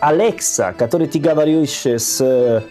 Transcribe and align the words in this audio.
Алекса, 0.00 0.72
который 0.72 1.06
ты 1.06 1.18
говоришь 1.18 1.86
с 1.86 2.20
э, 2.20 2.62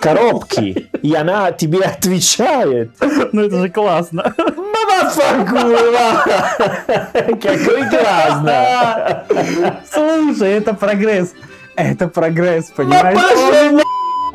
коробки, 0.00 0.88
и 1.02 1.14
она 1.14 1.52
тебе 1.52 1.80
отвечает. 1.80 2.92
Ну 3.32 3.42
это 3.42 3.60
же 3.60 3.68
классно. 3.68 4.34
Какой 7.42 7.88
классно! 7.90 9.24
Слушай, 9.90 10.52
это 10.52 10.74
прогресс. 10.74 11.34
Это 11.76 12.08
прогресс, 12.08 12.70
понимаешь? 12.70 13.20
Пошел 13.20 13.80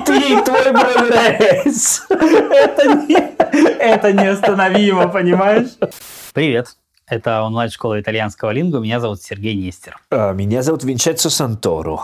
ты, 0.06 0.42
твой 0.44 0.72
прогресс! 0.72 2.06
Это 2.10 2.94
не, 2.94 3.18
это 3.80 4.14
неостановимо, 4.14 5.08
понимаешь? 5.08 5.70
Привет. 6.34 6.68
Это 7.12 7.44
онлайн-школа 7.44 8.00
итальянского 8.00 8.52
лингу. 8.52 8.80
Меня 8.80 9.02
зовут 9.02 9.22
Сергей 9.22 9.54
Нестер. 9.54 9.98
А, 10.12 10.32
Меня 10.32 10.62
зовут 10.64 10.86
Винченцо 10.86 11.30
Санторо. 11.30 12.04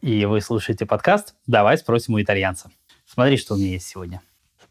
И 0.00 0.24
вы 0.24 0.40
слушаете 0.40 0.84
подкаст 0.84 1.36
«Давай 1.46 1.78
спросим 1.78 2.14
у 2.14 2.20
итальянца». 2.20 2.68
Смотри, 3.06 3.36
что 3.36 3.54
у 3.54 3.56
меня 3.56 3.68
есть 3.68 3.86
сегодня. 3.86 4.20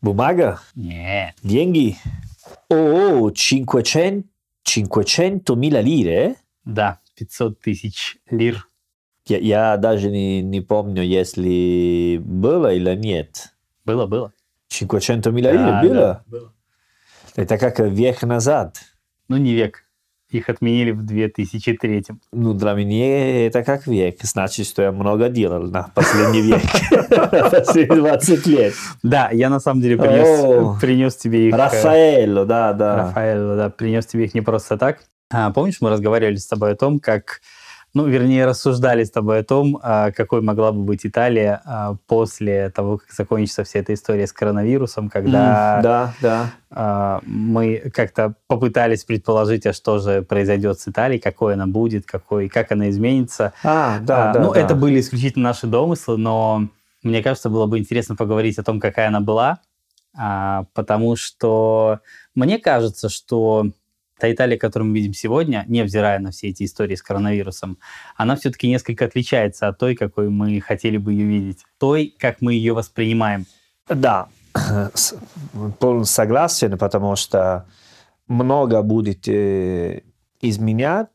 Бумага? 0.02 0.60
Нет. 0.76 1.36
Деньги? 1.42 1.96
О, 2.70 3.30
500, 3.30 4.26
500 4.66 5.56
милля 5.56 5.80
лире? 5.80 6.36
Да, 6.66 7.00
500 7.16 7.58
тысяч 7.62 8.18
лир. 8.30 8.68
Я, 9.26 9.38
я 9.38 9.78
даже 9.78 10.10
не, 10.12 10.42
не 10.42 10.60
помню, 10.60 11.02
если 11.02 12.18
было 12.22 12.74
или 12.74 12.94
нет. 12.94 13.54
Было, 13.86 14.06
было. 14.06 14.34
500 14.68 15.28
милля 15.28 15.52
лире 15.54 15.64
Да, 15.66 15.82
было? 15.82 15.94
да, 15.96 16.24
было. 16.28 16.54
Это 17.38 17.58
как 17.58 17.80
век 17.80 18.24
назад. 18.24 18.82
Ну, 19.30 19.38
не 19.38 19.54
век. 19.54 19.84
Их 20.30 20.50
отменили 20.50 20.92
в 20.92 21.04
2003 21.06 22.06
Ну, 22.34 22.54
для 22.54 22.74
меня 22.74 23.46
это 23.48 23.64
как 23.64 23.88
век. 23.88 24.18
Значит, 24.24 24.68
что 24.68 24.82
я 24.82 24.92
много 24.92 25.30
делал 25.30 25.64
на 25.64 25.90
последний 25.96 26.42
век. 26.42 26.62
Последние 27.10 27.96
20 28.02 28.48
лет. 28.48 28.74
Да, 29.04 29.30
я 29.32 29.50
на 29.50 29.62
самом 29.62 29.82
деле 29.82 29.98
принес, 29.98 30.80
принес 30.82 31.16
тебе 31.16 31.48
их... 31.48 31.54
э, 31.54 31.58
Рафаэлло, 31.58 32.46
да, 32.46 32.74
да. 32.74 32.96
Рафаэль, 32.98 33.58
да, 33.58 33.70
принес 33.70 34.06
тебе 34.06 34.26
их 34.26 34.34
не 34.34 34.42
просто 34.42 34.78
так. 34.78 35.00
А, 35.32 35.52
помнишь, 35.52 35.78
мы 35.82 35.90
разговаривали 35.90 36.36
с 36.36 36.48
тобой 36.48 36.72
о 36.72 36.76
том, 36.76 37.00
как, 37.00 37.42
ну, 37.94 38.06
вернее, 38.06 38.46
рассуждали 38.46 39.04
с 39.04 39.10
тобой 39.12 39.40
о 39.40 39.44
том, 39.44 39.80
а, 39.82 40.12
какой 40.12 40.42
могла 40.42 40.72
бы 40.72 40.84
быть 40.84 41.06
Италия 41.06 41.62
а, 41.66 41.96
после 42.06 42.70
того, 42.70 42.98
как 42.98 43.12
закончится 43.12 43.64
вся 43.64 43.80
эта 43.80 43.94
история 43.94 44.28
с 44.28 44.34
коронавирусом, 44.34 45.10
когда 45.10 45.78
М, 45.78 45.82
Да, 45.84 46.14
да. 46.22 46.50
а, 46.70 47.22
мы 47.26 47.90
как-то 47.94 48.36
попытались 48.48 49.04
предположить, 49.04 49.66
а 49.66 49.74
что 49.74 50.00
же 50.00 50.22
произойдет 50.22 50.80
с 50.80 50.88
Италией, 50.88 51.20
какой 51.20 51.54
она 51.56 51.66
будет, 51.66 52.06
какой, 52.06 52.50
как 52.50 52.72
она 52.72 52.90
изменится. 52.90 53.54
А, 53.64 54.00
да, 54.00 54.30
А, 54.30 54.34
да. 54.34 54.40
ну, 54.42 54.54
да. 54.54 54.60
это 54.60 54.76
были 54.76 55.00
исключительно 55.00 55.50
наши 55.50 55.66
домыслы, 55.66 56.18
но 56.18 56.68
мне 57.04 57.24
кажется, 57.24 57.50
было 57.50 57.66
бы 57.66 57.80
интересно 57.80 58.16
поговорить 58.16 58.60
о 58.60 58.64
том, 58.64 58.80
какая 58.80 59.08
она 59.08 59.22
была, 59.22 59.60
потому 60.74 61.16
что 61.16 62.00
мне 62.36 62.58
кажется, 62.60 63.08
что 63.10 63.68
та 64.20 64.32
Италия, 64.32 64.58
которую 64.58 64.90
мы 64.90 64.96
видим 64.96 65.14
сегодня, 65.14 65.66
невзирая 65.68 66.20
на 66.20 66.32
все 66.32 66.50
эти 66.50 66.64
истории 66.64 66.96
с 66.96 67.02
коронавирусом, 67.02 67.78
она 68.16 68.36
все-таки 68.36 68.68
несколько 68.68 69.06
отличается 69.06 69.68
от 69.68 69.78
той, 69.78 69.96
какой 69.96 70.30
мы 70.30 70.60
хотели 70.62 70.98
бы 70.98 71.14
ее 71.14 71.26
видеть, 71.26 71.64
той, 71.78 72.16
как 72.18 72.42
мы 72.42 72.54
ее 72.54 72.74
воспринимаем. 72.74 73.46
Да, 73.88 74.28
полностью 75.80 76.14
согласен, 76.14 76.78
потому 76.78 77.16
что 77.16 77.66
много 78.28 78.82
будет 78.82 79.28
э, 79.28 80.02
изменять, 80.42 81.08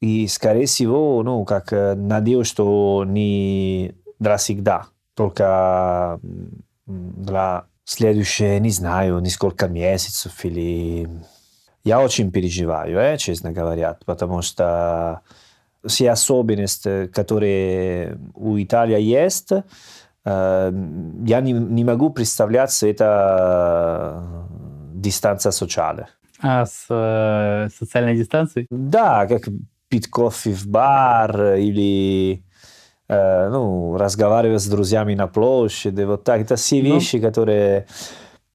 и, 0.00 0.26
скорее 0.28 0.66
всего, 0.66 1.22
ну, 1.22 1.44
как 1.44 1.72
э, 1.72 1.94
надеюсь, 1.94 2.46
что 2.46 3.04
не 3.06 3.94
для 4.18 4.36
всегда, 4.36 4.86
только 5.14 6.20
для 6.86 7.64
следующие, 7.84 8.60
не 8.60 8.70
знаю, 8.70 9.18
несколько 9.20 9.68
месяцев 9.68 10.44
или... 10.44 11.08
Я 11.88 12.00
очень 12.02 12.30
переживаю, 12.30 12.98
э, 12.98 13.16
честно 13.16 13.50
говоря, 13.50 13.96
потому 14.04 14.42
что 14.42 15.20
все 15.86 16.10
особенности, 16.10 17.06
которые 17.06 18.18
у 18.34 18.58
Италии 18.58 19.00
есть, 19.00 19.52
э, 19.52 19.62
я 21.26 21.40
не, 21.40 21.52
не 21.52 21.84
могу 21.84 22.10
представлять 22.10 22.82
это 22.82 24.22
дистанция 24.94 25.52
социальная. 25.52 26.08
А 26.42 26.66
с 26.66 26.86
э, 26.90 27.68
социальной 27.78 28.16
дистанцией? 28.16 28.66
Да, 28.70 29.26
как 29.26 29.48
пить 29.88 30.10
кофе 30.10 30.50
в 30.50 30.66
бар 30.66 31.54
или 31.54 32.42
э, 33.08 33.48
ну, 33.48 33.96
разговаривать 33.96 34.60
с 34.60 34.66
друзьями 34.66 35.14
на 35.14 35.26
площади, 35.26 36.02
вот 36.04 36.24
так. 36.24 36.42
Это 36.42 36.56
все 36.56 36.82
Ну. 36.82 36.94
вещи, 36.94 37.18
которые... 37.18 37.86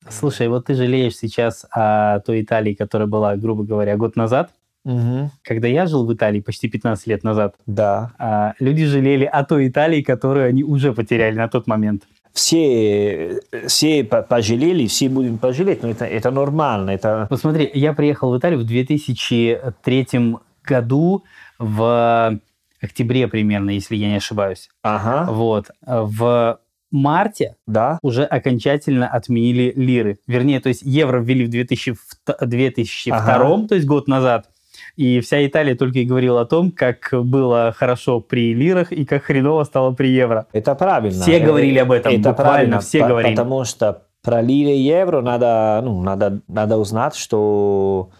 Слушай, 0.09 0.47
вот 0.47 0.65
ты 0.65 0.73
жалеешь 0.75 1.15
сейчас 1.15 1.65
о 1.71 2.19
той 2.19 2.41
Италии, 2.41 2.73
которая 2.73 3.07
была, 3.07 3.35
грубо 3.35 3.63
говоря, 3.63 3.95
год 3.97 4.15
назад. 4.15 4.49
Мгм. 4.85 5.31
Когда 5.43 5.67
я 5.69 5.85
жил 5.85 6.05
в 6.05 6.13
Италии 6.13 6.41
почти 6.41 6.67
15 6.67 7.07
лет 7.07 7.23
назад, 7.23 7.55
Да. 7.65 8.11
а, 8.19 8.53
люди 8.59 8.85
жалели 8.85 9.23
о 9.25 9.43
той 9.45 9.69
Италии, 9.69 10.01
которую 10.01 10.45
они 10.49 10.63
уже 10.63 10.91
потеряли 10.93 11.35
на 11.37 11.47
тот 11.47 11.67
момент. 11.67 12.03
Все, 12.33 13.39
все 13.67 14.03
по- 14.03 14.23
пожалели, 14.23 14.87
все 14.87 15.07
будем 15.07 15.37
пожалеть, 15.37 15.83
но 15.83 15.89
это, 15.89 16.03
это 16.05 16.31
нормально. 16.31 16.89
Это... 16.91 17.27
Вот 17.29 17.39
смотри, 17.39 17.69
я 17.73 17.93
приехал 17.93 18.31
в 18.33 18.37
Италию 18.37 18.59
в 18.59 18.65
2003 18.65 20.35
году, 20.65 21.23
в 21.59 22.39
октябре 22.81 23.27
примерно, 23.27 23.69
если 23.69 23.95
я 23.95 24.07
не 24.09 24.15
ошибаюсь. 24.17 24.69
Ага, 24.81 25.31
Вот. 25.31 25.67
В 25.85 26.59
марте 26.93 27.55
да. 27.67 27.99
уже 28.01 28.23
окончательно 28.23 29.07
отменили 29.07 29.73
лиры. 29.75 30.17
Вернее, 30.27 30.59
то 30.59 30.69
есть 30.69 30.81
евро 30.83 31.19
ввели 31.19 31.45
в 31.45 31.49
2000 31.49 31.93
в 31.93 32.45
2002, 32.45 33.17
Ага. 33.17 33.67
то 33.67 33.75
есть 33.75 33.87
год 33.87 34.07
назад. 34.07 34.49
И 34.95 35.19
вся 35.21 35.45
Италия 35.45 35.75
только 35.75 35.99
и 35.99 36.05
говорила 36.05 36.41
о 36.41 36.45
том, 36.45 36.71
как 36.71 37.09
было 37.11 37.73
хорошо 37.75 38.19
при 38.19 38.53
лирах 38.53 38.91
и 38.91 39.05
как 39.05 39.23
хреново 39.23 39.63
стало 39.63 39.91
при 39.91 40.09
евро. 40.09 40.45
Это 40.53 40.75
правильно. 40.75 41.21
Все 41.21 41.39
говорили 41.39 41.79
об 41.79 41.91
этом, 41.91 42.11
Это 42.13 42.29
буквально 42.29 42.51
правильно, 42.53 42.79
все 42.79 42.99
по- 43.01 43.07
говорили. 43.07 43.35
Потому 43.35 43.63
что 43.65 44.03
про 44.21 44.41
лиры 44.41 44.71
и 44.71 44.81
евро 44.81 45.21
надо, 45.21 45.81
ну, 45.83 46.01
надо, 46.03 46.41
надо 46.47 46.77
узнать, 46.77 47.15
что 47.15 48.11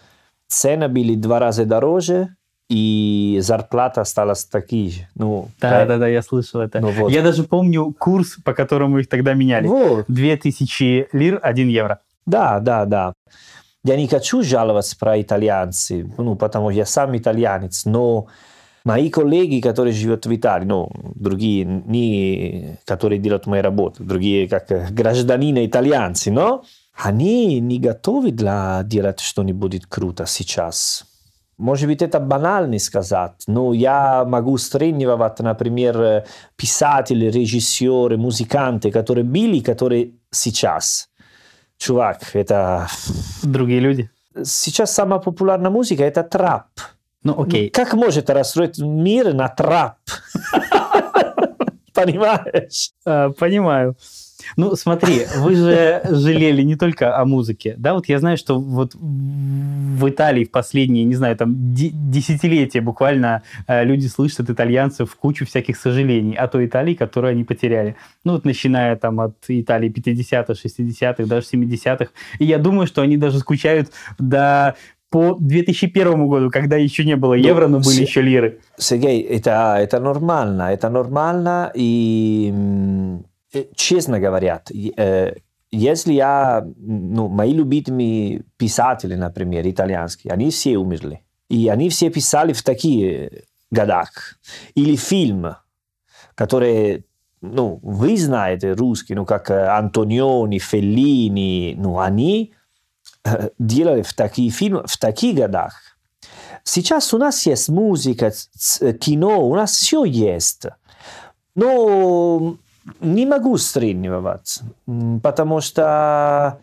цены 0.48 0.88
были 0.88 1.14
два 1.14 1.38
раза 1.38 1.64
дороже, 1.64 2.34
и 2.74 3.38
зарплата 3.40 4.00
осталась 4.00 4.44
такие 4.44 4.90
же. 4.90 5.08
Ну, 5.14 5.48
Да, 5.60 5.68
правильно? 5.68 5.94
да, 5.94 5.98
да, 6.00 6.08
я 6.08 6.22
слышал 6.22 6.60
это. 6.60 6.80
Ну 6.80 6.90
вот. 6.90 7.12
Я 7.12 7.22
даже 7.22 7.44
помню 7.44 7.94
курс, 7.96 8.36
по 8.44 8.52
которому 8.52 8.98
их 8.98 9.08
тогда 9.08 9.34
меняли. 9.34 9.68
Вот. 9.68 10.06
2000 10.08 11.08
лир, 11.12 11.38
1 11.40 11.68
евро. 11.68 12.00
Да, 12.26 12.58
да, 12.58 12.84
да. 12.84 13.12
Я 13.84 13.96
не 13.96 14.08
хочу 14.08 14.42
жаловаться 14.42 14.96
про 14.98 15.20
итальянцы, 15.20 16.10
ну, 16.18 16.34
потому 16.34 16.70
что 16.70 16.78
я 16.78 16.84
сам 16.86 17.16
итальянец, 17.16 17.84
но 17.84 18.26
мои 18.84 19.08
коллеги, 19.08 19.60
которые 19.60 19.92
живут 19.92 20.26
в 20.26 20.34
Италии, 20.34 20.64
ну, 20.64 20.90
другие, 21.14 21.64
не 21.64 22.78
которые 22.86 23.20
делают 23.20 23.46
мою 23.46 23.62
работу, 23.62 24.02
другие 24.02 24.48
как 24.48 24.72
э, 24.72 24.88
гражданины 24.90 25.66
итальянцы, 25.66 26.32
но 26.32 26.64
они 26.96 27.60
не 27.60 27.78
готовы 27.78 28.32
для 28.32 28.82
делать 28.84 29.20
что-нибудь 29.20 29.86
круто 29.86 30.24
сейчас. 30.26 31.04
Может 31.58 31.88
быть, 31.88 32.02
это 32.02 32.18
банально 32.18 32.78
сказать, 32.78 33.44
но 33.46 33.72
я 33.72 34.24
могу 34.24 34.58
сравнивать, 34.58 35.38
например, 35.38 36.00
э, 36.00 36.24
писатели, 36.56 37.26
режиссеры, 37.26 38.16
музыканты, 38.16 38.90
которые 38.90 39.24
были, 39.24 39.60
которые 39.60 40.12
сейчас. 40.30 41.08
Чувак, 41.78 42.34
это... 42.34 42.88
Другие 43.42 43.80
люди. 43.80 44.10
Сейчас 44.42 44.92
самая 44.92 45.20
популярная 45.20 45.70
музыка– 45.70 46.02
это 46.04 46.24
трап. 46.24 46.66
Ну, 47.22 47.40
окей. 47.40 47.70
Как 47.70 47.94
может 47.94 48.30
расстроить 48.30 48.78
мир 48.78 49.32
на 49.32 49.48
трап? 49.48 49.98
Понимаешь? 51.94 52.90
А, 53.06 53.30
понимаю. 53.30 53.96
Ну, 54.56 54.74
смотри, 54.76 55.26
вы 55.38 55.54
же 55.54 56.02
жалели 56.10 56.62
не 56.62 56.76
только 56.76 57.16
о 57.16 57.24
музыке, 57.24 57.74
да? 57.78 57.94
Вот 57.94 58.08
я 58.08 58.18
знаю, 58.18 58.36
что 58.36 58.58
вот 58.60 58.94
в 58.94 60.08
Италии 60.08 60.44
в 60.44 60.50
последние, 60.50 61.04
не 61.04 61.14
знаю, 61.14 61.36
там 61.36 61.74
де- 61.74 61.90
десятилетия 61.92 62.80
буквально 62.80 63.42
э, 63.66 63.84
люди 63.84 64.06
слышат 64.06 64.40
от 64.40 64.50
итальянцев 64.50 65.14
кучу 65.16 65.46
всяких 65.46 65.76
сожалений 65.76 66.34
о 66.34 66.48
той 66.48 66.66
Италии, 66.66 66.94
которую 66.94 67.32
они 67.32 67.44
потеряли. 67.44 67.96
Ну, 68.24 68.32
вот 68.32 68.44
начиная 68.44 68.96
там 68.96 69.20
от 69.20 69.36
Италии 69.48 69.90
50-х, 69.90 70.52
60-х, 70.52 71.24
даже 71.24 71.46
70-х. 71.52 72.10
И 72.38 72.44
я 72.44 72.58
думаю, 72.58 72.86
что 72.86 73.02
они 73.02 73.16
даже 73.16 73.38
скучают 73.38 73.90
до 74.18 74.74
по 75.10 75.36
2001 75.38 76.26
году, 76.26 76.50
когда 76.50 76.76
еще 76.76 77.04
не 77.04 77.14
было 77.14 77.34
евро, 77.34 77.68
но 77.68 77.78
были 77.78 78.00
еще 78.02 78.20
лиры. 78.20 78.58
Сергей, 78.76 79.22
это, 79.22 79.76
это 79.78 80.00
нормально, 80.00 80.72
это 80.72 80.90
нормально, 80.90 81.70
и 81.72 82.52
честно 83.74 84.20
говоря, 84.20 84.62
э, 84.96 85.34
если 85.70 86.12
я, 86.12 86.64
ну, 86.76 87.28
мои 87.28 87.52
любимые 87.52 88.44
писатели, 88.56 89.14
например, 89.14 89.68
итальянские, 89.68 90.32
они 90.32 90.50
все 90.50 90.76
умерли. 90.76 91.22
И 91.48 91.68
они 91.68 91.88
все 91.88 92.10
писали 92.10 92.52
в 92.52 92.62
такие 92.62 93.44
годах. 93.70 94.36
Или 94.74 94.96
фильм, 94.96 95.56
который 96.34 97.04
ну, 97.40 97.78
вы 97.82 98.16
знаете 98.16 98.72
русский, 98.72 99.14
ну, 99.14 99.26
как 99.26 99.50
Антониони, 99.50 100.58
Феллини, 100.58 101.74
ну, 101.76 101.98
они 101.98 102.54
делали 103.58 104.02
в 104.02 104.14
такие 104.14 104.50
фильмы 104.50 104.84
в 104.86 104.96
таких 104.96 105.36
годах. 105.36 105.80
Сейчас 106.62 107.12
у 107.12 107.18
нас 107.18 107.44
есть 107.46 107.68
музыка, 107.68 108.32
кино, 109.00 109.46
у 109.46 109.54
нас 109.54 109.72
все 109.72 110.04
есть. 110.04 110.64
Но 111.54 112.56
не 113.00 113.26
могу 113.26 113.56
сравнивать, 113.56 114.60
потому 115.22 115.60
что, 115.60 116.60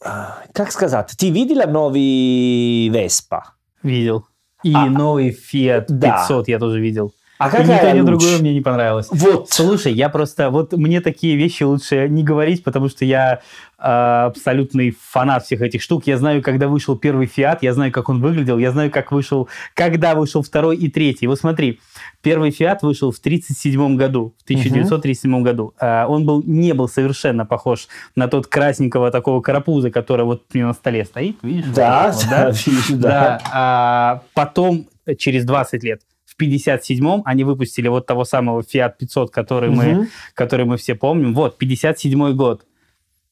как 0.00 0.72
сказать, 0.72 1.12
ты 1.18 1.30
видела 1.30 1.66
новый 1.66 2.88
Веспа? 2.88 3.54
Видел. 3.82 4.26
И 4.64 4.74
а, 4.74 4.86
новый 4.86 5.30
Fiat 5.30 5.86
500 5.86 5.98
да. 5.98 6.42
я 6.46 6.58
тоже 6.58 6.80
видел. 6.80 7.12
А 7.38 7.50
какая 7.50 7.94
и 7.94 8.00
ни 8.00 8.04
другое 8.04 8.38
мне 8.38 8.52
не 8.52 8.60
понравилось. 8.60 9.06
Вот. 9.12 9.50
Слушай, 9.50 9.92
я 9.92 10.08
просто... 10.08 10.50
Вот 10.50 10.72
мне 10.72 11.00
такие 11.00 11.36
вещи 11.36 11.62
лучше 11.62 12.08
не 12.08 12.24
говорить, 12.24 12.64
потому 12.64 12.88
что 12.88 13.04
я 13.04 13.40
абсолютный 13.78 14.90
фанат 14.90 15.44
всех 15.44 15.62
этих 15.62 15.82
штук. 15.82 16.06
Я 16.06 16.18
знаю, 16.18 16.42
когда 16.42 16.66
вышел 16.66 16.96
первый 16.96 17.26
Фиат, 17.26 17.62
я 17.62 17.72
знаю, 17.72 17.92
как 17.92 18.08
он 18.08 18.20
выглядел, 18.20 18.58
я 18.58 18.72
знаю, 18.72 18.90
как 18.90 19.12
вышел... 19.12 19.48
Когда 19.74 20.16
вышел 20.16 20.42
второй 20.42 20.76
и 20.76 20.90
третий. 20.90 21.28
Вот 21.28 21.38
смотри, 21.38 21.78
первый 22.20 22.50
Фиат 22.50 22.82
вышел 22.82 23.12
в 23.12 23.18
1937 23.18 23.96
году, 23.96 24.34
в 24.38 24.44
1937 24.44 25.32
угу. 25.32 25.44
году. 25.44 25.74
Э, 25.80 26.06
он 26.06 26.26
был, 26.26 26.42
не 26.44 26.74
был 26.74 26.88
совершенно 26.88 27.46
похож 27.46 27.86
на 28.16 28.26
тот 28.26 28.48
красненького 28.48 29.12
такого 29.12 29.40
карапуза, 29.40 29.92
который 29.92 30.24
вот 30.24 30.42
у 30.52 30.56
меня 30.56 30.66
на 30.66 30.74
столе 30.74 31.04
стоит. 31.04 31.36
Видишь? 31.42 31.72
Да, 31.72 32.10
вот, 32.10 32.26
да, 32.28 32.52
да. 32.88 32.96
да. 32.96 33.40
А, 33.52 34.22
потом, 34.34 34.88
через 35.18 35.44
20 35.44 35.84
лет, 35.84 36.02
57-м 36.40 37.22
они 37.24 37.44
выпустили 37.44 37.88
вот 37.88 38.06
того 38.06 38.24
самого 38.24 38.60
Fiat 38.60 38.92
500, 38.98 39.30
который, 39.30 39.70
угу. 39.70 39.76
мы, 39.76 40.08
который 40.34 40.66
мы 40.66 40.76
все 40.76 40.94
помним. 40.94 41.34
Вот, 41.34 41.60
57-й 41.60 42.34
год. 42.34 42.64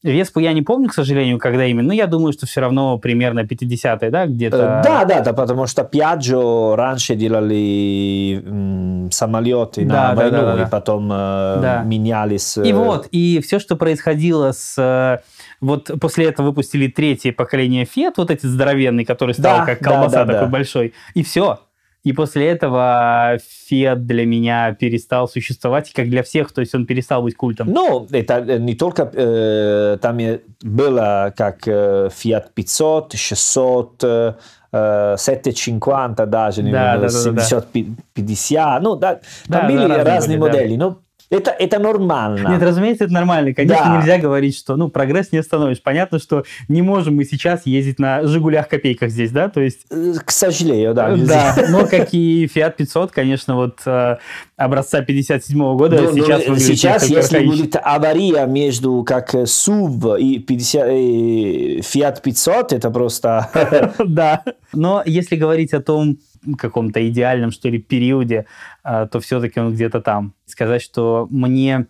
Веспу 0.02 0.40
я 0.40 0.52
не 0.52 0.62
помню, 0.62 0.88
к 0.88 0.94
сожалению, 0.94 1.38
когда 1.38 1.64
именно, 1.64 1.88
но 1.88 1.92
я 1.94 2.06
думаю, 2.06 2.32
что 2.32 2.46
все 2.46 2.60
равно 2.60 2.98
примерно 2.98 3.40
50-е, 3.40 4.10
да, 4.10 4.26
где-то? 4.26 4.56
Э, 4.56 4.82
да, 4.84 5.04
да, 5.04 5.20
да, 5.20 5.32
потому 5.32 5.66
что 5.66 5.88
Piaggio 5.90 6.74
раньше 6.74 7.14
делали 7.14 8.42
м, 8.44 9.10
самолеты 9.10 9.84
да, 9.84 9.94
на 9.94 10.08
да, 10.08 10.14
войну, 10.14 10.38
да, 10.38 10.56
да, 10.56 10.62
и 10.62 10.70
потом 10.70 11.10
э, 11.10 11.58
да. 11.62 11.82
менялись. 11.84 12.58
Э... 12.58 12.66
И 12.66 12.72
вот, 12.72 13.08
и 13.10 13.40
все, 13.40 13.58
что 13.58 13.76
происходило 13.76 14.52
с... 14.52 14.74
Э, 14.78 15.24
вот 15.60 15.90
после 16.00 16.26
этого 16.26 16.48
выпустили 16.48 16.88
третье 16.88 17.32
поколение 17.32 17.84
Fiat, 17.84 18.14
вот 18.18 18.30
эти 18.30 18.46
здоровенный, 18.46 19.06
который 19.06 19.32
стал 19.32 19.60
да, 19.60 19.64
как 19.64 19.78
колбаса 19.80 20.18
да, 20.18 20.24
да, 20.24 20.32
такой 20.34 20.46
да. 20.48 20.52
большой, 20.52 20.94
и 21.14 21.22
все. 21.22 21.60
И 22.06 22.12
после 22.12 22.46
этого 22.46 23.36
Фиат 23.66 24.06
для 24.06 24.26
меня 24.26 24.72
перестал 24.74 25.26
существовать, 25.26 25.92
как 25.92 26.08
для 26.08 26.22
всех, 26.22 26.52
то 26.52 26.60
есть 26.60 26.72
он 26.72 26.86
перестал 26.86 27.20
быть 27.24 27.34
культом. 27.34 27.68
Ну, 27.68 28.06
это 28.12 28.60
не 28.60 28.76
только 28.76 29.10
э, 29.12 29.98
там 30.00 30.16
было 30.62 31.34
как 31.36 31.66
э, 31.66 32.08
Fiat 32.16 32.44
500, 32.54 33.14
600, 33.14 34.04
э, 34.04 35.16
750 35.18 36.30
даже, 36.30 36.62
да, 36.62 36.96
да, 36.98 37.08
750, 37.08 38.54
да, 38.54 38.78
да. 38.78 38.80
ну, 38.80 38.94
да, 38.94 39.20
да, 39.48 39.58
там 39.58 39.66
были 39.66 39.88
да, 39.88 40.04
разные 40.04 40.38
были, 40.38 40.48
модели, 40.48 40.76
да. 40.76 40.84
но 40.84 40.98
это, 41.30 41.50
это 41.50 41.78
нормально. 41.78 42.48
Нет, 42.48 42.62
разумеется, 42.62 43.04
это 43.04 43.12
нормально. 43.12 43.52
Конечно, 43.54 43.84
Да. 43.84 43.96
нельзя 43.98 44.18
говорить, 44.18 44.56
что 44.56 44.76
ну 44.76 44.88
прогресс 44.88 45.32
не 45.32 45.38
остановишь. 45.38 45.82
Понятно, 45.82 46.18
что 46.18 46.44
не 46.68 46.82
можем 46.82 47.16
мы 47.16 47.24
сейчас 47.24 47.66
ездить 47.66 47.98
на 47.98 48.22
Жигулях-копейках 48.26 49.10
здесь, 49.10 49.30
да, 49.30 49.48
то 49.48 49.60
есть... 49.60 49.86
Э, 49.90 50.14
К 50.24 50.30
сожалению, 50.30 50.94
да. 50.94 51.08
Да, 51.08 51.16
нельзя. 51.16 51.54
но 51.70 51.86
как 51.86 52.12
и 52.12 52.46
Fiat 52.46 52.74
500, 52.76 53.10
конечно, 53.12 53.56
вот 53.56 53.80
э, 53.86 54.16
образца 54.56 55.02
57 55.02 55.58
года 55.76 55.96
Ну, 55.96 56.10
ну, 56.10 56.14
сейчас 56.16 56.46
выглядит 56.46 56.66
сейчас, 56.66 57.02
если 57.08 57.36
архаично. 57.38 57.50
будет 57.50 57.76
авария 57.82 58.46
между 58.46 59.02
как 59.04 59.34
э, 59.34 59.42
SUV 59.42 60.20
и 60.20 60.38
50, 60.38 60.88
и 60.90 61.80
Fiat 61.80 62.22
500, 62.22 62.72
это 62.72 62.90
просто... 62.90 63.50
Да. 64.06 64.42
Но 64.72 65.02
если 65.04 65.36
говорить 65.36 65.72
о 65.72 65.80
том 65.80 66.18
каком-то 66.54 67.06
идеальном, 67.08 67.50
что 67.50 67.68
ли, 67.68 67.78
периоде, 67.78 68.46
э, 68.84 69.08
то 69.10 69.20
все-таки 69.20 69.60
он 69.60 69.74
где-то 69.74 70.00
там. 70.00 70.34
Сказать, 70.46 70.82
что 70.82 71.26
мне 71.30 71.86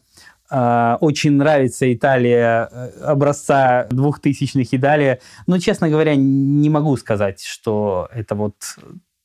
э, 0.51 0.97
очень 1.01 1.33
нравится 1.33 1.93
Италия 1.93 2.69
э, 2.71 2.91
образца 3.05 3.87
двухтысячных 3.91 4.73
и 4.73 4.79
далее, 4.79 5.21
но, 5.47 5.59
честно 5.59 5.89
говоря, 5.89 6.15
не 6.17 6.71
могу 6.71 6.97
сказать, 6.97 7.43
что 7.43 8.09
это 8.13 8.35
вот 8.35 8.55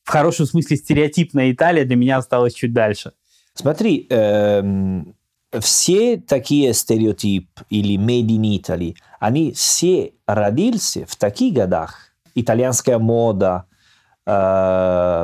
в 0.04 0.10
хорошем 0.10 0.46
смысле 0.46 0.78
стереотипная 0.78 1.52
Италия 1.52 1.86
для 1.86 1.96
меня 1.96 2.18
осталась 2.18 2.54
чуть 2.54 2.74
дальше. 2.74 3.14
Смотри, 3.54 4.08
эм, 4.10 5.16
все 5.60 6.18
такие 6.18 6.74
стереотипы 6.74 7.64
или 7.70 7.98
made 7.98 8.28
in 8.28 8.60
Italy, 8.60 8.96
они 9.20 9.52
все 9.52 10.14
родились 10.26 10.98
в 11.08 11.16
таких 11.18 11.54
годах. 11.54 12.14
Итальянская 12.34 12.98
мода, 12.98 13.66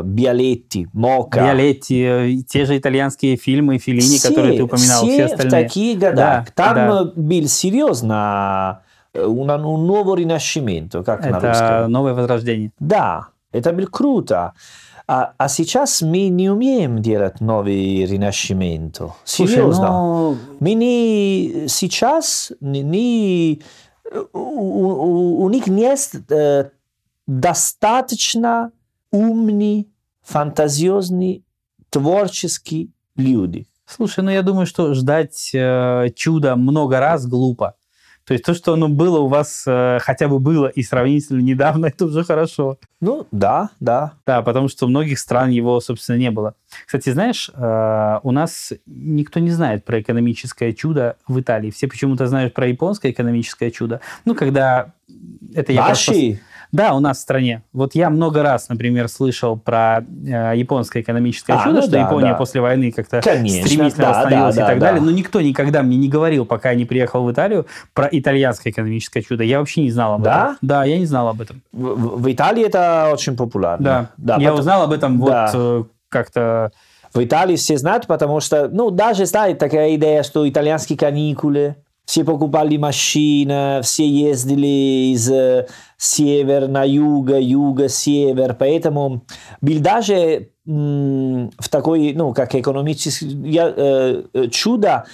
Биолетти, 0.04 0.88
Мока. 0.94 1.42
Биолетти, 1.42 2.02
э, 2.04 2.36
те 2.48 2.66
же 2.66 2.78
итальянские 2.78 3.36
фильмы, 3.38 3.78
Филини, 3.78 4.18
Все- 4.18 4.30
которые 4.30 4.58
ты 4.58 4.64
упоминал, 4.64 5.04
все, 5.04 5.14
все 5.14 5.26
остальные. 5.26 5.50
в 5.50 5.68
таких 5.68 6.00
годах. 6.00 6.46
Да, 6.46 6.52
Там 6.56 6.76
да. 6.76 7.02
э, 7.02 7.06
был 7.16 7.48
серьезно 7.48 8.82
э, 9.14 9.24
un, 9.24 9.48
un 9.50 9.86
nuovo 9.88 10.16
rinascimento, 10.16 11.04
как 11.04 11.22
на 11.30 11.38
Это 11.38 11.48
русском. 11.48 11.92
новое 11.92 12.14
возрождение. 12.14 12.72
Да, 12.80 13.28
это 13.52 13.72
было 13.72 13.86
круто. 13.86 14.54
А, 15.10 15.32
а 15.38 15.48
сейчас 15.48 16.02
мы 16.02 16.28
не 16.28 16.50
умеем 16.50 17.02
делать 17.02 17.40
новый. 17.40 18.06
Слушай, 19.24 19.52
Серьезно. 19.54 19.88
ну, 19.88 20.38
Мы 20.60 20.74
не 20.74 21.68
сейчас 21.70 22.52
не, 22.60 22.82
не- 22.84 23.62
у, 24.34 24.40
у- 24.40 25.44
у 25.44 25.50
них 25.50 25.68
есть 25.68 26.16
э, 26.30 26.72
достаточно 27.26 28.72
умные, 29.18 29.86
фантазиозные, 30.22 31.42
творческие 31.90 32.90
люди. 33.16 33.68
Слушай, 33.86 34.24
ну 34.24 34.30
я 34.30 34.42
думаю, 34.42 34.66
что 34.66 34.94
ждать 34.94 35.52
э, 35.54 36.10
чуда 36.16 36.56
много 36.56 37.00
раз 37.00 37.26
глупо. 37.26 37.76
То 38.28 38.34
есть 38.34 38.44
то, 38.44 38.54
что 38.54 38.74
оно 38.74 38.90
было 38.90 39.20
у 39.20 39.28
вас, 39.28 39.64
э, 39.66 40.00
хотя 40.02 40.28
бы 40.28 40.40
было 40.40 40.68
и 40.68 40.84
сравнительно 40.84 41.40
недавно, 41.40 41.86
это 41.88 42.06
уже 42.06 42.26
хорошо. 42.26 42.78
Ну, 43.00 43.26
да, 43.32 43.70
да. 43.80 44.14
Да, 44.26 44.42
потому 44.42 44.68
что 44.68 44.86
у 44.86 44.90
многих 44.90 45.18
стран 45.18 45.50
его, 45.50 45.80
собственно, 45.80 46.18
не 46.18 46.30
было. 46.30 46.56
Кстати, 46.86 47.10
знаешь, 47.12 47.50
э, 47.54 48.20
у 48.24 48.32
нас 48.32 48.74
никто 48.86 49.40
не 49.40 49.52
знает 49.52 49.86
про 49.86 50.02
экономическое 50.02 50.74
чудо 50.74 51.16
в 51.26 51.40
Италии. 51.40 51.72
Все 51.72 51.88
почему-то 51.88 52.28
знают 52.28 52.54
про 52.54 52.68
японское 52.68 53.12
экономическое 53.12 53.72
чудо. 53.72 54.02
Ну, 54.26 54.36
когда... 54.36 54.92
Это 55.54 55.72
я 55.72 55.88
Наши? 55.88 56.42
Да, 56.72 56.94
у 56.96 57.00
нас 57.00 57.18
в 57.18 57.22
стране. 57.22 57.64
Вот 57.74 57.96
я 57.96 58.10
много 58.10 58.44
раз, 58.44 58.68
например, 58.70 59.08
слышал 59.08 59.58
про 59.58 60.00
э, 60.02 60.54
японское 60.56 61.02
экономическое 61.02 61.54
А, 61.54 61.64
чудо, 61.64 61.76
ну 61.76 61.82
что 61.82 61.92
да, 61.92 62.02
Япония 62.02 62.32
да. 62.32 62.34
после 62.36 62.60
войны 62.62 62.92
как-то 62.92 63.22
Конечно, 63.22 63.66
стремительно 63.66 64.04
да, 64.06 64.10
восстановилась 64.12 64.56
да, 64.56 64.64
и 64.64 64.66
так 64.68 64.80
да, 64.80 64.86
далее. 64.88 65.00
да. 65.02 65.06
Но 65.06 65.12
никто 65.12 65.40
никогда 65.42 65.82
мне 65.84 65.96
не 65.98 66.10
говорил, 66.10 66.46
пока 66.46 66.72
я 66.72 66.76
не 66.76 66.86
приехал 66.86 67.24
в 67.24 67.32
Италию, 67.32 67.66
про 67.94 68.10
итальянское 68.12 68.72
экономическое 68.72 69.22
чудо. 69.22 69.44
Я 69.44 69.60
вообще 69.60 69.82
не 69.84 69.92
знал 69.92 70.16
об 70.16 70.24
Да? 70.24 70.44
этом. 70.44 70.58
Да, 70.62 70.84
я 70.84 70.98
не 71.00 71.06
знал 71.06 71.30
об 71.30 71.40
этом. 71.42 71.62
В, 71.72 72.20
в- 72.22 72.32
Италии 72.34 72.66
это 72.66 73.10
очень 73.14 73.36
популярно. 73.38 73.84
Да, 73.84 74.10
да 74.18 74.36
я 74.42 74.50
потом- 74.50 74.60
узнал 74.60 74.84
об 74.84 74.92
этом 74.92 75.20
Да. 75.26 75.50
вот 75.54 75.86
э, 75.86 75.90
как-то... 76.10 76.72
В 77.14 77.24
Италии 77.24 77.56
все 77.56 77.78
знают, 77.78 78.06
потому 78.06 78.42
что, 78.42 78.68
ну, 78.68 78.92
даже 78.92 79.26
знает 79.26 79.58
такая 79.58 79.96
идея, 79.96 80.24
что 80.24 80.48
итальянские 80.48 80.98
каникулы, 81.00 81.78
все 82.08 82.24
покупали 82.24 82.78
машины, 82.78 83.82
все 83.84 84.08
ездили 84.08 85.12
из 85.12 85.30
э, 85.30 85.68
север 85.98 86.70
на 86.70 86.86
юг, 86.86 87.32
юга, 87.32 87.90
север, 87.90 88.56
поэтому 88.58 89.26
был 89.60 89.80
даже 89.82 90.50
в 90.66 91.70
такой, 91.70 92.14
ну, 92.14 92.34
как 92.34 92.56
экономический 92.56 93.28
я, 93.50 93.74
э, 93.76 94.24
э, 94.34 94.48
чудо, 94.48 95.06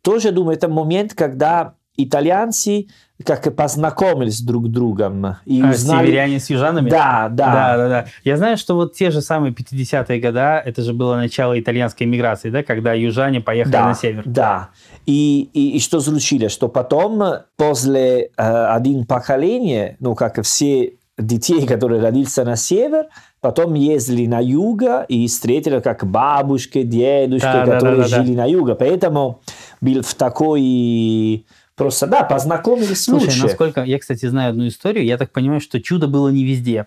тоже 0.00 0.32
думаю, 0.32 0.56
это 0.56 0.68
момент, 0.68 1.12
когда 1.12 1.74
итальянцы 1.96 2.86
как 3.24 3.54
познакомились 3.54 4.40
друг 4.40 4.66
с 4.66 4.70
другом 4.70 5.36
и 5.44 5.60
а, 5.60 5.70
узнали... 5.70 6.06
северяне 6.06 6.40
с 6.40 6.48
южанами? 6.48 6.88
Да, 6.88 7.28
да. 7.30 7.52
Да, 7.52 7.76
да, 7.76 7.88
да. 7.88 8.04
Я 8.24 8.36
знаю, 8.36 8.56
что 8.56 8.74
вот 8.74 8.94
те 8.94 9.10
же 9.10 9.20
самые 9.20 9.52
50-е 9.52 10.20
года, 10.20 10.62
это 10.64 10.82
же 10.82 10.94
было 10.94 11.16
начало 11.16 11.58
итальянской 11.60 12.06
миграции, 12.06 12.48
да, 12.48 12.62
когда 12.62 12.94
южане 12.94 13.40
поехали 13.40 13.72
да, 13.72 13.86
на 13.88 13.94
север. 13.94 14.22
Да. 14.24 14.70
И, 15.10 15.50
и, 15.54 15.76
и 15.76 15.80
что 15.80 16.00
случилось? 16.00 16.52
Что 16.52 16.68
потом, 16.68 17.20
после 17.56 18.30
э, 18.36 18.66
один 18.66 19.06
поколения, 19.06 19.96
ну, 19.98 20.14
как 20.14 20.40
все 20.42 20.98
детей, 21.18 21.66
которые 21.66 22.00
родились 22.00 22.36
на 22.36 22.54
север, 22.54 23.06
потом 23.40 23.74
ездили 23.74 24.26
на 24.26 24.38
юго 24.38 25.02
и 25.08 25.26
встретили 25.26 25.80
как 25.80 26.08
бабушки, 26.08 26.84
дедушки, 26.84 27.42
Да, 27.44 27.66
да, 27.66 27.72
которые 27.72 27.96
да, 27.96 28.02
да, 28.04 28.08
да. 28.08 28.22
жили 28.22 28.36
на 28.36 28.46
юго. 28.46 28.76
Поэтому 28.76 29.40
был 29.80 30.02
в 30.02 30.14
такой... 30.14 31.44
Просто, 31.74 32.06
да, 32.06 32.22
познакомились 32.22 33.02
Слушай, 33.02 33.24
лучше. 33.24 33.42
насколько... 33.42 33.82
Я, 33.82 33.98
кстати, 33.98 34.26
знаю 34.26 34.50
одну 34.50 34.68
историю. 34.68 35.04
Я 35.04 35.18
так 35.18 35.32
понимаю, 35.32 35.60
что 35.60 35.80
чудо 35.82 36.06
было 36.06 36.28
не 36.28 36.44
везде. 36.44 36.86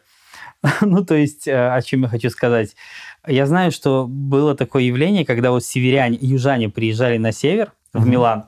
Ну, 0.79 1.03
то 1.03 1.15
есть, 1.15 1.45
э, 1.45 1.73
о 1.73 1.81
чем 1.81 2.03
я 2.03 2.07
хочу 2.07 2.29
сказать. 2.29 2.77
Я 3.27 3.47
знаю, 3.47 3.73
что 3.73 4.05
было 4.07 4.55
такое 4.55 4.83
явление, 4.83 5.25
когда 5.25 5.51
вот 5.51 5.65
северяне, 5.65 6.17
южане 6.21 6.69
приезжали 6.69 7.17
на 7.17 7.33
север, 7.33 7.73
в 7.93 8.07
Милан, 8.07 8.45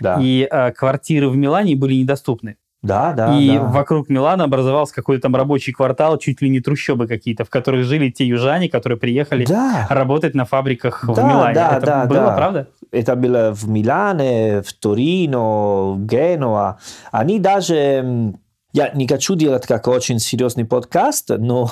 Да, 0.00 0.18
и 0.20 0.48
э, 0.50 0.72
квартиры 0.72 1.28
в 1.28 1.36
Милане 1.36 1.76
были 1.76 1.94
недоступны. 1.94 2.56
да, 2.82 3.12
да. 3.12 3.36
и 3.38 3.58
да. 3.58 3.64
вокруг 3.64 4.08
Милана 4.08 4.44
образовался 4.44 4.94
какой-то 4.94 5.22
там 5.22 5.36
рабочий 5.36 5.72
квартал, 5.72 6.16
чуть 6.18 6.40
ли 6.42 6.48
не 6.48 6.60
трущобы 6.60 7.06
какие-то, 7.06 7.44
в 7.44 7.50
которых 7.50 7.84
жили 7.84 8.10
те 8.10 8.24
южане, 8.26 8.68
которые 8.68 8.98
приехали 8.98 9.44
Да, 9.44 9.86
работать 9.90 10.34
на 10.34 10.44
фабриках 10.44 11.04
в 11.04 11.14
Да, 11.14 11.22
Милане. 11.28 11.54
да, 11.54 11.76
Это 11.76 11.86
да, 11.86 12.04
было, 12.06 12.20
да. 12.20 12.36
правда? 12.36 12.68
это 12.90 13.16
было 13.16 13.50
в 13.52 13.68
Милане, 13.68 14.62
в 14.62 14.72
Торино, 14.72 15.92
в 15.94 16.06
Генуа. 16.06 16.78
Они 17.12 17.38
даже... 17.38 18.32
Я 18.72 18.90
не 18.94 19.08
хочу 19.08 19.34
делать 19.34 19.66
как 19.66 19.88
очень 19.88 20.18
серьезный 20.18 20.64
подкаст, 20.64 21.30
но, 21.36 21.70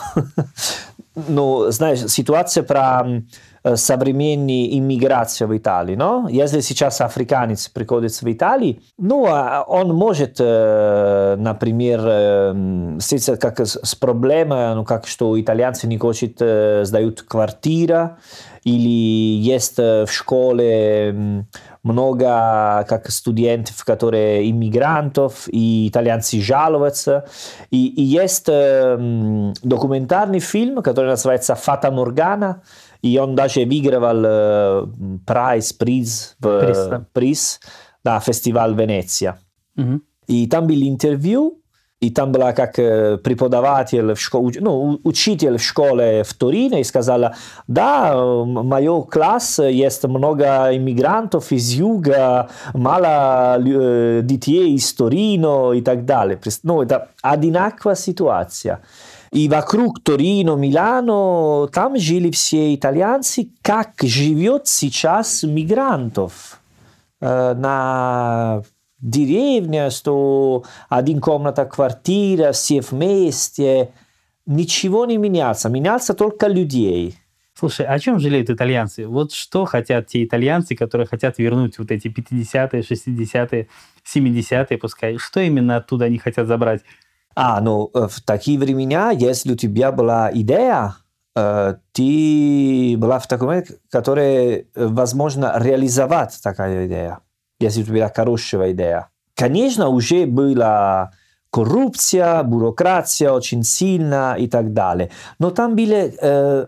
но 1.28 1.70
знаешь, 1.70 2.00
ситуация 2.06 2.62
про 2.64 3.04
э, 3.66 3.76
современную 3.76 4.78
иммиграцию 4.78 5.48
в 5.48 5.56
Италии, 5.56 5.96
но 5.96 6.28
если 6.30 6.60
сейчас 6.60 7.00
африканец 7.00 7.68
приходит 7.68 8.12
в 8.12 8.32
Италию, 8.32 8.78
ну, 8.96 9.26
а 9.28 9.64
он 9.66 9.94
может, 9.94 10.36
э, 10.38 11.36
например, 11.38 12.00
э, 12.04 12.96
встретиться 13.00 13.36
как 13.36 13.60
с, 13.60 13.94
проблемой, 13.94 14.74
ну, 14.74 14.84
как 14.84 15.06
что 15.06 15.40
итальянцы 15.40 15.86
не 15.86 15.98
хотят 15.98 16.86
сдают 16.86 17.22
квартира, 17.22 18.18
или 18.64 19.38
есть 19.38 19.78
в 19.78 20.08
школе 20.08 21.44
много 21.82 22.84
как 22.88 23.10
студентов, 23.10 23.84
которые 23.84 24.50
иммигрантов, 24.50 25.48
и 25.48 25.88
итальянцы 25.88 26.40
жалуются. 26.40 27.28
И, 27.70 27.86
и 27.86 28.02
есть 28.02 28.46
документальный 28.46 30.40
фильм, 30.40 30.82
который 30.82 31.06
называется 31.06 31.54
«Фата 31.54 31.90
Моргана», 31.90 32.62
и 33.06 33.18
он 33.18 33.34
даже 33.34 33.60
выигрывал 33.64 34.22
э, 34.24 34.86
прайс, 35.26 35.72
приз, 35.72 36.36
в, 36.40 36.60
Приз, 36.60 36.86
да. 36.86 37.04
приз 37.12 37.60
на 38.04 38.20
фестиваль 38.20 38.74
Венеция. 38.74 39.38
Мгм. 39.76 40.02
И 40.26 40.46
там 40.48 40.66
были 40.66 40.88
интервью, 40.88 41.60
и 42.00 42.10
там 42.10 42.30
была 42.32 42.52
как 42.52 42.78
э, 42.78 43.16
преподаватель, 43.16 44.12
в 44.14 44.20
школе, 44.20 44.60
ну, 44.60 44.72
у- 44.82 45.00
учитель 45.08 45.56
в 45.56 45.62
школе 45.62 46.22
в 46.24 46.34
Торино, 46.34 46.76
и 46.80 46.84
сказала, 46.84 47.34
да, 47.68 48.12
э, 48.14 48.44
мой 48.44 49.06
класс 49.10 49.58
есть 49.60 50.04
много 50.04 50.44
иммигрантов 50.76 51.52
из 51.52 51.70
юга, 51.72 52.48
мало 52.74 53.56
лю- 53.58 53.80
э, 53.80 54.20
детей 54.22 54.74
из 54.74 54.92
Торино 54.94 55.72
и 59.36 59.50
вокруг 59.50 60.02
Торино, 60.02 60.56
Милано, 60.56 61.68
там 61.68 61.98
жили 61.98 62.30
все 62.30 62.74
итальянцы, 62.74 63.50
как 63.60 63.90
живет 64.00 64.66
сейчас 64.66 65.42
мигрантов 65.42 66.58
э, 67.20 67.52
на 67.52 68.62
деревне, 68.98 69.90
что 69.90 70.64
один 70.88 71.20
комната 71.20 71.66
квартира, 71.66 72.52
все 72.52 72.80
вместе. 72.80 73.90
Ничего 74.46 75.04
не 75.04 75.18
меняется, 75.18 75.68
меняется 75.68 76.14
только 76.14 76.46
людей. 76.46 77.18
Слушай, 77.52 77.84
о 77.84 77.98
чем 77.98 78.18
жалеют 78.18 78.48
итальянцы? 78.48 79.06
Вот 79.06 79.32
что 79.32 79.66
хотят 79.66 80.06
те 80.06 80.24
итальянцы, 80.24 80.74
которые 80.74 81.06
хотят 81.06 81.36
вернуть 81.36 81.78
вот 81.78 81.90
эти 81.90 82.08
50-е, 82.08 82.80
60-е, 82.80 83.68
70-е, 84.02 84.78
пускай? 84.78 85.18
Что 85.18 85.40
именно 85.40 85.76
оттуда 85.76 86.06
они 86.06 86.16
хотят 86.16 86.46
забрать? 86.46 86.80
А, 87.36 87.60
ну, 87.60 87.90
э, 87.92 88.08
в 88.08 88.22
такие 88.22 88.58
времена, 88.58 89.10
если 89.10 89.52
у 89.52 89.56
тебя 89.56 89.92
была 89.92 90.30
идея, 90.32 90.96
э, 91.36 91.74
ты 91.92 92.96
была 92.96 93.18
в 93.18 93.26
таком 93.26 93.48
момент, 93.48 93.72
который 93.90 94.54
э, 94.54 94.64
возможно 94.74 95.52
реализовать 95.58 96.40
такая 96.42 96.86
идея, 96.86 97.18
если 97.60 97.82
у 97.82 97.84
тебя 97.84 98.10
хорошая 98.14 98.72
идея. 98.72 99.10
Конечно, 99.34 99.88
уже 99.88 100.24
была 100.24 101.10
коррупция, 101.50 102.42
бюрократия 102.42 103.30
очень 103.30 103.64
сильна 103.64 104.36
и 104.38 104.48
так 104.48 104.72
далее. 104.72 105.10
Но 105.38 105.50
там 105.50 105.76
были 105.76 106.14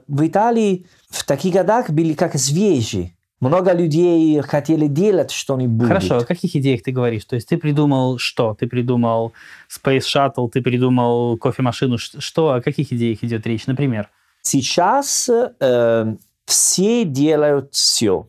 в 0.06 0.26
Италии 0.26 0.86
в 1.10 1.24
таких 1.24 1.54
годах 1.54 1.90
были 1.90 2.14
как 2.14 2.38
свежие. 2.38 3.14
Много 3.40 3.72
людей 3.72 4.40
хотели 4.40 4.88
делать 4.88 5.30
что-нибудь. 5.30 5.86
Хорошо, 5.86 6.18
о 6.18 6.24
каких 6.24 6.56
идеях 6.56 6.82
ты 6.82 6.90
говоришь? 6.90 7.24
То 7.24 7.36
есть 7.36 7.48
ты 7.48 7.56
придумал 7.56 8.18
что? 8.18 8.54
Ты 8.58 8.66
придумал 8.66 9.32
Space 9.70 10.00
Shuttle, 10.00 10.50
ты 10.50 10.60
придумал 10.60 11.36
кофемашину. 11.38 11.98
Что, 11.98 12.54
о 12.54 12.60
каких 12.60 12.92
идеях 12.92 13.22
идет 13.22 13.46
речь, 13.46 13.66
например? 13.66 14.08
Сейчас 14.42 15.30
э, 15.30 16.16
все 16.46 17.04
делают 17.04 17.74
все. 17.74 18.28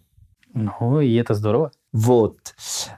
Ну, 0.54 1.01
и 1.01 1.16
это 1.16 1.34
здорово. 1.34 1.72
Вот. 1.92 2.38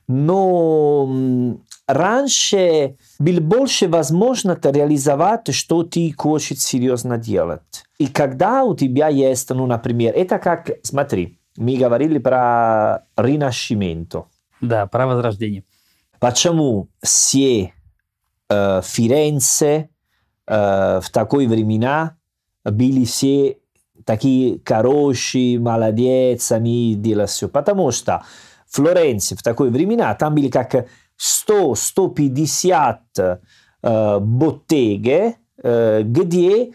Но 0.07 1.57
раньше 1.87 2.97
было 3.19 3.39
больше 3.39 3.87
возможность 3.87 4.65
реализовать, 4.65 5.53
что 5.53 5.83
ты 5.83 6.13
хочешь 6.17 6.59
серьезно 6.59 7.17
делать. 7.17 7.85
И 7.99 8.07
когда 8.07 8.63
у 8.63 8.75
тебя 8.75 9.07
есть, 9.07 9.49
ну, 9.49 9.65
например, 9.65 10.13
это 10.15 10.39
как, 10.39 10.71
смотри, 10.83 11.37
мы 11.57 11.77
говорили 11.77 12.17
про 12.17 13.05
ринасcimento. 13.17 14.25
Да, 14.61 14.87
про 14.87 15.07
возрождение. 15.07 15.63
Почему 16.19 16.89
все 17.01 17.73
э, 18.49 18.81
Фиренце 18.83 19.89
э, 20.47 20.99
в 21.01 21.09
такой 21.11 21.47
времена 21.47 22.17
были 22.63 23.05
все 23.05 23.57
такие 24.05 24.61
хорошие, 24.63 25.59
молодец, 25.59 26.51
они 26.51 26.95
делают 26.95 27.29
все. 27.31 27.47
Потому 27.47 27.91
что 27.91 28.23
в 28.67 28.75
Флоренции 28.75 29.35
в 29.35 29.43
такой 29.43 29.69
времена 29.69 30.13
там 30.15 30.35
были 30.35 30.49
как 30.49 30.87
100-150 31.49 32.97
э, 33.13 33.37
bottегhe, 34.19 35.33
э, 35.63 36.01
где 36.03 36.71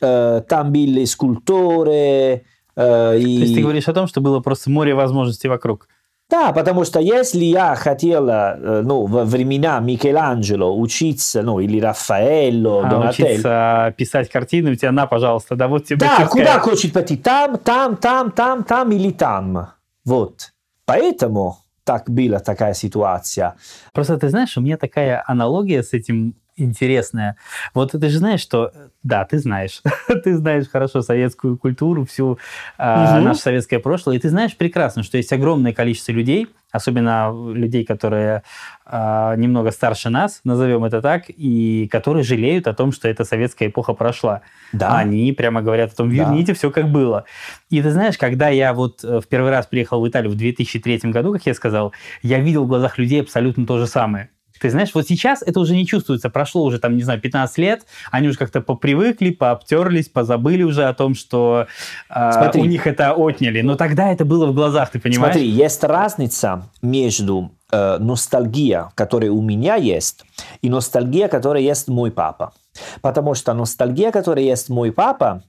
э, 0.00 0.42
там 0.48 0.72
были 0.72 1.04
скульпторы, 1.04 2.44
э, 2.80 3.12
То 3.12 3.16
и... 3.16 3.30
есть 3.30 3.54
ты 3.54 3.62
говоришь 3.62 3.88
о 3.88 3.92
том, 3.92 4.06
что 4.06 4.20
было 4.20 4.40
просто 4.40 4.70
море 4.70 4.94
возможностей 4.94 5.48
вокруг. 5.48 5.88
Да, 6.30 6.52
потому 6.52 6.84
что 6.84 7.00
если 7.00 7.44
я 7.44 7.74
хотел, 7.74 8.28
э, 8.28 8.82
ну, 8.82 9.06
во 9.06 9.24
времена 9.24 9.80
Микеланджело 9.80 10.78
учиться, 10.78 11.42
ну, 11.42 11.58
или 11.58 11.80
Рафаэлло, 11.80 12.86
А 12.86 12.90
Донателло, 12.90 13.28
учиться 13.28 13.94
писать 13.96 14.30
картины 14.30 14.70
у 14.70 14.74
тебя 14.76 14.92
на, 14.92 15.06
пожалуйста, 15.06 15.56
да 15.56 15.66
вот 15.66 15.86
тебе 15.86 15.98
да, 15.98 16.06
мастерская. 16.06 16.44
куда 16.44 16.60
хочет 16.60 16.92
пойти? 16.92 17.16
Там, 17.16 17.58
там, 17.58 17.96
там, 17.96 18.30
там, 18.30 18.62
там 18.62 18.92
или 18.92 19.10
там. 19.10 19.70
Вот. 20.04 20.52
Поэтому 20.84 21.58
так 21.84 22.08
была 22.08 22.38
такая 22.38 22.74
ситуация. 22.74 23.56
Просто 23.92 24.16
ты 24.16 24.28
знаешь, 24.28 24.56
у 24.56 24.60
меня 24.60 24.76
такая 24.76 25.24
аналогия 25.26 25.82
с 25.82 25.92
этим 25.92 26.36
интересная. 26.60 27.36
Вот 27.74 27.92
ты 27.92 28.08
же 28.08 28.18
знаешь, 28.18 28.40
что... 28.40 28.72
Да, 29.02 29.24
ты 29.24 29.38
знаешь. 29.38 29.82
ты 30.24 30.36
знаешь 30.36 30.68
хорошо 30.68 31.02
советскую 31.02 31.56
культуру, 31.56 32.04
всю 32.04 32.38
а, 32.78 33.16
Мгм. 33.16 33.24
наше 33.24 33.40
советское 33.40 33.78
прошлое. 33.78 34.16
И 34.16 34.18
ты 34.18 34.28
знаешь 34.28 34.56
прекрасно, 34.56 35.02
что 35.02 35.16
есть 35.16 35.32
огромное 35.32 35.72
количество 35.72 36.12
людей, 36.12 36.48
особенно 36.72 37.32
людей, 37.52 37.84
которые 37.84 38.42
а, 38.86 39.34
немного 39.36 39.70
старше 39.70 40.10
нас, 40.10 40.40
назовем 40.44 40.84
это 40.84 41.00
так, 41.02 41.24
и 41.28 41.88
которые 41.90 42.22
жалеют 42.22 42.66
о 42.68 42.74
том, 42.74 42.92
что 42.92 43.08
эта 43.08 43.24
советская 43.24 43.68
эпоха 43.68 43.92
прошла. 43.94 44.42
Да. 44.72 44.96
Они 44.98 45.32
прямо 45.32 45.62
говорят 45.62 45.92
о 45.92 45.96
том, 45.96 46.08
Да. 46.10 46.14
верните 46.14 46.54
все 46.54 46.70
как 46.70 46.88
было. 46.90 47.24
И 47.70 47.80
ты 47.82 47.90
знаешь, 47.90 48.18
когда 48.18 48.48
я 48.48 48.72
вот 48.74 49.02
э, 49.02 49.20
в 49.20 49.26
первый 49.28 49.50
раз 49.50 49.66
приехал 49.66 50.00
в 50.00 50.08
Италию 50.08 50.30
в 50.30 50.36
2003 50.36 51.10
году, 51.10 51.32
как 51.32 51.46
я 51.46 51.54
сказал, 51.54 51.92
я 52.22 52.38
видел 52.38 52.64
в 52.64 52.68
глазах 52.68 52.98
людей 52.98 53.20
абсолютно 53.22 53.66
то 53.66 53.78
же 53.78 53.86
самое. 53.86 54.30
Ты 54.60 54.70
знаешь, 54.70 54.90
вот 54.94 55.08
сейчас 55.08 55.42
это 55.42 55.58
уже 55.58 55.74
не 55.74 55.86
чувствуется. 55.86 56.28
Прошло 56.28 56.64
уже, 56.64 56.78
там, 56.78 56.96
не 56.96 57.02
знаю, 57.02 57.20
15 57.20 57.58
лет, 57.58 57.86
они 58.10 58.28
уже 58.28 58.36
как-то 58.36 58.60
попривыкли, 58.60 59.30
пообтерлись, 59.30 60.08
позабыли 60.08 60.62
уже 60.62 60.84
о 60.84 60.92
том, 60.92 61.14
что 61.14 61.66
э, 62.10 62.32
Смотри. 62.32 62.60
у 62.60 62.64
них 62.66 62.86
это 62.86 63.14
отняли. 63.14 63.62
Но 63.62 63.74
тогда 63.76 64.12
это 64.12 64.24
было 64.24 64.46
в 64.46 64.54
глазах, 64.54 64.90
ты 64.90 65.00
понимаешь? 65.00 65.34
Смотри, 65.34 65.48
есть 65.48 65.82
разница 65.82 66.68
между 66.82 67.52
э, 67.72 67.96
ностальгия, 67.98 68.90
которая 68.94 69.30
у 69.30 69.40
меня 69.40 69.76
есть, 69.76 70.24
и 70.60 70.68
ностальгия, 70.68 71.28
которая 71.28 71.62
есть 71.62 71.88
мой 71.88 72.10
папа. 72.10 72.52
Потому 73.00 73.34
что 73.34 73.54
ностальгия, 73.54 74.10
которая 74.10 74.44
есть 74.44 74.68
мой 74.68 74.92
папа, 74.92 75.42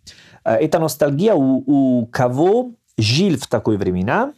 э, 0.45 0.53
это 0.55 0.79
ностальгия 0.79 1.33
у, 1.33 1.63
у 1.65 2.05
кого 2.07 2.71
жил 2.97 3.37
в 3.37 3.47
такой 3.47 3.75
времена, 3.75 4.33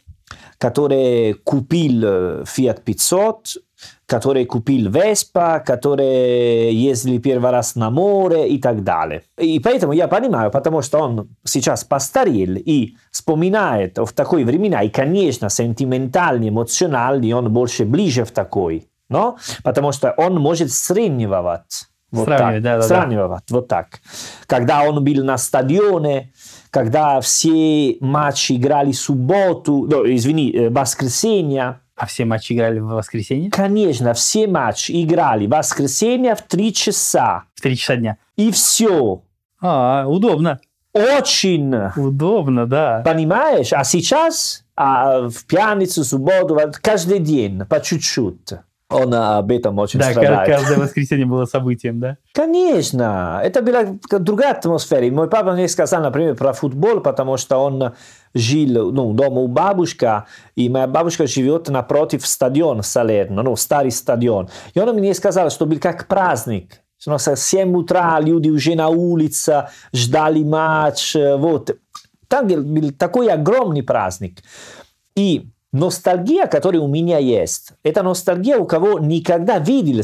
который 0.58 1.34
купил 1.34 2.04
э, 2.04 2.44
Fiat 2.44 2.82
500, 2.84 3.58
который 4.06 4.46
купил 4.46 4.90
Vespa, 4.90 5.64
который 5.64 6.74
ездили 6.74 7.18
первый 7.18 7.52
раз 7.52 7.76
на 7.76 7.90
море 7.90 8.50
и 8.50 8.60
так 8.60 8.84
далее. 8.84 9.24
И 9.38 9.60
поэтому 9.60 9.94
я 9.94 10.08
понимаю, 10.08 10.52
потому 10.52 10.82
что 10.82 11.00
он 11.00 11.30
сейчас 11.44 11.84
постарел 11.84 12.56
и 12.56 12.96
вспоминает 13.12 13.98
в 13.98 14.12
такой 14.14 14.44
времена, 14.44 14.82
и, 14.82 14.90
конечно, 14.90 15.50
сентиментальный, 15.50 16.50
эмоциональный, 16.50 17.32
он 17.34 17.52
больше 17.52 17.86
ближе 17.86 18.26
в 18.26 18.32
такой, 18.32 18.88
но? 19.10 19.38
Потому 19.64 19.92
что 19.92 20.14
он 20.18 20.36
может 20.36 20.72
сравнивать 20.72 21.88
Вот 22.12 22.26
Сравнивать, 22.26 22.64
так. 22.64 22.64
да, 22.64 22.76
да, 22.76 22.82
да. 22.82 22.88
Сравнивать, 22.88 23.52
вот 23.52 23.68
так. 23.68 24.00
Когда 24.48 24.84
он 24.84 25.04
был 25.04 25.24
на 25.24 25.38
стадионе, 25.38 26.34
когда 26.70 27.22
все 27.22 27.98
матчи 28.02 28.54
играли 28.54 28.92
субботу, 28.92 29.88
ну, 29.90 30.06
извини, 30.06 30.52
э, 30.52 30.70
воскресенье, 30.70 31.80
А 32.04 32.06
все 32.06 32.26
матчи 32.26 32.52
играли 32.52 32.80
в 32.80 32.88
воскресенье? 32.88 33.50
конечно, 33.50 34.14
все 34.14 34.46
матчи 34.46 34.92
играли 35.06 35.46
в 35.46 35.52
воскресенье 35.52 36.36
в 36.36 36.42
3 36.42 36.74
часа. 36.74 37.44
В 37.56 37.62
3 37.62 37.78
часа 37.78 37.96
дня. 37.96 38.18
И 38.36 38.52
все. 38.52 39.22
А, 39.62 40.06
удобно. 40.06 40.60
Очень, 40.92 41.74
Удобно, 41.96 42.66
да. 42.68 43.02
понимаешь? 43.06 43.72
А 43.72 43.86
сейчас, 43.86 44.66
а, 44.76 45.30
в 45.30 45.46
пятницу, 45.46 46.04
субботу, 46.04 46.60
каждый 46.82 47.20
день, 47.20 47.62
по 47.66 47.80
чуть-чуть. 47.80 48.52
Он 48.90 49.14
об 49.14 49.52
этом 49.52 49.80
очень 49.80 50.00
Да, 50.00 50.12
страдает. 50.12 50.48
каждое 50.48 50.78
воскресенье 50.78 51.26
было 51.26 51.46
событием, 51.46 52.00
да? 52.00 52.18
Конечно, 52.34 53.42
это 53.44 53.62
была 53.62 53.98
другая 54.20 54.52
атмосфера. 54.52 55.06
И 55.06 55.12
Мой 55.12 55.30
папа 55.30 55.54
мне 55.54 55.68
сказал, 55.68 56.02
например, 56.04 56.36
про 56.36 56.54
футбол, 56.54 57.00
потому 57.00 57.38
что 57.38 57.58
он 57.58 57.94
жил 58.34 58.92
ну, 58.92 59.14
дома 59.14 59.42
у 59.42 59.48
бабушка, 59.48 60.28
и 60.56 60.70
моя 60.70 60.88
бабушка 60.88 61.28
живет 61.28 61.70
напротив 61.70 62.26
стадиона 62.28 62.84
Салерно, 62.84 63.42
ну, 63.42 63.56
старый 63.56 63.92
стадион. 63.92 64.50
И 64.74 64.80
он 64.80 64.96
мне 64.96 65.14
сказал, 65.14 65.50
что 65.50 65.66
был 65.66 65.80
как 65.80 66.08
праздник. 66.08 66.80
Что 67.00 67.18
с 67.18 67.36
7 67.36 67.76
утра 67.76 68.20
люди 68.22 68.50
уже 68.50 68.76
на 68.76 68.88
улице 68.90 69.68
ждали 69.94 70.44
матч. 70.44 71.16
Вот. 71.16 71.76
Там 72.30 72.48
был 72.48 72.92
такой 72.92 73.30
огромный 73.30 73.84
праздник. 73.84 74.40
И 75.16 75.50
ностальгия, 75.74 76.46
которая 76.46 76.82
у 76.82 76.88
меня 76.88 77.18
есть, 77.18 77.74
это 77.84 78.04
ностальгия, 78.04 78.58
у 78.58 78.66
кого 78.66 79.00
никогда 79.00 79.60
видел, 79.60 80.02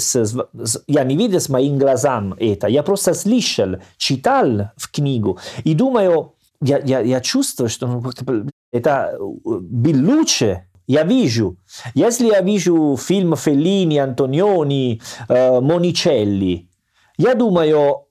я 0.88 1.04
не 1.04 1.16
видел 1.16 1.40
с 1.40 1.48
моим 1.48 1.78
глазам 1.78 2.36
это, 2.38 2.68
я 2.68 2.84
просто 2.84 3.14
слышал, 3.14 3.78
читал 3.98 4.72
в 4.76 4.92
книгу 4.92 5.40
и 5.64 5.74
думаю, 5.74 6.34
я, 6.62 6.80
я, 6.80 7.00
я 7.00 7.22
чувствую, 7.22 7.70
что 7.70 7.88
ну, 7.88 8.02
бы 8.02 8.50
это 8.72 9.14
э, 9.14 9.18
был 9.20 10.18
лучше, 10.18 10.66
я 10.88 11.04
вижу. 11.04 11.58
Если 11.94 12.28
я 12.28 12.42
вижу 12.42 12.98
фильм 13.00 13.36
Феллини, 13.36 13.98
Антониони, 13.98 15.02
э, 15.30 15.62
Моничелли, 15.62 16.68
я 17.18 17.36
думаю, 17.36 18.08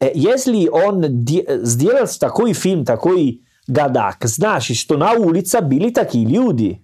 э, 0.00 0.10
если 0.14 0.68
он 0.68 1.24
де- 1.24 1.60
сделал 1.64 2.08
такой 2.18 2.54
фильм, 2.54 2.84
такой 2.84 3.42
гадак, 3.66 4.16
значит, 4.22 4.76
что 4.76 4.96
на 4.96 5.12
улице 5.12 5.60
были 5.60 5.90
такие 5.90 6.26
люди. 6.26 6.80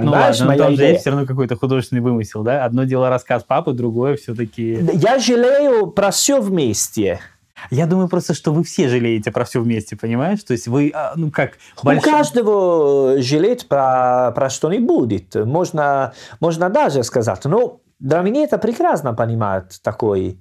Ну 0.00 0.10
Понимаешь, 0.12 0.40
ладно, 0.40 0.44
но 0.44 0.48
моя 0.50 0.58
там 0.58 0.70
же 0.70 0.76
идея? 0.76 0.88
есть 0.90 1.00
все 1.02 1.10
равно 1.10 1.26
какой-то 1.26 1.56
художественный 1.56 2.00
вымысел, 2.02 2.42
да? 2.42 2.64
Одно 2.64 2.84
дело 2.84 3.08
рассказ 3.08 3.44
папы, 3.44 3.72
другое 3.72 4.16
все-таки... 4.16 4.78
Я 4.94 5.18
жалею 5.18 5.88
про 5.88 6.10
все 6.10 6.40
вместе. 6.40 7.20
Я 7.70 7.86
думаю 7.86 8.08
просто, 8.08 8.34
что 8.34 8.52
вы 8.52 8.64
все 8.64 8.88
жалеете 8.88 9.30
про 9.30 9.44
все 9.44 9.60
вместе, 9.60 9.94
понимаешь? 9.96 10.42
То 10.42 10.52
есть 10.52 10.66
вы, 10.66 10.90
а, 10.94 11.12
ну 11.16 11.30
как, 11.30 11.52
У 11.82 11.86
больш- 11.86 12.00
каждого 12.02 13.20
жалеть 13.22 13.68
про, 13.68 14.32
про 14.34 14.50
что-нибудь. 14.50 15.34
Можно, 15.34 16.12
можно 16.40 16.70
даже 16.70 17.04
сказать. 17.04 17.44
Но 17.44 17.80
для 18.00 18.20
меня 18.22 18.42
это 18.44 18.58
прекрасно 18.58 19.14
понимать 19.14 19.78
такой. 19.82 20.40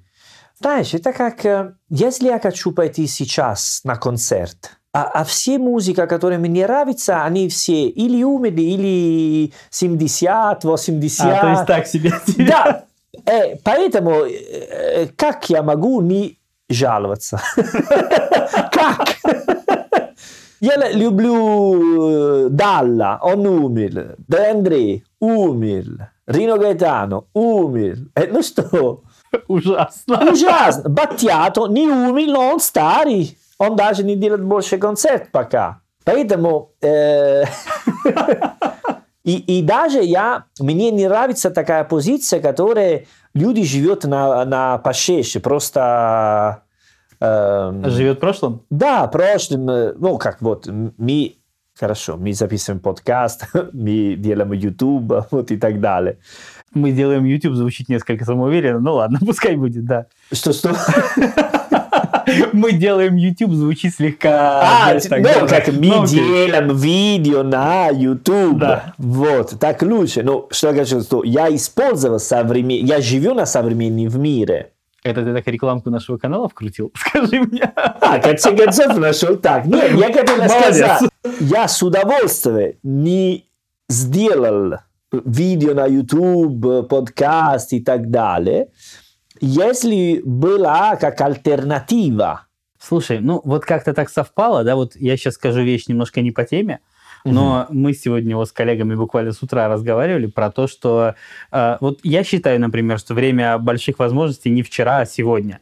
Знаешь, 0.59 0.93
это 0.93 1.11
как, 1.13 1.45
э, 1.45 1.73
если 1.89 2.27
я 2.27 2.39
хочу 2.39 2.71
пойти 2.71 3.07
сейчас 3.07 3.81
на 3.83 3.95
концерт, 3.95 4.77
а, 4.93 5.03
а 5.03 5.23
все 5.23 5.57
музыка, 5.57 6.05
которые 6.07 6.37
мне 6.39 6.63
нравятся, 6.65 7.23
они 7.23 7.47
все 7.47 7.87
или 7.87 8.23
умерли, 8.23 8.61
или 8.61 9.53
70, 9.69 10.63
80. 10.63 11.25
А, 11.25 11.41
то 11.41 11.49
есть 11.49 11.65
так 11.65 11.87
себе. 11.87 12.11
Да, 12.37 12.83
э, 13.25 13.55
поэтому 13.63 14.11
э, 14.25 15.07
как 15.15 15.49
я 15.49 15.63
могу 15.63 16.01
не 16.01 16.37
жаловаться? 16.69 17.39
Как? 18.71 19.17
Я 20.59 20.75
л- 20.75 20.95
люблю 20.97 22.45
э, 22.45 22.49
Далла, 22.49 23.19
он 23.21 23.47
умер, 23.47 24.15
Де 24.27 24.51
Андрей 24.51 25.03
умер, 25.19 26.11
Рино 26.27 26.55
Gaetano 26.57 27.23
умер. 27.33 27.97
Э, 28.15 28.27
ну 28.31 28.43
что, 28.43 29.01
Ужасно. 29.47 30.29
ужасно. 30.31 30.89
Батtiato 30.89 31.67
не 31.69 31.87
умер, 31.87 32.27
но 32.33 32.51
он 32.53 32.59
старый. 32.59 33.37
Он 33.61 33.75
даже 33.75 34.03
не 34.03 34.15
делает 34.15 34.43
больше 34.43 34.79
концерт 34.79 35.29
пока. 35.31 35.81
Поэтому... 36.03 36.71
э, 36.81 37.43
И, 39.23 39.37
и 39.37 39.61
даже 39.61 40.01
я, 40.01 40.45
мне 40.59 40.89
не 40.89 41.07
нравится 41.07 41.51
такая 41.51 41.83
позиция, 41.83 42.39
которая 42.39 43.05
люди 43.35 43.63
живут 43.63 44.03
на, 44.05 44.43
на 44.45 44.79
пошеше, 44.79 45.39
просто... 45.39 46.63
эм, 47.19 47.87
Живет 47.87 48.17
в 48.17 48.19
прошлом? 48.19 48.63
да, 48.71 49.05
прошлым, 49.05 49.69
э, 49.69 49.93
ну 49.95 50.17
как 50.17 50.41
вот, 50.41 50.67
мы, 50.97 51.35
хорошо, 51.79 52.17
мы 52.17 52.33
записываем 52.33 52.81
подкаст, 52.81 53.45
мы 53.73 54.15
делаем 54.17 54.53
YouTube, 54.53 55.27
вот 55.31 55.51
и 55.51 55.57
так 55.57 55.79
далее. 55.79 56.17
Мы 56.73 56.91
делаем 56.91 57.23
YouTube, 57.25 57.53
звучит 57.53 57.89
несколько 57.89 58.25
самоуверенно. 58.25 58.79
Ну 58.79 58.95
ладно, 58.95 59.19
пускай 59.23 59.55
будет, 59.55 59.85
да. 59.85 60.07
Что-что? 60.31 60.75
Мы 62.53 62.73
делаем 62.73 63.15
YouTube, 63.15 63.51
звучит 63.53 63.95
слегка... 63.95 64.61
А, 64.61 64.99
знаешь, 64.99 65.03
так, 65.03 65.19
ну, 65.19 65.47
да, 65.47 65.47
как 65.47 65.67
мы 65.67 65.87
Ну, 65.87 66.05
делаем 66.05 66.75
видео 66.75 67.43
на 67.43 67.89
YouTube. 67.89 68.59
Да. 68.59 68.93
Вот, 68.97 69.59
так 69.59 69.81
лучше. 69.81 70.23
Ну, 70.23 70.47
что 70.51 70.69
я 70.69 70.73
хочу, 70.73 71.01
что 71.01 71.23
я 71.23 71.53
использовал 71.53 72.19
современный, 72.19 72.85
я 72.85 73.01
живу 73.01 73.33
на 73.33 73.45
современном 73.45 74.21
мире. 74.21 74.71
Это 75.03 75.23
ты 75.23 75.33
так 75.33 75.47
рекламку 75.47 75.89
нашего 75.89 76.17
канала 76.17 76.47
вкрутил? 76.47 76.91
Скажи 76.95 77.41
мне. 77.41 77.71
А, 77.75 78.19
конце 78.19 78.55
концов 78.55 78.97
нашел 78.97 79.35
так. 79.35 79.65
Нет, 79.65 79.93
я 79.97 80.13
хотел 80.13 80.35
сказать, 80.47 81.09
я 81.39 81.67
с 81.67 81.81
удовольствием 81.81 82.75
не 82.83 83.45
сделал 83.89 84.75
видео 85.11 85.73
на 85.73 85.87
YouTube, 85.87 86.87
подкаст 86.87 87.73
и 87.73 87.81
так 87.81 88.09
далее, 88.09 88.67
если 89.41 90.21
была 90.23 90.95
как 90.95 91.19
альтернатива. 91.19 92.47
Слушай, 92.79 93.19
ну 93.19 93.41
вот 93.43 93.65
как-то 93.65 93.93
так 93.93 94.09
совпало, 94.09 94.63
да, 94.63 94.75
вот 94.75 94.95
я 94.95 95.17
сейчас 95.17 95.35
скажу 95.35 95.61
вещь 95.61 95.87
немножко 95.87 96.21
не 96.21 96.31
по 96.31 96.45
теме, 96.45 96.79
но 97.25 97.67
мы 97.69 97.93
сегодня 97.93 98.35
вот 98.35 98.49
с 98.49 98.51
коллегами 98.51 98.95
буквально 98.95 99.31
с 99.31 99.43
утра 99.43 99.67
разговаривали 99.67 100.25
про 100.25 100.51
то, 100.51 100.67
что 100.67 101.15
э, 101.51 101.77
вот 101.79 101.99
я 102.03 102.23
считаю, 102.23 102.59
например, 102.59 102.97
что 102.97 103.13
время 103.13 103.57
больших 103.57 103.99
возможностей 103.99 104.49
не 104.49 104.63
вчера, 104.63 104.99
а 104.99 105.05
сегодня. 105.05 105.59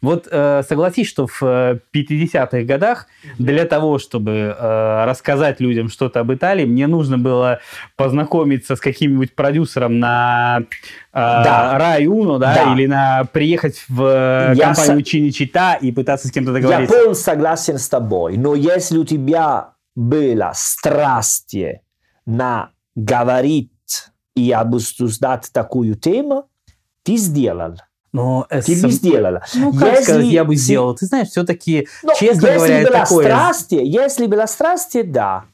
Вот 0.00 0.28
э, 0.30 0.62
согласись, 0.68 1.08
что 1.08 1.26
в 1.26 1.42
э, 1.42 1.78
50-х 1.92 2.62
годах 2.62 3.06
для 3.38 3.64
того, 3.64 3.98
чтобы 3.98 4.54
э, 4.56 5.04
рассказать 5.06 5.58
людям 5.60 5.88
что-то 5.88 6.20
об 6.20 6.32
Италии, 6.32 6.64
мне 6.64 6.86
нужно 6.86 7.18
было 7.18 7.58
познакомиться 7.96 8.76
с 8.76 8.80
каким-нибудь 8.80 9.34
продюсером 9.34 9.98
на 9.98 10.60
э, 10.60 10.64
Да. 11.12 11.76
Рай 11.78 12.06
Уно, 12.06 12.38
да, 12.38 12.54
Да. 12.54 12.74
или 12.74 12.86
на 12.86 13.24
приехать 13.32 13.84
в 13.88 14.02
э, 14.04 14.52
Я 14.54 14.66
компанию 14.66 15.04
со- 15.04 15.10
Чиничита 15.10 15.76
и 15.80 15.90
пытаться 15.90 16.28
с 16.28 16.30
кем-то 16.30 16.52
Я 16.52 16.60
договориться. 16.60 16.94
полностью 16.96 17.24
согласен 17.24 17.78
с 17.78 17.88
тобой, 17.88 18.36
но 18.36 18.54
если 18.54 18.98
у 18.98 19.04
тебя 19.04 19.70
было 19.96 20.52
страсти 20.54 21.80
на 22.24 22.70
говорить 22.94 23.70
и 24.36 24.52
обсуждать 24.52 25.50
такую 25.52 25.96
тему, 25.96 26.48
ты 27.02 27.16
сделал. 27.16 27.74
Но 28.12 28.46
Ты 28.48 28.62
сам- 28.62 28.88
бы 28.88 28.90
сделала. 28.90 29.42
Ну, 29.54 29.72
как 29.72 29.90
Если 29.92 30.02
сказать, 30.04 30.26
я 30.26 30.44
бы 30.44 30.56
сделал. 30.56 30.94
Ты 30.94 31.06
знаешь, 31.06 31.28
все-таки, 31.28 31.86
Ну, 32.02 32.12
честно 32.18 32.46
если 32.46 32.56
говоря, 32.56 32.86
была 32.88 33.00
такое... 33.00 33.24
страсти, 33.24 33.74
если 33.82 34.26
была 34.26 34.46
страсти, 34.46 35.02
да. 35.02 35.44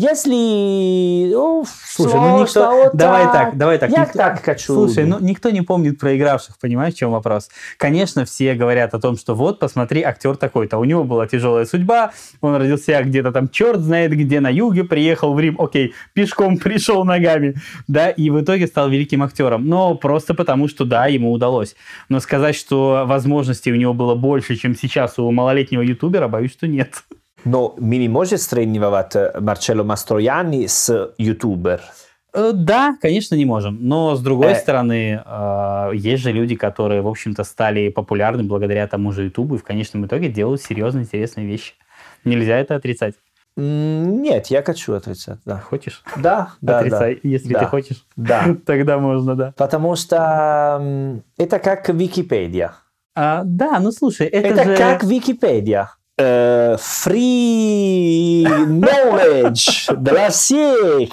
Если... 0.00 1.30
ну, 1.30 1.62
Слушай, 1.84 2.14
ну 2.14 2.40
никто... 2.40 2.70
вот 2.70 2.94
давай 2.94 3.24
так, 3.24 3.58
давай 3.58 3.78
так. 3.78 3.90
Я 3.90 4.04
никто- 4.04 4.18
так 4.18 4.42
хочу. 4.42 4.72
Слушай, 4.72 5.04
ну 5.04 5.18
никто 5.20 5.50
не 5.50 5.60
помнит 5.60 5.98
проигравших, 5.98 6.58
понимаешь, 6.58 6.94
в 6.94 6.96
чем 6.96 7.10
вопрос? 7.10 7.50
Конечно, 7.76 8.24
все 8.24 8.54
говорят 8.54 8.94
о 8.94 8.98
том, 8.98 9.18
что 9.18 9.34
вот, 9.34 9.58
посмотри, 9.58 10.00
актер 10.00 10.36
такой-то, 10.36 10.78
у 10.78 10.84
него 10.84 11.04
была 11.04 11.26
тяжелая 11.26 11.66
судьба, 11.66 12.12
он 12.40 12.54
родился 12.56 13.02
где-то 13.02 13.30
там, 13.30 13.50
черт 13.50 13.80
знает 13.80 14.12
где, 14.12 14.40
на 14.40 14.48
юге, 14.48 14.84
приехал 14.84 15.34
в 15.34 15.40
Рим, 15.40 15.60
окей, 15.60 15.92
пешком 16.14 16.56
пришел 16.56 17.04
ногами, 17.04 17.56
да, 17.86 18.08
и 18.08 18.30
в 18.30 18.40
итоге 18.40 18.68
стал 18.68 18.88
великим 18.88 19.22
актером. 19.22 19.66
Но 19.66 19.96
просто 19.96 20.32
потому, 20.32 20.68
что 20.68 20.86
да, 20.86 21.08
ему 21.08 21.30
удалось. 21.30 21.76
Но 22.08 22.20
сказать, 22.20 22.56
что 22.56 23.04
возможностей 23.06 23.70
у 23.70 23.76
него 23.76 23.92
было 23.92 24.14
больше, 24.14 24.56
чем 24.56 24.74
сейчас 24.74 25.18
у 25.18 25.30
малолетнего 25.30 25.82
ютубера, 25.82 26.26
боюсь, 26.26 26.52
что 26.52 26.66
нет. 26.66 27.02
Но 27.44 27.74
ми 27.78 27.98
не 27.98 28.08
може 28.08 28.38
сравнивать 28.38 29.16
Марчелло 29.40 29.84
Мастрояни 29.84 30.68
с 30.68 31.08
ютубер. 31.18 31.80
Да, 32.54 32.96
конечно, 33.02 33.34
не 33.36 33.44
можем. 33.44 33.78
Но, 33.80 34.14
с 34.14 34.20
другой 34.22 34.52
Э. 34.52 34.54
стороны, 34.54 35.20
э, 35.26 35.90
есть 35.94 36.22
же 36.22 36.32
люди, 36.32 36.54
которые, 36.54 37.00
в 37.02 37.08
общем-то, 37.08 37.44
стали 37.44 37.88
популярны 37.88 38.44
благодаря 38.44 38.86
тому 38.86 39.10
же 39.12 39.24
Ютубу 39.24 39.54
и 39.56 39.58
в 39.58 39.64
конечном 39.64 40.06
итоге 40.06 40.28
делают 40.28 40.62
серьезные, 40.62 41.02
интересные 41.02 41.46
вещи. 41.46 41.72
Нельзя 42.24 42.56
это 42.58 42.76
отрицать. 42.76 43.14
Нет, 43.56 44.46
я 44.46 44.62
хочу 44.62 44.94
отрицать, 44.94 45.38
да. 45.44 45.58
Хочешь? 45.58 46.04
Да, 46.16 46.50
да, 46.60 46.78
Отрицай, 46.78 47.14
да. 47.22 47.28
если 47.28 47.52
Да. 47.52 47.58
ты 47.60 47.66
хочешь. 47.66 48.06
Да. 48.16 48.54
Тогда 48.66 48.98
можно, 48.98 49.34
да. 49.34 49.52
Потому 49.56 49.96
что 49.96 51.20
это 51.36 51.58
как 51.58 51.88
Википедия. 51.88 52.74
А, 53.16 53.42
да, 53.44 53.80
ну 53.80 53.90
слушай, 53.90 54.28
это, 54.28 54.48
Это 54.48 54.64
же... 54.64 54.76
как 54.76 55.02
Википедия. 55.02 55.90
Э, 56.22 56.76
Free 56.78 58.44
knowledge 58.44 59.96
для 59.96 60.28
всех. 60.28 61.08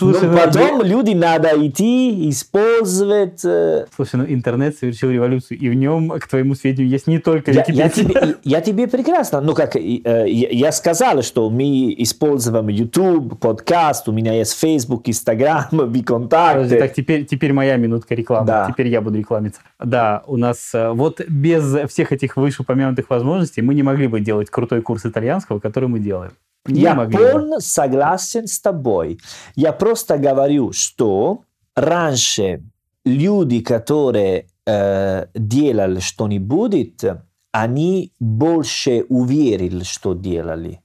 Слушай, 0.00 0.28
Но 0.28 0.32
ну, 0.32 0.38
потом 0.38 0.82
люди 0.82 1.10
надо 1.10 1.50
идти, 1.56 2.30
использовать. 2.30 3.44
э, 3.44 3.84
Слушай, 3.94 4.16
ну 4.16 4.24
интернет 4.26 4.76
совершил 4.78 5.10
революцию, 5.10 5.58
и 5.58 5.68
в 5.68 5.74
нем, 5.74 6.08
к 6.18 6.26
твоему 6.26 6.54
сведению, 6.54 6.90
есть 6.90 7.06
не 7.06 7.18
только 7.18 7.52
Я, 7.52 7.64
я 7.68 7.88
тебе, 7.90 8.36
я 8.44 8.60
тебе 8.62 8.88
прекрасно, 8.88 9.42
ну 9.42 9.52
как, 9.52 9.76
э, 9.76 9.80
я, 10.26 10.48
я 10.48 10.72
сказал, 10.72 11.22
что 11.22 11.50
мы 11.50 11.94
используем 11.98 12.68
YouTube, 12.68 13.38
подкаст, 13.38 14.08
у 14.08 14.12
меня 14.12 14.32
есть 14.32 14.58
Facebook, 14.58 15.06
Instagram, 15.06 15.66
Подожди, 15.70 16.00
ВКонтакте. 16.00 16.78
так 16.78 16.94
теперь, 16.94 17.26
теперь 17.26 17.52
моя 17.52 17.76
минутка 17.76 18.14
рекламы. 18.14 18.46
Да. 18.46 18.68
Теперь 18.70 18.88
я 18.88 19.02
буду 19.02 19.18
рекламиться. 19.18 19.60
Да, 19.78 20.22
у 20.26 20.38
нас 20.38 20.70
э, 20.74 20.90
вот 20.90 21.20
без 21.28 21.90
всех 21.90 22.12
этих 22.12 22.36
вышеупомянутых 22.36 23.10
возможностей 23.10 23.60
мы 23.60 23.74
не 23.74 23.82
могли 23.82 24.06
бы 24.06 24.20
делать 24.20 24.48
крутой 24.48 24.80
курс 24.80 25.04
итальянского, 25.04 25.60
который 25.60 25.88
мы 25.88 25.98
делаем. 25.98 26.32
Не 26.66 26.82
Я 26.82 26.94
могли 26.94 27.16
полностью 27.16 27.72
согласен 27.72 28.46
с 28.46 28.60
тобой. 28.60 29.18
Я 29.56 29.72
просто 29.72 30.18
говорю, 30.18 30.72
что 30.72 31.42
раньше 31.74 32.62
люди, 33.04 33.60
которые 33.60 34.46
э, 34.66 35.26
делали 35.34 36.00
что-нибудь, 36.00 37.04
они 37.52 38.12
больше 38.20 39.04
уверили, 39.08 39.84
что 39.84 40.14
делали. 40.14 40.80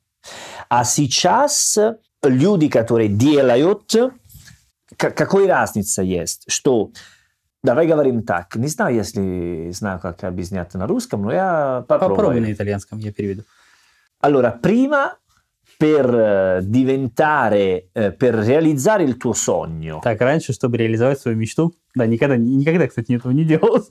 А 0.70 0.84
сейчас 0.84 1.78
люди, 2.24 2.70
которые 2.70 3.10
делают, 3.10 3.94
какой 4.98 5.48
разница 5.48 6.02
есть? 6.02 6.46
Что 6.48 6.92
Давай 7.66 7.88
говорим 7.88 8.22
так. 8.22 8.56
Не 8.58 8.68
знаю, 8.68 8.96
если 8.96 9.72
знаю, 9.72 10.00
как 10.00 10.24
объяснять 10.24 10.76
на 10.76 10.86
русском, 10.86 11.24
но 11.24 11.32
я 11.32 11.84
попробую. 11.88 12.18
Попробуй 12.18 12.42
на 12.42 12.54
итальянском, 12.54 13.00
я 13.00 13.12
переведу. 13.12 13.44
Allora, 14.22 14.52
prima 14.62 15.14
per 15.78 16.06
eh, 16.16 16.60
diventare, 16.64 17.88
eh, 17.94 18.12
per 18.12 18.34
realizzare 18.36 19.04
il 19.04 19.18
tuo 19.18 19.34
sogno, 19.34 20.00
Так, 20.02 20.22
раньше, 20.22 20.54
чтобы 20.54 20.78
реализовать 20.78 21.20
свою 21.20 21.38
мечту, 21.38 21.74
да, 21.94 22.06
никогда, 22.06 22.38
никогда, 22.38 22.88
кстати, 22.88 23.14
этого 23.14 23.32
не 23.32 23.44
делал. 23.44 23.86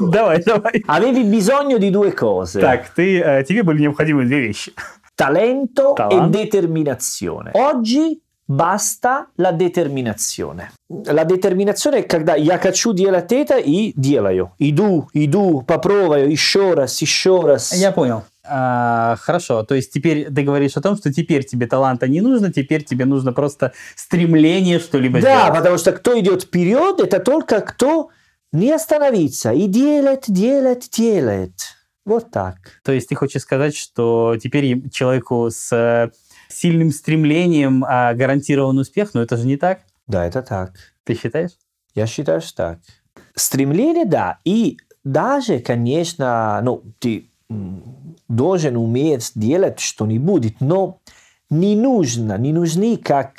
Давай, 0.00 0.42
давай. 0.42 0.82
avevi 0.86 1.24
bisogno 1.24 1.78
di 1.78 1.90
due 1.90 2.12
cose, 2.14 2.60
Так, 2.60 2.88
ты, 2.94 3.20
э, 3.20 3.44
тебе 3.44 3.62
были 3.62 3.80
необходимы 3.82 4.24
две 4.24 4.40
вещи. 4.40 4.72
talento 5.14 5.94
Talent. 5.96 6.34
e 6.34 6.38
determinazione. 6.38 7.50
Oggi 7.54 8.20
basta 8.44 9.28
la 9.36 9.50
determinazione. 9.52 10.70
La 11.06 11.24
determinazione, 11.24 12.04
когда 12.04 12.34
я 12.36 12.56
хочу 12.58 12.92
делать 12.94 13.32
это 13.32 13.58
и 13.58 13.92
делаю. 13.96 14.52
Иду, 14.58 15.08
иду, 15.12 15.62
попробую, 15.66 16.30
еще 16.30 16.72
раз, 16.74 17.00
еще 17.02 17.40
раз. 17.40 17.72
Я 17.74 17.90
понял. 17.92 18.22
А, 18.48 19.16
хорошо, 19.20 19.62
то 19.62 19.74
есть 19.74 19.92
теперь 19.92 20.32
ты 20.32 20.42
говоришь 20.42 20.76
о 20.76 20.80
том, 20.80 20.96
что 20.96 21.12
теперь 21.12 21.44
тебе 21.44 21.66
таланта 21.66 22.08
не 22.08 22.20
нужно, 22.20 22.52
теперь 22.52 22.82
тебе 22.84 23.04
нужно 23.04 23.32
просто 23.32 23.72
стремление 23.94 24.78
что-либо 24.80 25.20
Да, 25.20 25.40
сделать. 25.44 25.54
потому 25.58 25.78
что 25.78 25.92
кто 25.92 26.18
идет 26.18 26.42
вперед, 26.44 27.00
это 27.00 27.18
только 27.20 27.60
кто 27.60 28.10
не 28.52 28.72
остановится 28.72 29.52
и 29.52 29.66
делает, 29.66 30.24
делает, 30.28 30.88
делает. 30.90 31.52
Вот 32.04 32.30
так. 32.30 32.56
То 32.82 32.92
есть 32.92 33.08
ты 33.10 33.14
хочешь 33.14 33.42
сказать, 33.42 33.76
что 33.76 34.36
теперь 34.42 34.88
человеку 34.90 35.50
с 35.50 35.70
э, 35.70 36.10
сильным 36.48 36.90
стремлением 36.90 37.84
а, 37.86 38.14
гарантирован 38.14 38.78
успех, 38.78 39.12
но 39.12 39.20
это 39.20 39.36
же 39.36 39.46
не 39.46 39.58
так, 39.58 39.80
Да, 40.06 40.24
это 40.24 40.40
так. 40.40 40.72
ты 41.04 41.14
считаешь? 41.14 41.50
Я 41.94 42.06
считаю, 42.06 42.40
что 42.40 42.56
так. 42.56 42.78
Стремление, 43.34 44.06
да. 44.06 44.38
И 44.44 44.78
даже, 45.04 45.58
конечно, 45.58 46.58
ну, 46.62 46.82
ты 46.98 47.30
должен 48.28 48.76
уметь 48.76 49.32
делать 49.34 49.80
что-нибудь, 49.80 50.60
но 50.60 50.98
не 51.50 51.76
нужно, 51.76 52.36
не 52.38 52.52
нужны, 52.52 52.96
как, 52.96 53.34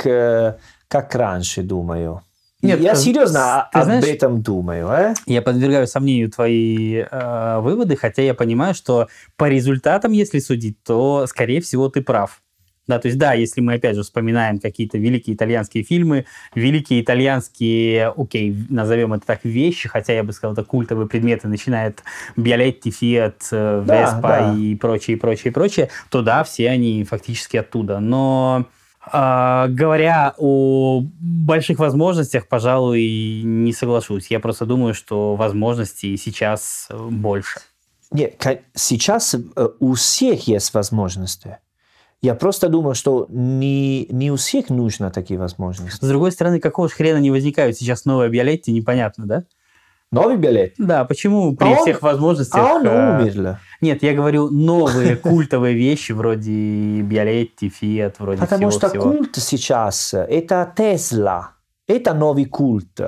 как 0.88 1.16
раньше, 1.16 1.62
думаю. 1.64 2.22
Нет, 2.62 2.82
я 2.82 2.94
серьезно 2.96 3.70
ты 3.72 3.80
об 3.80 3.86
знаешь- 3.86 4.06
этом 4.06 4.42
думаю. 4.42 4.88
э? 4.90 5.14
Я 5.26 5.42
подвергаю 5.42 5.88
сомнению 5.88 6.30
твои 6.30 7.04
э, 7.10 7.60
выводы, 7.62 7.96
хотя 7.96 8.22
я 8.22 8.34
понимаю, 8.34 8.74
что 8.74 9.08
по 9.38 9.48
результатам, 9.48 10.12
если 10.12 10.40
судить, 10.40 10.76
то, 10.84 11.26
скорее 11.28 11.62
всего, 11.62 11.88
ты 11.88 12.02
прав. 12.02 12.42
Да, 12.90 12.98
то 12.98 13.08
есть, 13.08 13.20
да, 13.20 13.34
если 13.34 13.62
мы, 13.62 13.76
опять 13.76 13.96
же, 13.96 14.02
вспоминаем 14.02 14.58
какие-то 14.60 14.98
великие 14.98 15.36
итальянские 15.36 15.84
фильмы, 15.84 16.26
великие 16.56 17.02
итальянские, 17.02 18.08
окей, 18.18 18.66
назовем 18.68 19.14
это 19.14 19.28
так, 19.28 19.42
вещи, 19.44 19.88
хотя 19.88 20.14
я 20.14 20.24
бы 20.24 20.34
сказал, 20.34 20.54
это 20.54 20.64
культовые 20.64 21.08
предметы, 21.08 21.48
начиная 21.48 21.90
от 21.90 22.04
Биолетти, 22.36 22.90
Фиат, 22.90 23.48
э, 23.52 23.84
Да, 23.86 24.02
Веспа 24.02 24.22
да. 24.22 24.56
и 24.58 24.74
прочее, 24.74 25.18
прочее, 25.18 25.54
прочее, 25.54 25.90
то 26.10 26.24
да, 26.24 26.44
все 26.44 26.72
они 26.72 27.04
фактически 27.04 27.58
оттуда. 27.58 28.00
Но 28.00 28.66
а, 29.06 29.68
говоря 29.68 30.34
о 30.40 31.04
больших 31.20 31.78
возможностях, 31.78 32.48
пожалуй, 32.48 33.44
не 33.44 33.72
соглашусь. 33.72 34.32
Я 34.32 34.40
просто 34.40 34.66
думаю, 34.66 34.96
что 34.96 35.36
возможностей 35.36 36.18
сейчас 36.18 36.88
э, 36.90 36.98
больше. 36.98 37.60
Нет, 38.10 38.44
сейчас 38.74 39.36
э, 39.36 39.70
у 39.80 39.94
всех 39.94 40.48
есть 40.48 40.74
возможности. 40.74 41.60
Я 42.22 42.36
просто 42.36 42.68
думаю, 42.68 42.96
что 42.96 43.28
не, 43.30 44.06
не 44.10 44.30
у 44.32 44.36
всех 44.36 44.70
нужно 44.70 45.10
такие 45.10 45.40
возможности. 45.40 46.04
С 46.04 46.08
другой 46.08 46.32
стороны, 46.34 46.60
какого 46.60 46.90
хрена 46.90 47.18
не 47.20 47.32
возникают 47.32 47.78
сейчас 47.78 48.04
новые 48.06 48.30
Биолетти, 48.30 48.74
непонятно, 48.74 49.26
да? 49.26 49.44
Новый 50.12 50.38
билет. 50.38 50.74
Да, 50.80 51.06
почему 51.06 51.56
при 51.56 51.68
А 51.68 51.70
он- 51.70 51.78
всех 51.84 52.02
возможностях... 52.02 52.60
А 52.60 52.74
он 52.74 52.86
э, 52.88 53.22
умер. 53.22 53.60
Нет, 53.80 54.02
я 54.04 54.14
говорю 54.14 54.50
новые 54.50 55.16
культовые 55.18 55.76
вещи 55.76 56.12
вроде 56.14 57.02
Биолетти, 57.02 57.70
Фиат, 57.70 58.20
вроде 58.20 58.42
Потому 58.42 58.72
что 58.72 58.90
всего-всего. 58.90 59.14
культ 59.18 59.36
сейчас– 59.36 60.14
это 60.16 60.74
Тесла. 60.76 61.52
Это 61.88 62.14
новый 62.14 62.46
культ. 62.46 63.00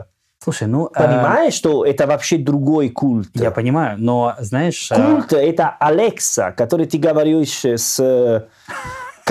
Слушай, 0.44 0.68
ну... 0.68 0.88
э, 0.88 0.94
Понимаешь, 0.94 1.54
что 1.54 1.86
это 1.86 2.06
вообще 2.08 2.38
другой 2.38 2.90
культ? 2.90 3.30
я 3.34 3.52
понимаю, 3.52 3.96
но, 4.00 4.36
знаешь... 4.40 4.92
э, 4.92 4.96
Культ– 4.96 5.34
это 5.34 5.70
Алекса, 5.80 6.52
который 6.52 6.86
ты 6.86 6.98
говоришь 7.00 7.66
с 7.66 8.00
э, 8.00 8.48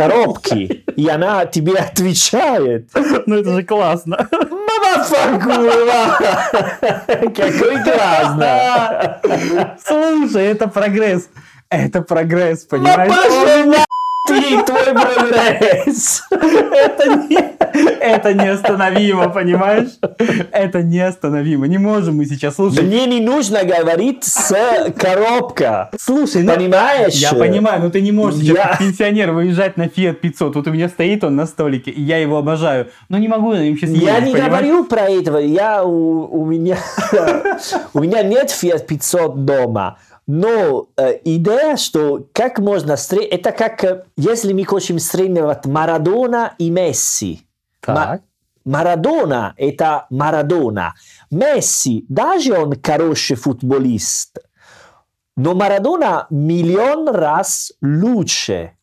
коробки, 0.01 0.83
и 0.97 1.09
она 1.09 1.45
тебе 1.47 1.75
отвечает. 1.75 2.89
Ну, 3.27 3.37
это 3.37 3.55
же 3.55 3.63
классно. 3.63 4.17
Какой 7.37 7.83
классно! 7.85 9.21
Слушай, 9.85 10.47
это 10.47 10.69
прогресс. 10.69 11.29
Это 11.69 12.03
прогресс, 12.03 12.65
понимаешь? 12.65 13.87
Ты, 14.31 14.63
твой 14.65 14.85
прогресс! 14.95 16.23
Это, 16.31 17.15
не, 17.29 17.39
это 18.01 18.35
неостановимо, 18.35 19.29
понимаешь? 19.31 19.89
Это 20.53 20.83
неостановимо. 20.83 21.67
Не 21.67 21.79
можем 21.79 22.17
мы 22.17 22.25
сейчас 22.27 22.57
слушать. 22.57 22.83
Мне 22.83 23.07
не 23.07 23.21
нужно 23.21 23.65
говорить 23.65 24.25
с 24.25 24.53
коробка. 24.97 25.91
Слушай, 25.99 26.43
ну, 26.43 26.55
Понимаешь? 26.55 27.15
я 27.15 27.33
понимаю, 27.33 27.83
но 27.83 27.91
ты 27.91 28.01
не 28.01 28.13
можешь 28.13 28.41
сейчас 28.41 28.57
Я- 28.57 28.69
как 28.69 28.79
пенсионер 28.79 29.33
выезжать 29.33 29.77
на 29.77 29.85
Fiat 29.87 30.15
500. 30.15 30.57
Вот 30.57 30.67
у 30.67 30.71
меня 30.71 30.89
стоит 30.89 31.25
он 31.25 31.37
на 31.37 31.47
столике, 31.47 31.91
и 31.91 32.01
я 32.03 32.19
его 32.19 32.39
обожаю. 32.39 32.89
Но 33.09 33.19
не 33.19 33.29
могу 33.29 33.53
на 33.53 33.63
нем 33.65 33.77
сейчас 33.77 33.91
Я 33.91 34.21
не 34.21 34.33
понимаешь? 34.33 34.51
говорю 34.53 34.85
про 34.85 35.09
этого. 35.11 35.39
Я 35.39 35.85
у, 35.85 36.27
у 36.41 36.45
меня 36.45 36.77
у 37.95 38.01
меня 38.01 38.23
нет 38.23 38.49
Fiat 38.51 38.87
500 38.87 39.45
дома. 39.45 39.99
Но 40.33 40.87
э, 40.97 41.19
идея, 41.25 41.77
что 41.77 42.25
как 42.33 42.61
можно 42.61 42.93
сре- 42.93 43.27
это 43.29 43.51
как 43.51 43.83
э, 43.83 44.05
если 44.17 44.53
мы 44.53 44.65
хотим 44.65 45.01
сравнивать 45.01 45.67
Марадона 45.67 46.55
и 46.57 46.71
Месси. 46.71 47.49
Так. 47.95 48.23
Марадона 48.65 49.55
это 49.57 50.07
Марадона. 50.09 50.95
Месси, 51.33 52.05
даже 52.09 52.57
он 52.57 52.81
хороший 52.81 53.35
футболист, 53.35 54.39
но 55.37 55.55
Марадона 55.55 56.29
миллион 56.31 57.09
раз 57.09 57.73
лучше. 57.83 58.75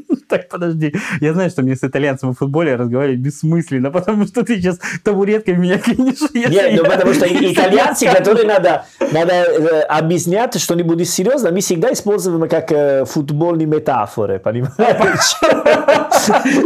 Так, 0.28 0.48
подожди. 0.48 0.94
Я 1.20 1.34
знаю, 1.34 1.50
что 1.50 1.62
мне 1.62 1.76
с 1.76 1.84
итальянцем 1.84 2.32
в 2.32 2.38
футболе 2.38 2.76
разговаривать 2.76 3.20
бессмысленно, 3.20 3.90
потому 3.98 4.26
что 4.26 4.42
ты 4.44 4.56
сейчас 4.56 4.78
табуреткой 5.04 5.56
меня 5.56 5.74
если 5.86 6.48
Нет, 6.48 6.72
ну 6.82 6.84
потому 6.88 7.12
что 7.12 7.26
итальянцы, 7.52 8.06
которые 8.06 8.46
надо, 8.46 8.86
надо 9.12 9.32
э, 9.32 9.80
объяснять 9.82 10.58
что-нибудь 10.58 11.08
серьезно, 11.08 11.50
мы 11.50 11.60
всегда 11.60 11.92
используем 11.92 12.48
как 12.48 12.72
э, 12.72 13.04
футбольные 13.04 13.66
метафоры, 13.66 14.38
понимаешь? 14.38 15.36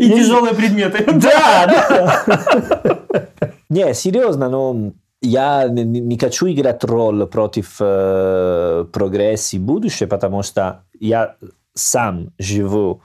И 0.01 0.11
тяжелые 0.11 0.55
предметы. 0.55 1.05
Да, 1.13 1.67
да. 1.67 3.29
Не, 3.69 3.95
серьезно, 3.95 4.49
но 4.49 4.93
я 5.21 5.69
не, 5.69 6.19
хочу 6.19 6.47
играть 6.47 6.85
роль 6.85 7.27
против 7.27 7.77
э, 7.81 8.87
прогресса 8.93 9.57
и 9.57 9.59
будущего, 9.59 10.09
потому 10.09 10.43
что 10.43 10.83
я 11.01 11.37
сам 11.75 12.33
живу 12.39 13.03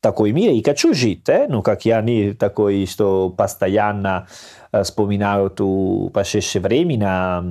такой 0.00 0.32
мире 0.32 0.56
и 0.56 0.64
хочу 0.64 0.94
жить, 0.94 1.28
э? 1.28 1.46
ну, 1.48 1.62
как 1.62 1.84
я 1.84 2.00
не 2.02 2.32
такой, 2.32 2.86
что 2.86 3.30
постоянно 3.30 4.26
э, 4.72 4.82
вспоминаю 4.82 5.50
ту 5.50 6.10
прошедшее 6.14 6.62
время, 6.62 7.42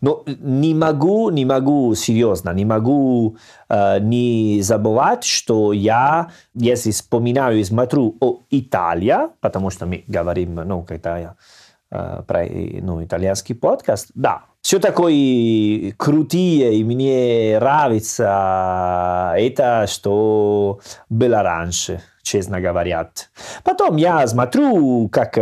но 0.00 0.24
не 0.26 0.74
могу, 0.74 1.30
не 1.30 1.44
могу, 1.44 1.94
серьезно, 1.94 2.50
не 2.50 2.64
могу 2.64 3.36
э, 3.68 3.98
не 4.00 4.60
забывать, 4.62 5.24
что 5.24 5.72
я, 5.72 6.30
если 6.54 6.90
вспоминаю 6.90 7.58
и 7.58 7.64
смотрю 7.64 8.16
о 8.20 8.40
Италии, 8.50 9.28
потому 9.40 9.70
что 9.70 9.86
мы 9.86 10.04
говорим, 10.06 10.54
ну, 10.54 10.82
когда 10.84 11.18
я 11.18 11.34
э, 11.90 12.22
про 12.26 12.44
ну, 12.82 13.04
итальянский 13.04 13.54
подкаст, 13.54 14.10
да, 14.14 14.42
все 14.66 14.80
такое 14.80 15.92
крутые, 15.96 16.74
и 16.74 16.82
мне 16.82 17.56
нравится 17.60 19.32
это, 19.38 19.86
что 19.86 20.80
было 21.08 21.44
раньше, 21.44 22.02
честно 22.24 22.60
говоря. 22.60 23.08
Потом 23.62 23.94
я 23.94 24.26
смотрю, 24.26 25.08
как 25.08 25.38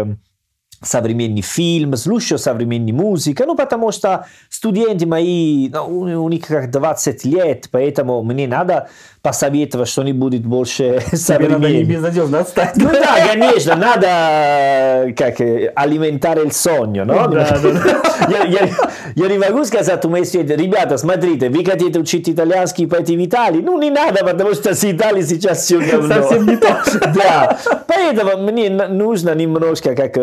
современный 0.84 1.42
фильм, 1.42 1.96
слушаю 1.96 2.38
современную 2.38 2.94
музыку, 2.94 3.44
ну, 3.46 3.56
потому 3.56 3.92
что 3.92 4.26
студенты 4.48 5.06
мои, 5.06 5.68
ну, 5.68 6.24
у 6.24 6.28
них 6.28 6.46
как 6.46 6.70
20 6.70 7.24
лет, 7.24 7.68
поэтому 7.70 8.22
мне 8.22 8.46
надо 8.46 8.88
посоветовать, 9.22 9.88
что 9.88 10.02
не 10.02 10.12
будет 10.12 10.44
больше 10.44 11.02
современного. 11.12 11.62
надо 11.62 11.74
не 11.74 11.84
безнадежно 11.84 12.40
отстать. 12.40 12.76
Ну 12.76 12.90
да, 12.90 13.26
конечно, 13.26 13.74
надо 13.74 15.12
как 15.16 15.40
алиментare 15.40 16.42
il 16.44 16.52
sogno, 16.52 17.04
no? 17.04 17.28
Да, 17.28 17.58
да. 17.58 18.04
Я, 18.28 18.44
я, 18.44 18.68
я 19.14 19.28
не 19.28 19.38
могу 19.38 19.64
сказать 19.64 20.04
моим 20.04 20.24
студентам, 20.24 20.58
ребята, 20.58 20.98
смотрите, 20.98 21.48
вы 21.48 21.64
хотите 21.64 21.98
учить 21.98 22.28
итальянский, 22.28 22.86
пойти 22.86 23.16
в 23.16 23.24
Италию? 23.24 23.62
Ну, 23.64 23.80
не 23.80 23.90
надо, 23.90 24.24
потому 24.24 24.54
что 24.54 24.74
с 24.74 24.84
Италией 24.84 25.26
сейчас 25.26 25.64
все 25.64 25.80
говно. 25.80 26.14
Совсем 26.14 26.46
не 26.46 26.56
то. 26.56 26.78
Да, 27.14 27.58
поэтому 27.86 28.50
мне 28.50 28.70
нужно 28.70 29.34
немножко 29.34 29.94
как, 29.94 30.16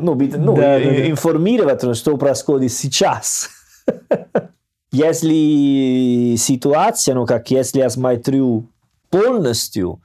ну, 0.00 0.14
быть, 0.14 0.36
ну 0.36 0.54
Да, 0.56 0.78
да, 0.78 0.84
да. 0.84 1.10
информировать, 1.10 1.96
что 1.96 2.16
происходит 2.16 2.72
сейчас. 2.72 3.50
Если 4.92 6.36
ситуация, 6.36 7.14
ну, 7.14 7.24
как 7.24 7.50
если 7.50 7.78
я 7.78 7.88
смотрю 7.88 8.68
полностью, 9.10 10.02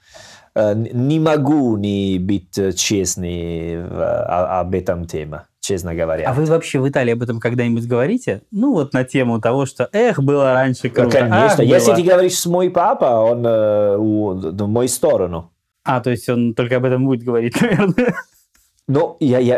э, 0.55 0.73
не 0.75 1.19
могу 1.19 1.75
не 1.77 2.19
быть 2.19 2.53
честный 2.77 3.83
о- 3.85 4.61
об 4.61 4.73
этом 4.73 5.05
теме, 5.05 5.41
честно 5.59 5.93
говоря. 5.93 6.29
А 6.29 6.33
вы 6.33 6.45
вообще 6.45 6.79
в 6.79 6.87
Италии 6.87 7.11
об 7.13 7.21
этом 7.21 7.39
когда-нибудь 7.41 7.85
говорите? 7.85 8.43
Ну, 8.51 8.71
вот 8.73 8.93
на 8.93 9.03
тему 9.03 9.41
того, 9.41 9.65
что, 9.65 9.89
эх, 9.91 10.19
было 10.23 10.53
раньше 10.53 10.83
Ну, 10.87 10.89
круто. 10.91 11.17
Конечно. 11.19 11.37
ах, 11.45 11.59
Если 11.59 11.87
было». 11.87 11.95
ты 11.97 12.03
говоришь 12.03 12.35
с 12.39 12.45
мой 12.45 12.69
папа, 12.69 13.05
он 13.29 13.45
э, 13.45 13.97
у, 13.97 14.33
в 14.35 14.67
мою 14.69 14.87
сторону. 14.87 15.51
А, 15.83 15.99
то 15.99 16.09
есть 16.11 16.29
он 16.29 16.53
только 16.53 16.77
об 16.77 16.85
этом 16.85 17.03
будет 17.05 17.23
говорить, 17.23 17.55
наверное. 17.61 18.15
Но 18.87 19.17
я, 19.19 19.39
я, 19.39 19.57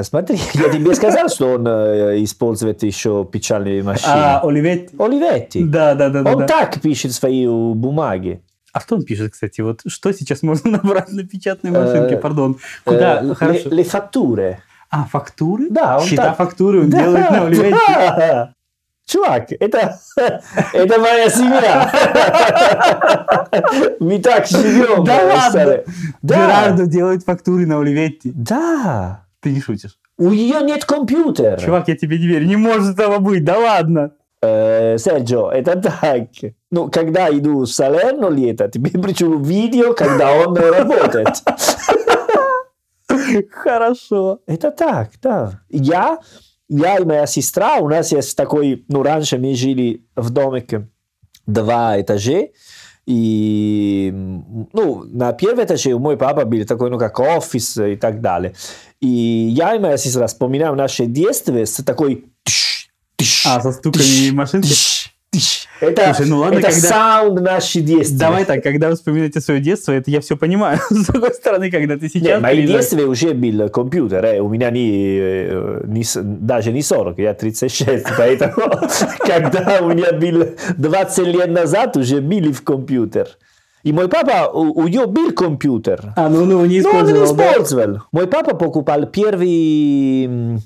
э, 0.00 0.02
смотри, 0.04 0.38
я 0.54 0.68
тебе 0.68 0.94
сказал, 0.94 1.28
что 1.30 1.54
он 1.54 1.66
э, 1.66 2.22
использует 2.22 2.82
еще 2.82 3.24
печальные 3.30 3.82
машины. 3.82 4.12
А, 4.14 4.40
Оливетти. 4.42 4.94
Оливетти. 4.98 5.64
Да, 5.64 5.94
да, 5.94 6.10
да. 6.10 6.18
Он 6.30 6.38
да. 6.40 6.46
так 6.46 6.80
пишет 6.82 7.12
свои 7.12 7.46
бумаги. 7.46 8.42
А 8.72 8.80
что 8.80 8.96
он 8.96 9.04
пишет, 9.04 9.32
кстати? 9.32 9.62
Вот 9.62 9.80
что 9.86 10.12
сейчас 10.12 10.42
можно 10.42 10.70
набрать 10.82 11.10
на 11.10 11.24
печатной 11.24 11.70
машинке, 11.70 12.16
Э, 12.16 12.18
пардон? 12.18 12.58
Куда? 12.84 13.22
Э, 13.22 13.34
Хорошо. 13.34 13.70
le 13.70 13.82
fatture. 13.82 14.56
А, 14.90 15.04
фактуры? 15.04 15.68
Да, 15.70 15.98
он 15.98 16.04
Счета 16.04 16.24
так- 16.28 16.36
фактуры 16.36 16.82
он 16.82 16.90
Да, 16.90 16.98
делает 17.02 17.30
на 17.30 17.46
Оливетти. 17.46 17.70
да. 17.88 18.52
Чувак, 19.06 19.52
это, 19.60 19.98
это 20.72 20.98
моя 20.98 21.30
семья. 21.30 21.90
Мы 24.00 24.18
так 24.18 24.46
живем. 24.46 25.04
Да 25.04 25.24
ладно? 25.24 25.84
Джерардо 26.24 26.86
делает 26.86 27.22
фактуры 27.22 27.66
на 27.66 27.78
Оливетти. 27.80 28.32
Да. 28.34 29.24
Ты 29.40 29.52
не 29.52 29.60
шутишь. 29.60 29.98
У 30.18 30.30
нее 30.30 30.60
нет 30.62 30.84
компьютера. 30.84 31.56
Чувак, 31.56 31.86
я 31.88 31.96
тебе 31.96 32.18
не 32.18 32.26
верю. 32.26 32.46
Не 32.46 32.56
может 32.56 32.98
этого 32.98 33.18
быть. 33.18 33.44
Да 33.44 33.58
ладно. 33.58 34.10
Э, 34.42 34.98
Серджо, 34.98 35.50
это 35.50 35.80
так. 35.80 36.28
Ну, 36.70 36.90
когда 36.90 37.30
иду 37.30 37.60
в 37.60 37.66
Салерно 37.66 38.28
лето, 38.28 38.68
тебе 38.68 38.90
пришлю 38.90 39.38
видео, 39.38 39.94
когда 39.94 40.32
он 40.32 40.56
работает. 40.56 41.28
Хорошо. 43.50 44.40
Это 44.46 44.70
так, 44.70 45.10
да. 45.22 45.60
Я, 45.68 46.18
я 46.68 46.98
и 46.98 47.04
моя 47.04 47.26
сестра, 47.26 47.76
у 47.76 47.88
нас 47.88 48.12
есть 48.12 48.36
такой, 48.36 48.84
ну, 48.88 49.02
раньше 49.02 49.38
мы 49.38 49.54
жили 49.54 50.04
в 50.16 50.30
домике 50.30 50.88
два 51.46 52.00
этажа, 52.00 52.48
и, 53.06 54.12
ну, 54.72 55.04
на 55.04 55.32
первом 55.32 55.64
этаже 55.64 55.92
у 55.92 56.00
мой 56.00 56.16
папа 56.16 56.44
был 56.44 56.64
такой, 56.64 56.90
ну, 56.90 56.98
как 56.98 57.20
офис 57.20 57.76
и 57.76 57.94
так 57.94 58.20
далее. 58.20 58.54
И 59.00 59.06
я 59.06 59.76
и 59.76 59.78
моя 59.78 59.96
сестра 59.96 60.26
вспоминаем 60.26 60.74
наше 60.76 61.06
детство 61.06 61.56
с 61.56 61.76
такой... 61.84 62.24
тш, 62.42 62.88
тш, 63.16 63.46
А, 63.46 63.60
со 63.60 63.70
стуками 63.70 64.02
тш, 64.02 64.32
машинки? 64.32 64.66
тш, 64.66 65.05
Это, 65.80 66.14
Слушай, 66.14 66.30
ну 66.30 66.38
ладно, 66.38 66.58
это 66.58 66.68
когда- 66.70 66.88
саунд 66.88 67.40
нашей 67.40 67.82
детства. 67.82 68.18
Давай 68.18 68.44
так, 68.44 68.62
когда 68.62 68.88
вы 68.88 68.94
вспоминаете 68.96 69.40
свое 69.40 69.60
детство, 69.60 69.92
это 69.92 70.10
я 70.10 70.20
все 70.20 70.36
понимаю. 70.36 70.78
С 70.90 71.06
другой 71.06 71.34
стороны, 71.34 71.70
когда 71.70 71.96
ты 71.96 72.08
сейчас... 72.08 72.40
моем 72.40 72.56
приезжаешь- 72.56 72.80
детстве 72.80 73.04
уже 73.04 73.34
был 73.34 73.68
компьютер, 73.68 74.24
э, 74.24 74.40
у 74.40 74.48
меня 74.48 74.70
не, 74.70 75.18
э, 75.20 75.82
не 75.86 76.04
даже 76.16 76.72
не 76.72 76.82
40, 76.82 77.18
я 77.18 77.34
36, 77.34 78.06
поэтому 78.18 78.54
когда 79.26 79.78
у 79.82 79.88
меня 79.92 80.12
был 80.12 80.56
20 80.78 81.26
лет 81.26 81.50
назад, 81.50 81.96
уже 81.96 82.20
был 82.20 82.52
в 82.52 82.62
компьютер. 82.62 83.28
И 83.82 83.92
мой 83.92 84.08
папа, 84.08 84.50
у, 84.52 84.72
у 84.82 84.88
него 84.88 85.06
был 85.06 85.30
компьютер, 85.32 86.12
А, 86.16 86.28
ну, 86.28 86.44
ну, 86.44 86.64
не 86.66 86.80
но 86.80 86.90
он 86.90 87.04
не 87.06 87.10
использовал, 87.12 87.36
да? 87.36 87.52
использовал. 87.52 88.02
Мой 88.10 88.26
папа 88.26 88.56
покупал 88.56 89.06
первый 89.06 90.60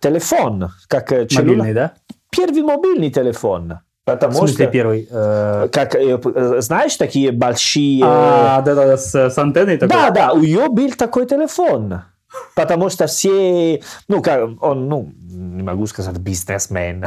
телефон, 0.00 0.70
как 0.88 1.12
э, 1.12 1.26
Мобильный, 1.34 1.74
да? 1.74 1.92
первый 2.30 2.62
мобильный 2.62 3.10
телефон. 3.10 3.80
В 4.16 4.20
Потому 4.20 4.34
смысле 4.34 4.64
что, 4.64 4.72
первый? 4.72 5.08
Э, 5.10 5.68
как, 5.72 5.94
э, 5.94 6.18
э, 6.22 6.60
знаешь, 6.60 6.96
такие 6.96 7.32
большие... 7.32 8.02
А, 8.04 8.60
да-да-да, 8.62 8.96
с, 8.96 9.14
с 9.14 9.38
антенной 9.38 9.76
такой? 9.76 9.96
Да, 9.96 10.10
да, 10.10 10.32
у 10.32 10.40
нее 10.40 10.68
был 10.68 10.90
такой 10.92 11.26
телефон. 11.26 12.02
Потому 12.54 12.90
что 12.90 13.06
все, 13.06 13.82
ну, 14.06 14.22
как 14.22 14.62
он, 14.62 14.88
ну, 14.88 15.12
не 15.28 15.62
могу 15.62 15.86
сказать 15.86 16.16
бизнесмен, 16.18 17.06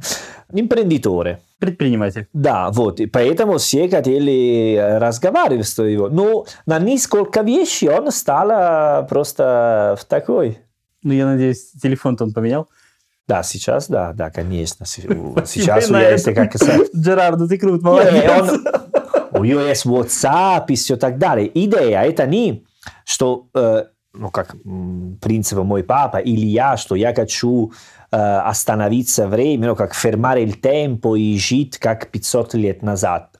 импрендиторы. 0.52 1.40
Предприниматель. 1.58 2.26
Да, 2.32 2.70
вот, 2.70 3.00
и 3.00 3.06
поэтому 3.06 3.58
все 3.58 3.88
хотели 3.88 4.98
разговаривать 4.98 5.68
с 5.68 5.82
его. 5.82 6.08
Но 6.08 6.46
на 6.64 6.78
несколько 6.78 7.42
вещей 7.42 7.90
он 7.90 8.10
стал 8.10 9.06
просто 9.08 9.96
в 10.00 10.04
такой. 10.06 10.58
Ну, 11.02 11.12
я 11.12 11.26
надеюсь, 11.26 11.72
телефон-то 11.72 12.24
он 12.24 12.32
поменял. 12.32 12.68
Да, 13.28 13.42
сейчас, 13.42 13.88
да, 13.88 14.12
да, 14.12 14.30
конечно. 14.30 14.84
Сейчас 14.86 15.88
у 15.88 15.94
меня 15.94 16.10
есть 16.10 16.24
как 16.34 16.54
Джерардо, 16.96 17.46
ты 17.46 17.56
крут, 17.56 17.82
молодец. 17.82 18.52
у 19.32 19.44
нее 19.44 19.68
есть 19.68 19.86
WhatsApp 19.86 20.66
и 20.68 20.74
все 20.74 20.96
так 20.96 21.18
далее. 21.18 21.50
Идея 21.54 22.02
это 22.02 22.26
не, 22.26 22.64
что, 23.04 23.48
э, 23.54 23.84
ну 24.12 24.30
как 24.30 24.56
принцип 25.20 25.58
мой 25.58 25.84
папа 25.84 26.16
или 26.16 26.44
я, 26.46 26.76
что 26.76 26.96
я 26.96 27.14
хочу 27.14 27.72
э, 28.10 28.16
остановиться 28.16 29.28
время, 29.28 29.68
ну 29.68 29.76
как 29.76 29.94
fermare 29.94 30.42
il 30.42 30.60
tempo 30.60 31.16
и 31.16 31.38
жить 31.38 31.78
как 31.78 32.08
500 32.08 32.54
лет 32.54 32.82
назад. 32.82 33.38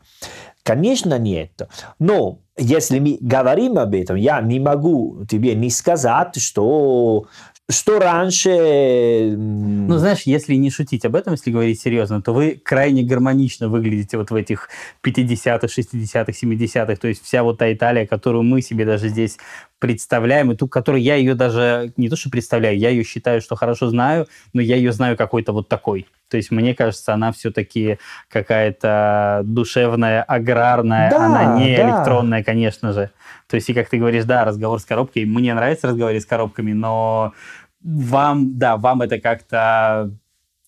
Конечно, 0.63 1.19
нет. 1.19 1.69
Но 1.99 2.39
если 2.57 3.01
мы 3.01 3.19
говорим 3.21 3.79
об 3.79 3.95
этом, 3.95 4.17
я 4.17 4.41
не 4.41 4.61
могу 4.61 5.25
тебе 5.29 5.55
не 5.55 5.71
сказать, 5.71 6.37
что, 6.41 7.27
что 7.73 7.99
раньше... 7.99 9.35
Ну, 9.37 9.99
знаешь, 9.99 10.23
если 10.23 10.55
не 10.55 10.71
шутить 10.71 11.05
об 11.05 11.17
этом, 11.17 11.33
если 11.33 11.51
говорить 11.51 11.81
серьезно, 11.81 12.23
то 12.23 12.33
вы 12.33 12.61
крайне 12.63 13.03
гармонично 13.03 13.69
выглядите 13.69 14.17
вот 14.17 14.31
в 14.31 14.35
этих 14.35 14.69
50-х, 15.05 15.67
60-х, 15.67 16.33
70-х. 16.33 16.97
То 16.97 17.09
есть 17.09 17.25
вся 17.25 17.43
вот 17.43 17.59
та 17.59 17.73
Италия, 17.73 18.07
которую 18.07 18.45
мы 18.45 18.63
себе 18.63 18.85
даже 18.85 19.09
здесь 19.09 19.39
представляем, 19.79 20.53
и 20.53 20.57
ту, 20.57 20.69
которую 20.69 21.03
я 21.03 21.17
ее 21.17 21.35
даже 21.35 21.93
не 21.97 22.09
то 22.09 22.15
что 22.15 22.31
представляю, 22.31 22.79
я 22.79 22.91
ее 22.91 23.03
считаю, 23.03 23.41
что 23.41 23.57
хорошо 23.57 23.89
знаю, 23.89 24.29
но 24.53 24.61
я 24.63 24.77
ее 24.77 24.93
знаю 24.93 25.17
какой-то 25.17 25.53
вот 25.53 25.69
такой. 25.69 26.07
То 26.29 26.37
есть 26.37 26.51
мне 26.51 26.75
кажется, 26.75 27.13
она 27.13 27.31
все-таки 27.33 27.99
какая-то 28.31 29.43
душевная, 29.45 30.23
аграрная, 30.23 31.11
Да, 31.11 31.27
она 31.27 31.59
не 31.59 31.77
да. 31.77 31.83
электронная, 31.83 32.43
конечно 32.43 32.93
же. 32.93 33.11
То 33.49 33.57
есть 33.57 33.69
и 33.69 33.75
как 33.75 33.91
ты 33.91 33.99
говоришь, 33.99 34.25
да, 34.25 34.45
разговор 34.45 34.81
с 34.81 34.85
коробкой, 34.85 35.27
мне 35.27 35.53
нравится 35.53 35.89
разговаривать 35.89 36.23
с 36.23 36.27
коробками, 36.27 36.73
но 36.73 37.35
вам, 37.83 38.59
да, 38.59 38.77
вам 38.77 39.03
это 39.03 39.19
как-то 39.19 40.11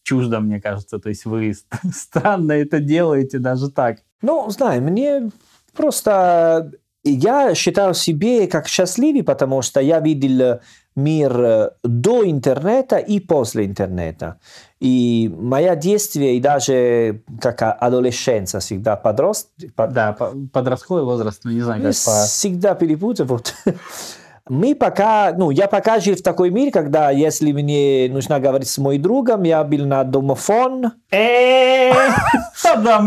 чуждо, 0.03 0.41
мне 0.41 0.61
кажется. 0.61 0.99
То 0.99 1.09
есть 1.09 1.25
вы 1.25 1.55
ст- 1.55 1.67
странно 1.93 2.53
это 2.53 2.81
делаете 2.81 3.39
даже 3.39 3.71
так. 3.71 3.99
Ну, 4.23 4.49
знаю, 4.51 4.83
мне 4.83 5.31
просто... 5.75 6.71
Я 7.07 7.55
считаю 7.55 7.93
себе 7.93 8.47
как 8.47 8.67
счастливый, 8.67 9.23
потому 9.23 9.61
что 9.61 9.79
я 9.79 10.01
видел 10.01 10.61
мир 10.97 11.39
э, 11.39 11.71
до 11.83 12.25
интернета 12.25 12.97
и 12.97 13.21
после 13.21 13.67
интернета. 13.67 14.39
И 14.81 15.31
моя 15.39 15.77
действие 15.77 16.37
и 16.37 16.41
даже 16.41 17.23
как 17.43 17.61
адолесценция 17.61 18.61
всегда 18.61 18.97
подрост... 18.97 19.51
Да, 19.77 20.17
подростковый 20.53 21.05
возраст, 21.05 21.43
ну 21.45 21.51
не 21.51 21.61
знаю, 21.61 21.83
как 21.83 21.93
по... 21.93 22.25
Всегда 22.25 22.75
перепутаю. 22.75 23.29
Вот. 23.29 23.55
Мы 24.51 24.75
пока, 24.75 25.33
ну, 25.35 25.51
я 25.51 25.69
пока 25.69 26.01
жил 26.01 26.17
в 26.17 26.23
такой 26.23 26.51
мире, 26.51 26.71
когда, 26.71 27.11
если 27.11 27.51
мне 27.51 28.11
нужно 28.13 28.39
говорить 28.41 28.69
с 28.69 28.77
моим 28.77 29.01
другом, 29.01 29.45
я 29.45 29.65
был 29.65 29.87
на 29.87 30.05
домофон. 30.05 30.93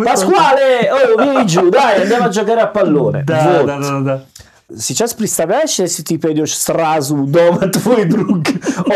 Паскуале, 0.04 0.92
oh, 0.92 1.44
вижу, 1.44 1.70
dai, 1.70 2.02
andiamo 2.02 2.26
a 2.26 2.30
giocare 2.30 2.72
pallone. 2.74 3.24
Да, 3.24 3.62
да, 3.64 3.78
да, 3.80 4.00
да. 4.00 4.24
Сейчас 4.80 5.14
представляешь, 5.14 5.78
если 5.78 6.02
ты 6.02 6.18
пойдешь 6.18 6.58
сразу 6.58 7.16
дома, 7.16 7.68
твой 7.68 8.06
друг, 8.06 8.48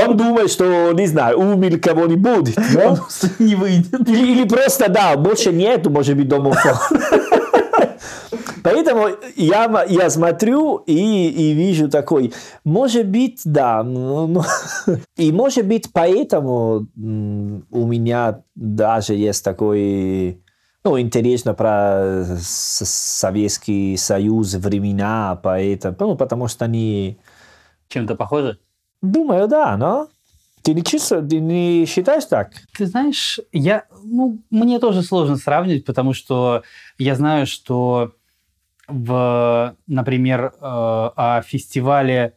он 0.04 0.18
думает, 0.18 0.50
что, 0.52 0.92
не 0.94 1.06
знаю, 1.06 1.40
умер 1.40 1.80
кого-нибудь, 1.80 2.56
да? 2.74 2.98
не 3.38 3.54
выйдет. 3.54 4.10
Или, 4.10 4.32
или 4.32 4.48
просто, 4.48 4.90
да, 4.90 5.16
больше 5.16 5.52
нету, 5.52 5.92
может 5.92 6.18
быть, 6.18 6.28
домофон. 6.28 6.76
Поэтому 8.82 9.10
я, 9.36 9.86
я 9.88 10.10
смотрю 10.10 10.78
и, 10.78 11.30
и 11.30 11.54
вижу 11.54 11.88
такой, 11.88 12.34
может 12.64 13.08
быть, 13.08 13.42
да. 13.46 13.84
Ну, 13.84 14.44
и 15.18 15.32
может 15.32 15.68
быть, 15.68 15.92
поэтому 15.94 16.88
у 16.96 17.88
меня 17.88 18.42
даже 18.56 19.14
есть 19.14 19.44
такой 19.44 20.42
ну, 20.84 21.00
интересно 21.00 21.54
про 21.54 22.26
Советский 22.40 23.98
Союз 23.98 24.56
времена, 24.56 25.40
поэтому, 25.44 25.96
ну, 26.00 26.16
потому 26.16 26.48
что 26.48 26.66
они... 26.66 27.20
Чем-то 27.88 28.16
похожи? 28.16 28.58
Думаю, 29.04 29.48
да, 29.48 29.78
но... 29.78 30.08
Ты 30.64 30.74
не, 30.74 30.84
чувствуешь, 30.84 31.28
ты 31.30 31.40
не 31.40 31.86
считаешь 31.86 32.26
так? 32.26 32.52
Ты 32.78 32.86
знаешь, 32.86 33.40
я, 33.52 33.86
ну, 34.04 34.40
мне 34.52 34.80
тоже 34.80 35.02
сложно 35.02 35.38
сравнивать, 35.38 35.86
потому 35.86 36.14
что 36.14 36.62
я 37.00 37.16
знаю, 37.16 37.48
что 37.48 38.14
в, 38.88 39.76
например, 39.88 40.54
э, 40.54 40.62
о 40.62 41.42
фестивале 41.46 42.34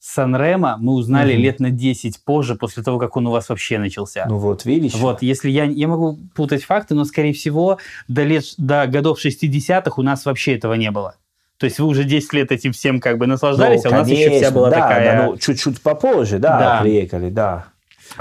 Санрема 0.00 0.76
мы 0.78 0.92
узнали 0.92 1.34
угу. 1.34 1.42
лет 1.42 1.60
на 1.60 1.70
10 1.70 2.24
позже, 2.24 2.54
после 2.54 2.82
того, 2.82 2.98
как 2.98 3.16
он 3.16 3.26
у 3.26 3.30
вас 3.30 3.48
вообще 3.48 3.78
начался. 3.78 4.26
Ну 4.28 4.38
вот, 4.38 4.64
видишь? 4.64 4.94
Вот, 4.94 5.22
если 5.22 5.50
я... 5.50 5.64
Я 5.64 5.88
могу 5.88 6.18
путать 6.34 6.62
факты, 6.62 6.94
но, 6.94 7.04
скорее 7.04 7.32
всего, 7.32 7.78
до, 8.06 8.22
лет, 8.22 8.44
до 8.58 8.86
годов 8.86 9.18
60-х 9.24 9.92
у 9.96 10.02
нас 10.02 10.24
вообще 10.24 10.54
этого 10.54 10.74
не 10.74 10.90
было. 10.90 11.16
То 11.58 11.66
есть 11.66 11.80
вы 11.80 11.86
уже 11.86 12.04
10 12.04 12.32
лет 12.34 12.52
этим 12.52 12.72
всем 12.72 13.00
как 13.00 13.18
бы 13.18 13.26
наслаждались, 13.26 13.82
ну, 13.82 13.90
а 13.90 13.94
у 13.94 13.96
нас 13.96 14.08
еще 14.08 14.30
вся 14.30 14.52
была 14.52 14.70
да, 14.70 14.80
такая... 14.80 15.18
Да, 15.18 15.26
ну, 15.26 15.36
чуть-чуть 15.36 15.82
попозже, 15.82 16.38
да, 16.38 16.58
да, 16.58 16.80
приехали, 16.82 17.30
да. 17.30 17.66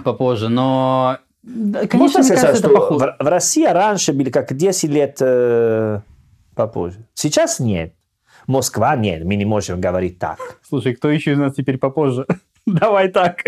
Попозже, 0.04 0.50
но... 0.50 1.20
Конечно, 1.44 1.98
Можно 1.98 2.24
сказать, 2.24 2.42
кажется, 2.42 2.68
что 2.68 2.98
в, 2.98 3.16
в 3.20 3.28
России 3.28 3.66
раньше 3.66 4.12
были 4.12 4.32
как 4.32 4.54
10 4.54 4.90
лет 4.90 5.18
э, 5.22 6.02
попозже. 6.58 7.08
Сейчас 7.14 7.60
нет. 7.60 7.94
Москва 8.48 8.96
нет, 8.96 9.24
мы 9.24 9.36
не 9.36 9.46
можем 9.46 9.80
говорить 9.82 10.20
так. 10.20 10.40
Слушай, 10.68 10.96
кто 10.96 11.10
еще 11.10 11.34
из 11.34 11.38
нас 11.38 11.54
теперь 11.54 11.78
попозже? 11.78 12.26
Давай 12.66 13.10
так. 13.10 13.44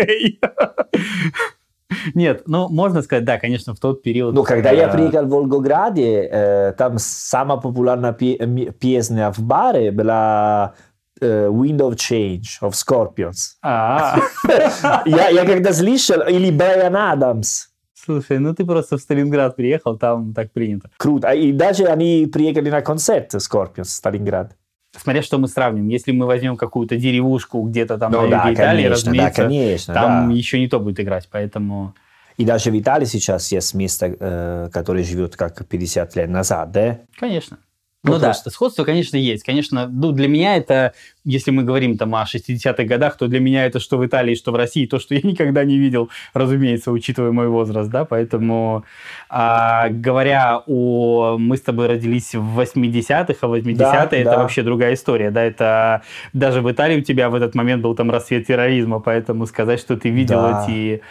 Нет, 2.14 2.42
ну, 2.46 2.68
можно 2.68 3.02
сказать, 3.02 3.24
да, 3.24 3.38
конечно, 3.38 3.74
в 3.74 3.80
тот 3.80 4.02
период... 4.02 4.34
Ну, 4.34 4.44
когда 4.44 4.70
я 4.70 4.88
приехал 4.88 5.24
в 5.24 5.28
Волгограде, 5.28 6.28
э, 6.30 6.72
там 6.78 6.98
самая 6.98 7.58
популярная 7.58 8.12
песня 8.12 9.32
в 9.32 9.40
баре 9.40 9.90
была 9.90 10.74
э, 11.20 11.48
Wind 11.48 11.78
of 11.78 11.96
Change 11.96 12.60
of 12.62 12.72
Scorpions. 12.72 13.56
А. 13.62 14.18
я, 15.04 15.28
я 15.30 15.44
когда 15.44 15.72
слышал, 15.72 16.20
или 16.28 16.50
Брайан 16.50 16.96
Адамс. 16.96 17.69
Слушай, 18.04 18.38
ну 18.38 18.54
ты 18.54 18.64
просто 18.64 18.96
в 18.96 19.00
Сталинград 19.00 19.56
приехал, 19.56 19.96
там 19.98 20.32
так 20.32 20.52
принято. 20.52 20.90
Круто. 20.96 21.28
А 21.28 21.34
и 21.34 21.52
даже 21.52 21.84
они 21.84 22.28
приехали 22.32 22.70
на 22.70 22.80
концерт 22.80 23.34
Scorpions 23.34 23.84
в 23.84 23.90
Сталинград 23.90 24.56
смотря 24.96 25.22
что 25.22 25.38
мы 25.38 25.48
сравним. 25.48 25.88
Если 25.88 26.12
мы 26.12 26.26
возьмем 26.26 26.56
какую-то 26.56 26.96
деревушку 26.96 27.62
где-то 27.62 27.98
там 27.98 28.12
ну, 28.12 28.22
на 28.22 28.28
да, 28.28 28.52
Италии, 28.52 28.82
конечно, 28.82 28.90
разумеется, 28.90 29.42
да, 29.42 29.48
конечно, 29.48 29.94
там 29.94 30.28
да. 30.28 30.34
еще 30.34 30.58
не 30.58 30.68
то 30.68 30.80
будет 30.80 31.00
играть, 31.00 31.28
поэтому... 31.30 31.94
И 32.36 32.44
даже 32.44 32.70
в 32.70 32.78
Италии 32.78 33.04
сейчас 33.04 33.52
есть 33.52 33.74
место, 33.74 34.16
э, 34.18 34.68
которое 34.72 35.04
живет 35.04 35.36
как 35.36 35.66
50 35.66 36.16
лет 36.16 36.30
назад, 36.30 36.70
да? 36.72 36.98
Конечно. 37.18 37.58
Ну, 38.02 38.18
да, 38.18 38.28
просто... 38.28 38.48
сходство, 38.48 38.84
конечно, 38.84 39.18
есть. 39.18 39.44
Конечно, 39.44 39.86
ну, 39.86 40.12
для 40.12 40.26
меня 40.26 40.56
это, 40.56 40.94
если 41.22 41.50
мы 41.50 41.64
говорим 41.64 41.98
там 41.98 42.14
о 42.14 42.24
60-х 42.24 42.84
годах, 42.84 43.18
то 43.18 43.26
для 43.26 43.40
меня 43.40 43.66
это 43.66 43.78
что 43.78 43.98
в 43.98 44.06
Италии, 44.06 44.34
что 44.34 44.52
в 44.52 44.56
России, 44.56 44.86
то, 44.86 44.98
что 44.98 45.14
я 45.14 45.20
никогда 45.22 45.64
не 45.64 45.76
видел, 45.76 46.08
разумеется, 46.32 46.92
учитывая 46.92 47.32
мой 47.32 47.48
возраст, 47.48 47.90
да, 47.90 48.06
поэтому, 48.06 48.84
а, 49.28 49.90
говоря 49.90 50.62
о... 50.66 51.36
Мы 51.38 51.58
с 51.58 51.60
тобой 51.60 51.88
родились 51.88 52.34
в 52.34 52.58
80-х, 52.58 53.34
а 53.42 53.46
80-е 53.46 53.74
да, 53.74 54.04
это 54.04 54.24
да. 54.24 54.38
вообще 54.38 54.62
другая 54.62 54.94
история, 54.94 55.30
да, 55.30 55.42
это 55.42 56.02
даже 56.32 56.62
в 56.62 56.72
Италии 56.72 57.00
у 57.00 57.02
тебя 57.02 57.28
в 57.28 57.34
этот 57.34 57.54
момент 57.54 57.82
был 57.82 57.94
там 57.94 58.10
рассвет 58.10 58.46
терроризма, 58.46 59.00
поэтому 59.00 59.46
сказать, 59.46 59.78
что 59.78 59.98
ты 59.98 60.08
видел 60.08 60.40
да. 60.40 60.64
эти... 60.64 61.02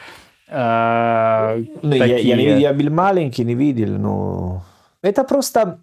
А, 0.51 1.55
ну, 1.83 1.91
такие... 1.91 2.21
я, 2.21 2.35
я, 2.35 2.57
я 2.57 2.73
был 2.73 2.89
маленький, 2.89 3.43
не 3.43 3.53
видел, 3.53 3.99
но... 3.99 4.63
Это 5.01 5.23
просто 5.23 5.79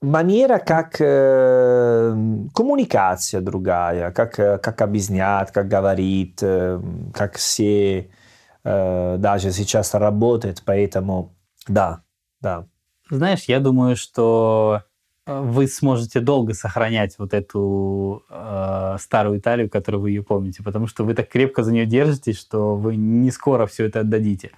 манера, 0.00 0.58
как 0.58 0.96
э, 1.00 2.16
коммуникация 2.54 3.40
другая, 3.40 4.10
как, 4.12 4.34
как 4.34 4.82
объяснять, 4.82 5.52
как 5.52 5.68
говорит, 5.68 6.38
э, 6.42 6.80
как 7.12 7.36
все 7.36 8.10
э, 8.64 9.16
даже 9.18 9.52
сейчас 9.52 9.94
работает, 9.94 10.62
поэтому 10.64 11.34
да, 11.68 12.02
да. 12.40 12.66
Знаешь, 13.10 13.44
я 13.44 13.60
думаю, 13.60 13.96
что 13.96 14.82
вы 15.26 15.66
сможете 15.68 16.20
долго 16.20 16.54
сохранять 16.54 17.16
вот 17.18 17.34
эту 17.34 18.24
э, 18.30 18.96
старую 18.98 19.38
Италию, 19.38 19.68
которую 19.70 20.00
вы 20.02 20.10
ее 20.10 20.22
помните, 20.22 20.62
потому 20.62 20.86
что 20.86 21.04
вы 21.04 21.14
так 21.14 21.28
крепко 21.28 21.62
за 21.62 21.72
нее 21.72 21.86
держитесь, 21.86 22.38
что 22.38 22.76
вы 22.76 22.96
не 22.96 23.30
скоро 23.30 23.66
все 23.66 23.86
это 23.86 24.00
отдадите. 24.00 24.50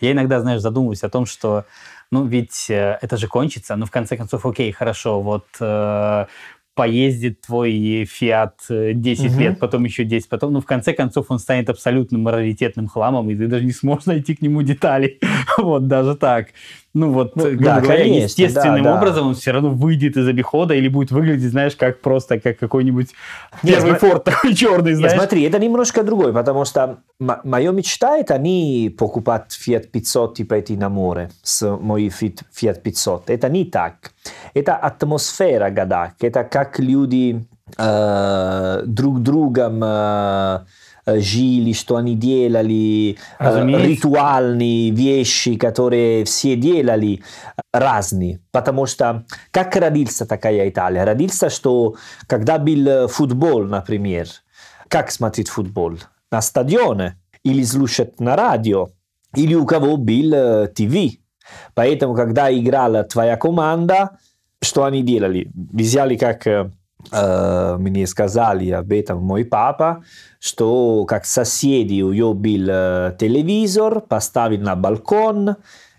Я 0.00 0.12
иногда, 0.12 0.40
знаешь, 0.40 0.60
задумываюсь 0.60 1.02
о 1.02 1.08
том, 1.08 1.26
что 1.26 1.64
ну 2.10 2.24
ведь 2.24 2.66
э, 2.68 2.98
это 3.00 3.16
же 3.16 3.28
кончится, 3.28 3.76
ну 3.76 3.86
в 3.86 3.90
конце 3.90 4.16
концов, 4.16 4.44
окей, 4.46 4.72
хорошо, 4.72 5.20
вот 5.20 5.46
э, 5.60 6.26
поездит 6.74 7.42
твой 7.42 8.04
Fiat 8.04 8.94
10 8.94 9.32
угу. 9.32 9.40
лет, 9.40 9.58
потом 9.58 9.84
еще 9.84 10.04
10, 10.04 10.28
потом, 10.28 10.54
ну, 10.54 10.60
в 10.60 10.64
конце 10.64 10.92
концов, 10.94 11.26
он 11.28 11.38
станет 11.38 11.68
абсолютным 11.68 12.26
раритетным 12.26 12.88
хламом, 12.88 13.28
и 13.30 13.36
ты 13.36 13.48
даже 13.48 13.64
не 13.64 13.72
сможешь 13.72 14.06
найти 14.06 14.34
к 14.34 14.40
нему 14.40 14.62
деталей. 14.62 15.20
вот, 15.58 15.88
даже 15.88 16.16
так. 16.16 16.48
Ну, 16.92 17.12
вот, 17.12 17.36
ну, 17.36 17.44
да, 17.44 17.80
говоря, 17.80 18.02
конечно, 18.02 18.24
естественным 18.24 18.82
да, 18.82 18.96
образом 18.96 19.22
да. 19.22 19.28
он 19.28 19.34
все 19.36 19.52
равно 19.52 19.70
выйдет 19.70 20.16
из 20.16 20.26
обихода 20.26 20.74
или 20.74 20.88
будет 20.88 21.12
выглядеть, 21.12 21.50
знаешь, 21.50 21.76
как 21.76 22.00
просто, 22.00 22.40
как 22.40 22.58
какой-нибудь 22.58 23.10
первый 23.62 23.92
Нет, 23.92 24.00
форт 24.00 24.24
такой 24.24 24.54
черный, 24.54 24.94
знаешь. 24.94 25.12
Нет, 25.12 25.20
смотри, 25.20 25.42
это 25.44 25.60
немножко 25.60 26.02
другой, 26.02 26.32
потому 26.32 26.64
что 26.64 26.98
моя 27.20 27.70
мечта 27.70 28.16
это 28.16 28.36
не 28.38 28.92
покупать 28.98 29.56
Fiat 29.64 29.86
500 29.86 30.40
и 30.40 30.44
пойти 30.44 30.76
на 30.76 30.88
море 30.88 31.30
с 31.44 31.76
моей 31.76 32.08
Fiat 32.08 32.80
500. 32.80 33.30
Это 33.30 33.48
не 33.48 33.66
так. 33.66 34.10
Это 34.54 34.74
атмосфера 34.74 35.70
Гадак. 35.70 36.14
Это 36.20 36.42
как 36.42 36.80
люди 36.80 37.44
э, 37.78 38.82
друг 38.84 39.22
другом 39.22 39.80
э, 39.84 40.60
жили, 41.06 41.72
что 41.72 41.96
они 41.96 42.14
делали, 42.14 43.18
Разумеется. 43.38 43.86
ритуальные 43.86 44.90
вещи, 44.90 45.56
которые 45.56 46.24
все 46.24 46.56
делали, 46.56 47.22
разные. 47.72 48.40
Потому 48.52 48.86
что 48.86 49.24
как 49.50 49.74
родился 49.76 50.26
такая 50.26 50.68
Италия? 50.68 51.04
Родился, 51.04 51.50
что 51.50 51.96
когда 52.26 52.58
был 52.58 53.08
футбол, 53.08 53.64
например, 53.64 54.26
как 54.88 55.10
смотреть 55.10 55.48
футбол? 55.48 55.98
На 56.30 56.42
стадионе 56.42 57.16
или 57.42 57.62
слушать 57.64 58.20
на 58.20 58.36
радио, 58.36 58.90
или 59.34 59.54
у 59.54 59.66
кого 59.66 59.96
был 59.96 60.66
ТВ. 60.68 61.18
Поэтому, 61.74 62.14
когда 62.14 62.52
играла 62.52 63.02
твоя 63.04 63.36
команда, 63.36 64.18
что 64.62 64.84
они 64.84 65.02
делали? 65.02 65.50
Взяли, 65.54 66.16
как 66.16 66.46
мне 67.12 68.06
сказали 68.06 68.70
об 68.70 68.92
этом 68.92 69.22
мой 69.22 69.44
папа, 69.44 70.04
что 70.38 71.04
как 71.06 71.24
соседи 71.24 72.02
у 72.02 72.12
него 72.12 72.34
был 72.34 72.66
э, 72.68 73.16
телевизор, 73.18 74.00
поставили 74.00 74.62
на 74.62 74.74
балкон, 74.74 75.56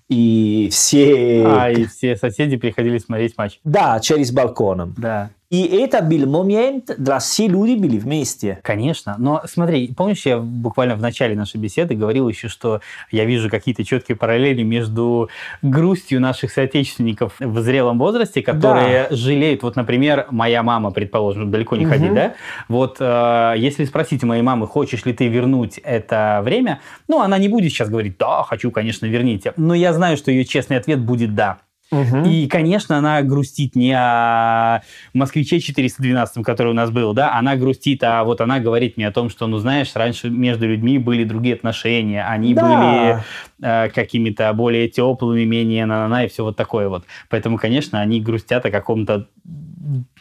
и 0.10 0.68
все... 0.72 1.46
А, 1.46 1.72
и 1.72 1.86
все 1.86 2.18
соседи 2.18 2.58
приходили 2.58 2.98
смотреть 2.98 3.38
матч. 3.38 3.60
Да, 3.64 4.00
через 4.02 4.32
балконом. 4.32 4.94
Да. 4.98 5.32
И 5.52 5.64
это 5.66 6.02
был 6.02 6.26
момент, 6.28 6.92
для 6.98 7.20
все 7.20 7.48
люди 7.48 7.76
были 7.76 8.00
вместе. 8.00 8.60
Конечно. 8.64 9.16
Но 9.18 9.42
смотри, 9.46 9.94
помнишь, 9.94 10.26
я 10.26 10.40
буквально 10.40 10.96
в 10.96 11.02
начале 11.02 11.36
нашей 11.36 11.58
беседы 11.58 11.94
говорил 11.94 12.30
еще, 12.30 12.48
что 12.48 12.80
я 13.12 13.26
вижу 13.26 13.50
какие-то 13.50 13.84
четкие 13.84 14.16
параллели 14.16 14.64
между 14.64 15.30
грустью 15.62 16.22
наших 16.22 16.52
соотечественников 16.52 17.34
в 17.40 17.62
зрелом 17.62 18.00
возрасте, 18.00 18.42
которые 18.42 19.08
да. 19.10 19.16
жалеют. 19.16 19.62
Вот, 19.62 19.76
например, 19.76 20.26
моя 20.32 20.64
мама, 20.64 20.92
предположим, 20.92 21.52
далеко 21.52 21.76
не 21.76 21.86
угу. 21.86 21.92
ходить, 21.92 22.14
да? 22.14 22.34
Вот 22.70 22.98
э, 23.02 23.56
если 23.58 23.84
спросить 23.84 24.24
моей 24.24 24.44
мамы, 24.44 24.68
хочешь 24.68 25.04
ли 25.04 25.12
ты 25.12 25.28
вернуть 25.28 25.80
это 25.80 26.40
время, 26.46 26.80
ну, 27.10 27.20
она 27.20 27.38
не 27.38 27.50
будет 27.50 27.74
сейчас 27.74 27.90
говорить, 27.90 28.16
да, 28.18 28.44
хочу, 28.44 28.72
конечно, 28.72 29.06
верните. 29.06 29.52
Но 29.58 29.74
я 29.74 29.92
знаю, 29.92 30.16
что 30.16 30.32
ее 30.32 30.46
честный 30.46 30.78
ответ 30.78 31.02
будет 31.02 31.36
да. 31.36 31.58
Угу. 31.92 32.30
И, 32.30 32.48
конечно, 32.48 32.98
она 32.98 33.22
грустит 33.22 33.76
не 33.76 33.94
о 33.94 34.82
москвиче 35.14 35.60
412, 35.60 36.44
который 36.46 36.70
у 36.70 36.74
нас 36.74 36.90
был, 36.90 37.14
да, 37.14 37.36
она 37.38 37.58
грустит, 37.58 38.04
а 38.04 38.24
вот 38.24 38.40
она 38.40 38.60
говорит 38.60 38.96
мне 38.96 39.08
о 39.08 39.12
том, 39.12 39.30
что, 39.30 39.48
ну, 39.48 39.58
знаешь, 39.58 39.92
раньше 39.96 40.30
между 40.30 40.68
людьми 40.68 40.98
были 40.98 41.26
другие 41.26 41.56
отношения, 41.56 42.26
они 42.26 42.54
да. 42.54 42.62
были 42.62 43.24
э, 43.62 43.90
какими-то 43.90 44.54
более 44.54 44.88
теплыми, 44.88 45.44
менее 45.44 45.86
на 45.86 46.08
на 46.08 46.24
и 46.24 46.28
все 46.30 46.44
вот 46.44 46.56
такое 46.56 46.88
вот. 46.88 47.04
Поэтому, 47.30 47.58
конечно, 47.58 48.00
они 48.00 48.22
грустят 48.22 48.66
о 48.66 48.72
каком-то 48.72 49.28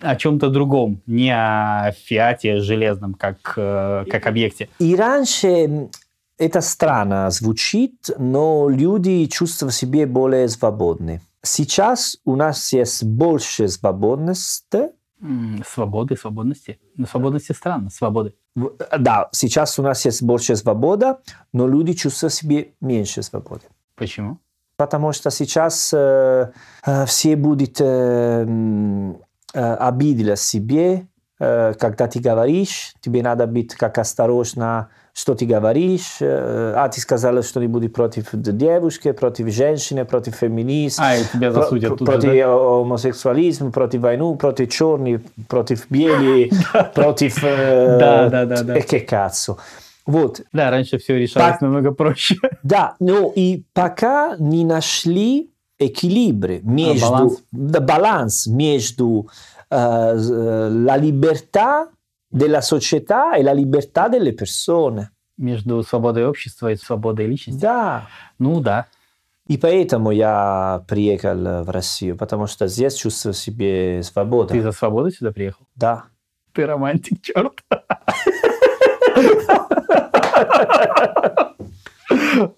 о 0.00 0.16
чем-то 0.16 0.48
другом, 0.48 1.02
не 1.06 1.30
о 1.30 1.92
фиате 1.92 2.60
железном, 2.60 3.14
как, 3.14 3.54
э, 3.56 4.04
как 4.10 4.26
объекте. 4.26 4.68
И 4.78 4.96
раньше 4.96 5.88
это 6.38 6.60
странно 6.62 7.30
звучит, 7.30 8.10
но 8.18 8.68
люди 8.68 9.26
чувствуют 9.26 9.74
себя 9.74 10.06
более 10.06 10.48
свободны. 10.48 11.20
Сейчас 11.42 12.18
у 12.24 12.36
нас 12.36 12.72
есть 12.72 13.04
больше 13.04 13.68
свободности. 13.68 14.90
Свободы, 15.66 16.16
свободности. 16.16 16.78
Но 16.96 17.06
свободности 17.06 17.52
странно, 17.52 17.90
свободы. 17.90 18.34
Да, 18.98 19.28
сейчас 19.32 19.78
у 19.78 19.82
нас 19.82 20.04
есть 20.04 20.22
больше 20.22 20.56
свобода, 20.56 21.20
но 21.52 21.68
люди 21.68 21.92
чувствуют 21.92 22.34
себе 22.34 22.72
меньше 22.80 23.22
свободы. 23.22 23.66
Почему? 23.96 24.38
Потому 24.76 25.12
что 25.12 25.30
сейчас 25.30 25.92
э, 25.92 26.52
э 26.86 27.06
все 27.06 27.36
будут 27.36 27.80
э, 27.80 28.46
э, 29.54 29.74
обидели 29.74 30.34
себе, 30.36 31.06
э, 31.38 31.74
когда 31.74 32.06
ты 32.06 32.18
говоришь, 32.18 32.94
тебе 33.00 33.22
надо 33.22 33.46
быть 33.46 33.74
как 33.74 33.98
осторожно 33.98 34.88
что 35.12 35.34
ты 35.34 35.46
говоришь, 35.46 36.18
а 36.20 36.88
ты 36.88 37.00
сказала 37.00 37.42
что-нибудь 37.42 37.92
против 37.92 38.28
девушки, 38.32 39.12
против 39.12 39.52
женщины, 39.52 40.04
против 40.04 40.36
феминизма, 40.36 41.10
а, 41.10 41.16
тебя 41.32 41.52
засудят 41.52 41.98
про, 41.98 42.04
против 42.04 42.30
да? 42.32 42.46
гомосексуализма, 42.46 43.70
против 43.70 44.00
войны, 44.00 44.36
против 44.36 44.70
черных, 44.70 45.20
против 45.48 45.90
белых, 45.90 46.52
против... 46.94 47.40
Да, 47.42 48.28
да, 48.28 48.44
да. 48.46 48.62
да. 48.62 48.80
Che 48.80 49.00
cazzo. 49.00 49.58
Вот. 50.06 50.40
Да, 50.52 50.70
раньше 50.70 50.98
все 50.98 51.18
решалось 51.18 51.58
По... 51.58 51.64
намного 51.66 51.92
проще. 51.92 52.36
Да, 52.62 52.96
ну 52.98 53.30
и 53.34 53.64
пока 53.72 54.36
не 54.38 54.64
нашли 54.64 55.50
эквилибр 55.78 56.60
между... 56.62 57.06
А, 57.06 57.10
баланс. 57.10 57.42
Да, 57.52 57.80
баланс 57.80 58.46
между 58.46 59.28
uh, 59.70 60.68
la 60.70 60.96
libertà 60.96 61.88
della 62.30 62.60
società 62.60 63.34
e 63.34 63.42
la 63.42 63.52
libertà 63.52 64.08
delle 64.08 64.32
persone. 64.32 65.10
Между 65.36 65.82
свободой 65.82 66.26
общества 66.26 66.70
и 66.70 66.76
свободой 66.76 67.26
личности? 67.26 67.60
Да. 67.60 68.06
Ну 68.38 68.60
да. 68.60 68.86
И 69.46 69.56
поэтому 69.56 70.10
я 70.10 70.84
приехал 70.86 71.64
в 71.64 71.70
Россию, 71.70 72.16
потому 72.16 72.46
что 72.46 72.68
здесь 72.68 72.94
чувствую 72.94 73.32
себе 73.32 74.02
свободу. 74.02 74.52
Ты 74.52 74.60
за 74.60 74.70
свободу 74.72 75.10
сюда 75.10 75.32
приехал? 75.32 75.66
Да. 75.74 76.04
Ты 76.52 76.66
романтик, 76.66 77.20
черт. 77.22 77.54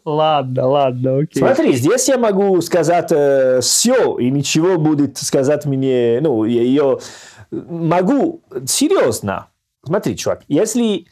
Ладно, 0.05 0.67
ладно, 0.67 1.19
окей. 1.19 1.39
Смотри, 1.39 1.73
здесь 1.75 2.09
я 2.09 2.19
могу 2.19 2.61
сказать 2.61 3.11
э, 3.11 3.61
все, 3.61 4.19
и 4.19 4.31
ничего 4.31 4.79
будет 4.79 5.19
сказать 5.19 5.67
мне, 5.67 6.19
ну, 6.21 6.45
ее 6.45 6.99
могу 7.51 8.43
серьезно. 8.67 9.49
Смотри, 9.85 10.17
чувак, 10.17 10.43
если 10.49 11.07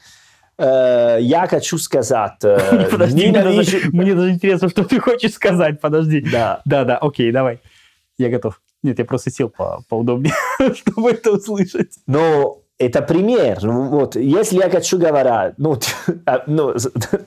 э, 0.59 1.19
я 1.21 1.47
хочу 1.47 1.79
сказать... 1.79 2.43
Э, 2.45 2.89
Подожди, 2.91 3.29
мне 3.29 3.33
даже, 3.33 3.81
мне 3.93 4.15
даже 4.15 4.31
интересно, 4.31 4.69
что 4.69 4.85
ты 4.85 5.01
хочешь 5.01 5.35
сказать. 5.35 5.81
Подожди. 5.81 6.21
Да. 6.21 6.63
Да, 6.65 6.85
да, 6.85 6.99
окей, 6.99 7.33
давай. 7.33 7.61
Я 8.19 8.29
готов. 8.29 8.61
Нет, 8.83 8.99
я 8.99 9.05
просто 9.05 9.31
сел 9.31 9.49
по 9.51 9.83
поудобнее, 9.89 10.35
чтобы 10.75 11.11
это 11.11 11.33
услышать. 11.33 11.99
Но 12.07 12.63
это 12.81 13.03
пример. 13.03 13.59
Вот, 13.63 14.17
если 14.17 14.57
я 14.57 14.71
хочу 14.71 14.99
говорить, 14.99 15.55
ну, 15.59 15.79
а, 16.27 16.43
ну, 16.47 16.75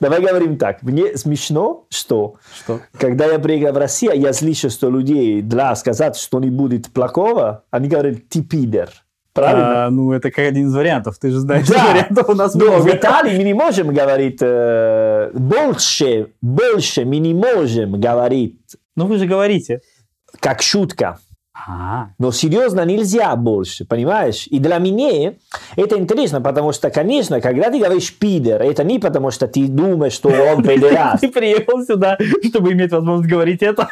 давай 0.00 0.20
говорим 0.20 0.58
так. 0.58 0.82
Мне 0.82 1.16
смешно, 1.16 1.86
что, 1.90 2.36
что? 2.52 2.80
когда 2.98 3.26
я 3.26 3.38
приехал 3.38 3.72
в 3.72 3.78
Россию, 3.78 4.20
я 4.20 4.32
слышу, 4.32 4.68
что 4.68 4.90
людей 4.90 5.42
для 5.42 5.74
сказать 5.76 6.16
что-нибудь 6.16 6.92
плохого, 6.92 7.64
они 7.70 7.88
говорят, 7.88 8.28
ты 8.28 8.42
пидор. 8.42 8.88
Правильно? 9.34 9.86
А, 9.86 9.90
ну, 9.90 10.12
это 10.12 10.30
как 10.30 10.46
один 10.46 10.68
из 10.68 10.74
вариантов. 10.74 11.18
Ты 11.18 11.30
же 11.30 11.40
знаешь, 11.40 11.66
да. 11.66 11.84
вариантов 11.88 12.28
у 12.28 12.34
нас 12.34 12.54
Но 12.54 12.66
много. 12.66 12.82
в 12.82 12.94
Италии 12.94 13.36
мы 13.36 13.42
не 13.42 13.52
можем 13.52 13.92
говорить 13.92 14.38
э, 14.40 15.30
больше, 15.34 16.28
больше 16.40 17.04
мы 17.04 17.18
не 17.18 17.34
можем 17.34 18.00
говорить. 18.00 18.60
Ну, 18.94 19.06
вы 19.06 19.18
же 19.18 19.26
говорите. 19.26 19.80
Как 20.38 20.62
шутка. 20.62 21.18
А. 21.66 22.08
Но 22.18 22.30
серьезно 22.30 22.84
нельзя 22.84 23.34
больше, 23.36 23.84
понимаешь? 23.84 24.46
И 24.50 24.58
для 24.60 24.78
меня 24.78 25.34
это 25.76 25.98
интересно, 25.98 26.40
потому 26.40 26.72
что, 26.72 26.90
конечно, 26.90 27.40
когда 27.40 27.70
ты 27.70 27.78
говоришь 27.78 28.12
пидор, 28.16 28.62
это 28.62 28.84
не 28.84 28.98
потому, 28.98 29.30
что 29.30 29.48
ты 29.48 29.66
думаешь, 29.66 30.12
что 30.12 30.28
он 30.28 30.62
пидораст. 30.64 31.22
Ты 31.22 31.28
приехал 31.28 31.82
сюда, 31.84 32.18
чтобы 32.48 32.72
иметь 32.72 32.92
возможность 32.92 33.30
говорить 33.30 33.62
это. 33.62 33.88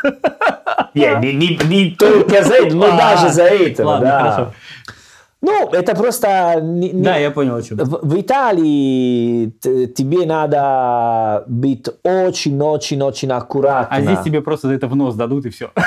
Не, 0.94 1.18
не, 1.20 1.32
не, 1.32 1.60
не 1.66 1.90
только 1.92 2.44
за 2.44 2.54
это, 2.54 2.76
но 2.76 2.86
даже 2.96 3.30
за 3.30 3.44
это. 3.44 3.86
Ладно, 3.86 4.10
хорошо. 4.10 4.52
Ну, 5.42 5.70
это 5.72 5.96
просто... 5.96 6.60
Не, 6.62 6.92
да, 6.92 7.16
я 7.16 7.32
понял, 7.32 7.56
о 7.56 7.62
чем. 7.62 7.76
В, 7.78 7.98
в 8.00 8.20
Италии 8.20 9.50
тебе 9.88 10.24
надо 10.24 11.44
быть 11.48 11.88
очень-очень-очень 12.04 13.32
аккуратно. 13.32 13.96
А 13.96 14.00
здесь 14.00 14.20
тебе 14.20 14.40
просто 14.40 14.68
за 14.68 14.74
это 14.74 14.86
в 14.86 14.94
нос 14.94 15.16
дадут 15.16 15.44
и 15.46 15.50
все. 15.50 15.70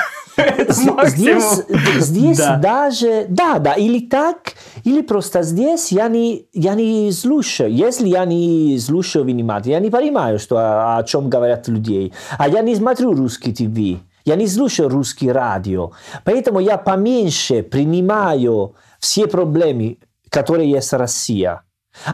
Здесь, 0.68 1.64
здесь 1.98 2.38
даже... 2.60 3.24
Да, 3.30 3.58
да, 3.58 3.72
или 3.72 4.00
так, 4.00 4.52
или 4.84 5.00
просто 5.00 5.42
здесь 5.42 5.90
я 5.92 6.08
не, 6.08 6.46
я 6.52 6.74
не 6.74 7.10
слушаю. 7.12 7.72
Если 7.72 8.08
я 8.08 8.26
не 8.26 8.78
слушаю 8.78 9.24
внимательно, 9.24 9.72
я 9.72 9.80
не 9.80 9.88
понимаю, 9.88 10.38
что, 10.38 10.58
о, 10.58 10.98
о 10.98 11.04
чем 11.04 11.30
говорят 11.30 11.68
люди. 11.68 12.12
А 12.36 12.48
я 12.48 12.60
не 12.60 12.76
смотрю 12.76 13.14
русский 13.14 13.54
ТВ. 13.54 14.02
Я 14.26 14.34
не 14.34 14.46
слушаю 14.46 14.88
русский 14.88 15.30
радио. 15.30 15.92
Поэтому 16.24 16.60
я 16.60 16.76
поменьше 16.76 17.62
принимаю 17.62 18.74
все 18.98 19.26
проблемы, 19.26 19.98
которые 20.30 20.70
есть 20.70 20.92
в 20.92 20.96
России. 20.96 21.50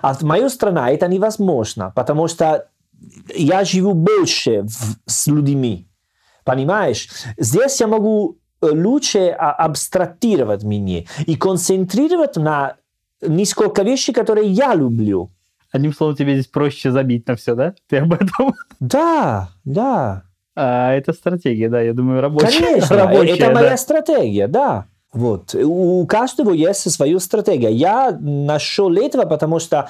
А 0.00 0.14
в 0.14 0.22
мою 0.22 0.48
страну 0.48 0.82
это 0.82 1.08
невозможно, 1.08 1.92
потому 1.94 2.28
что 2.28 2.68
я 3.34 3.64
живу 3.64 3.94
больше 3.94 4.62
в, 4.62 4.96
с 5.06 5.26
людьми. 5.26 5.88
Понимаешь? 6.44 7.08
Здесь 7.36 7.80
я 7.80 7.86
могу 7.86 8.38
лучше 8.60 9.28
абстрактировать 9.30 10.62
меня 10.62 11.04
и 11.26 11.36
концентрировать 11.36 12.36
на 12.36 12.76
несколько 13.20 13.82
вещей, 13.82 14.12
которые 14.12 14.48
я 14.48 14.74
люблю. 14.74 15.30
Одним 15.72 15.94
словом, 15.94 16.16
тебе 16.16 16.34
здесь 16.34 16.48
проще 16.48 16.90
забить 16.90 17.26
на 17.26 17.34
все, 17.34 17.54
да? 17.54 17.74
Ты 17.88 17.98
об 17.98 18.12
этом? 18.12 18.54
Да, 18.80 19.50
да. 19.64 20.24
А, 20.54 20.92
это 20.92 21.12
стратегия, 21.12 21.68
да, 21.68 21.80
я 21.80 21.94
думаю, 21.94 22.20
рабочая. 22.20 22.58
Конечно, 22.58 22.96
рабочая, 22.96 23.34
это 23.34 23.46
да. 23.46 23.54
моя 23.54 23.76
стратегия, 23.76 24.48
да. 24.48 24.86
Вот. 25.12 25.54
У 25.54 26.06
каждого 26.06 26.52
есть 26.52 26.90
своя 26.90 27.18
стратегия. 27.20 27.70
Я 27.70 28.16
нашел 28.20 28.92
этого, 28.96 29.26
потому 29.26 29.58
что 29.58 29.88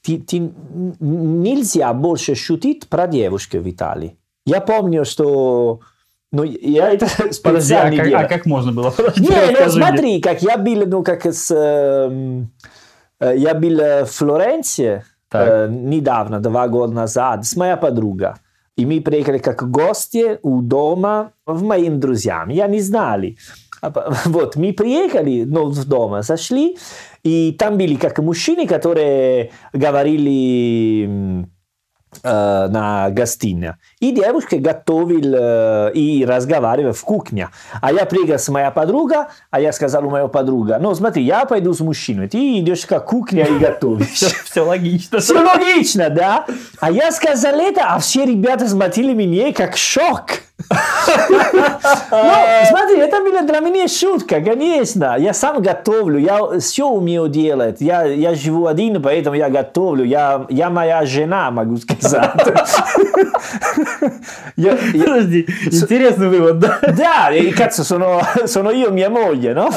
ты, 0.00 0.18
ты, 0.18 0.50
нельзя 1.00 1.92
больше 1.92 2.34
шутить 2.34 2.88
про 2.88 3.06
девушку 3.06 3.58
в 3.58 3.68
Италии. 3.68 4.16
Я 4.46 4.60
помню, 4.60 5.04
что 5.04 5.80
ну, 6.32 6.44
я 6.44 6.90
это 6.90 7.06
Подожди, 7.42 7.74
а 7.74 7.90
как, 7.96 8.12
а 8.12 8.24
как 8.24 8.46
можно 8.46 8.72
было? 8.72 8.90
Подожди, 8.96 9.28
Не, 9.28 9.60
ну 9.60 9.70
смотри, 9.70 10.20
как 10.20 10.42
я 10.42 10.56
был, 10.56 10.86
ну, 10.86 11.02
как 11.02 11.26
с... 11.26 11.50
Э, 11.50 13.36
я 13.36 13.54
был 13.54 14.04
в 14.04 14.06
Флоренции 14.06 15.04
э, 15.32 15.68
недавно, 15.70 16.40
два 16.40 16.66
года 16.68 16.94
назад, 16.94 17.44
с 17.44 17.54
моей 17.56 17.76
подругой. 17.76 18.32
И 18.76 18.86
мы 18.86 19.02
приехали 19.02 19.38
как 19.38 19.70
гости 19.70 20.38
у 20.42 20.62
дома 20.62 21.32
в 21.44 21.62
моим 21.62 22.00
друзьям. 22.00 22.48
Я 22.48 22.66
не 22.66 22.80
знали. 22.80 23.36
Вот, 24.24 24.56
мы 24.56 24.72
приехали 24.72 25.44
ну, 25.44 25.66
в 25.66 25.84
дом, 25.84 26.22
зашли, 26.22 26.78
и 27.22 27.52
там 27.58 27.76
были 27.76 27.96
как 27.96 28.18
мужчины, 28.18 28.66
которые 28.66 29.50
говорили 29.72 31.46
э, 32.22 32.68
на 32.68 33.10
гостиная. 33.10 33.78
И 33.98 34.12
девушка 34.12 34.58
готовил 34.58 35.34
э, 35.34 35.92
и 35.94 36.24
разговаривал 36.24 36.92
в 36.92 37.02
кухне. 37.02 37.48
А 37.80 37.92
я 37.92 38.04
приехал 38.06 38.38
с 38.38 38.48
моей 38.48 38.70
подругой, 38.70 39.26
а 39.50 39.60
я 39.60 39.72
сказал 39.72 40.06
у 40.06 40.10
моей 40.10 40.28
подруги, 40.28 40.74
ну 40.80 40.94
смотри, 40.94 41.24
я 41.24 41.44
пойду 41.44 41.72
с 41.74 41.80
мужчиной, 41.80 42.28
ты 42.28 42.58
идешь 42.60 42.86
к 42.86 42.98
кухне 43.00 43.46
и 43.48 43.58
готовишь. 43.58 44.06
Все 44.44 44.60
логично. 44.60 45.18
Все 45.18 45.42
логично, 45.42 46.08
да? 46.08 46.46
А 46.78 46.90
я 46.90 47.10
сказал 47.10 47.58
это, 47.58 47.94
а 47.94 47.98
все 47.98 48.24
ребята 48.24 48.68
смотрели 48.68 49.12
меня 49.12 49.52
как 49.52 49.76
шок. 49.76 50.42
Ну, 52.10 52.66
смотри, 52.68 52.98
это 52.98 53.20
была 53.20 53.42
для 53.42 53.60
меня 53.60 53.88
шутка, 53.88 54.40
конечно. 54.40 55.16
Я 55.18 55.32
сам 55.34 55.62
готовлю, 55.62 56.18
я 56.18 56.58
все 56.60 56.86
умею 56.86 57.28
делать. 57.28 57.80
Я, 57.80 58.04
я 58.04 58.34
живу 58.34 58.66
один, 58.66 59.02
поэтому 59.02 59.36
я 59.36 59.48
готовлю. 59.48 60.04
Я, 60.04 60.46
я 60.48 60.70
моя 60.70 61.04
жена, 61.06 61.50
могу 61.50 61.76
сказать. 61.78 62.30
Я, 64.56 64.76
я... 64.92 65.04
Подожди, 65.04 65.46
интересный 65.64 66.28
вывод, 66.28 66.58
да? 66.58 66.78
Да, 66.96 67.30
и 67.34 67.52
cazzo, 67.52 67.84
sono, 67.84 68.20
sono 68.44 68.70
io 68.70 68.90
mia 68.90 69.08
moglie, 69.08 69.52
no? 69.52 69.68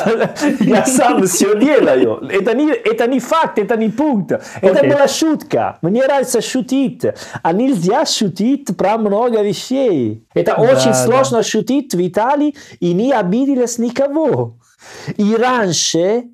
Я 0.59 0.85
сам 0.85 1.25
все 1.25 1.57
делаю. 1.57 2.27
Это 2.29 2.53
не, 2.53 2.71
это 2.71 3.07
не 3.07 3.19
факт, 3.19 3.59
это 3.59 3.77
не 3.77 3.89
пункт. 3.89 4.31
Это 4.61 4.79
okay. 4.79 4.93
была 4.93 5.07
шутка. 5.07 5.77
Мне 5.81 6.03
нравится 6.03 6.41
шутить. 6.41 7.03
А 7.41 7.53
нельзя 7.53 8.05
шутить 8.05 8.75
про 8.77 8.97
много 8.97 9.41
вещей. 9.41 10.25
Это 10.33 10.55
да, 10.57 10.74
очень 10.77 10.93
сложно 10.93 11.37
да. 11.37 11.43
шутить 11.43 11.93
в 11.93 12.07
Италии 12.07 12.55
и 12.79 12.93
не 12.93 13.11
обиделась 13.11 13.77
никого. 13.77 14.57
И 15.17 15.35
раньше, 15.35 16.25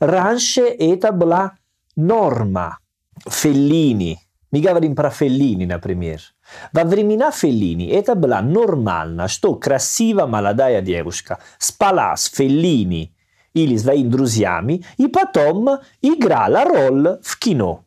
раньше 0.00 0.62
это 0.62 1.12
была 1.12 1.52
норма. 1.96 2.78
Феллини. 3.26 4.18
Мы 4.50 4.60
говорим 4.60 4.94
про 4.94 5.10
Феллини, 5.10 5.66
например. 5.66 6.20
Во 6.72 6.84
времена 6.84 7.30
Феллини 7.30 7.86
это 7.88 8.14
было 8.14 8.40
нормально, 8.40 9.28
что 9.28 9.54
красивая 9.54 10.26
молодая 10.26 10.80
девушка 10.80 11.38
спала 11.58 12.16
с 12.16 12.26
Феллини 12.30 13.14
или 13.52 13.76
своими 13.76 14.08
друзьями 14.08 14.84
и 14.96 15.06
потом 15.08 15.80
играла 16.00 16.64
роль 16.64 17.18
в 17.22 17.38
кино. 17.38 17.84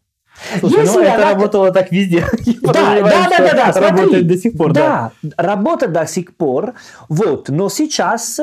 Слушай, 0.59 0.81
Если 0.81 0.97
ну, 0.97 1.03
это 1.03 1.15
она... 1.15 1.31
работало 1.31 1.71
так 1.71 1.91
везде. 1.91 2.25
Да, 2.61 2.73
да, 2.73 3.27
да, 3.29 3.37
да, 3.37 3.53
да, 3.53 3.73
смотри, 3.73 3.89
работает 3.89 4.27
до 4.27 4.37
сих 4.37 4.57
пор. 4.57 4.73
Да, 4.73 5.11
да, 5.21 5.31
работает 5.37 5.91
до 5.91 6.07
сих 6.07 6.35
пор. 6.35 6.73
Вот, 7.09 7.49
но 7.49 7.69
сейчас 7.69 8.39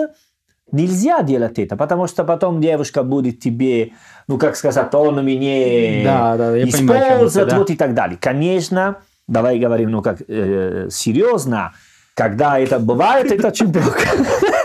нельзя 0.73 1.23
делать 1.23 1.59
это, 1.59 1.77
потому 1.77 2.07
что 2.07 2.25
потом 2.25 2.61
девушка 2.61 3.03
будет 3.03 3.41
тебе, 3.41 3.93
ну 4.27 4.39
как 4.39 4.57
сказать, 4.57 4.93
он 4.95 5.25
меня 5.25 6.05
да, 6.05 6.37
да, 6.37 6.63
использует, 6.63 7.49
да. 7.49 7.59
вот 7.59 7.71
и 7.71 7.77
так 7.77 7.95
далее. 7.95 8.19
Конечно, 8.21 8.97
давай 9.27 9.59
говорим, 9.59 9.91
ну 9.91 10.03
как 10.03 10.23
э, 10.29 10.89
серьезно, 10.91 11.73
когда 12.15 12.59
это 12.59 12.79
бывает, 12.79 13.33
это 13.33 13.49
очень 13.49 13.73
плохо. 13.73 14.01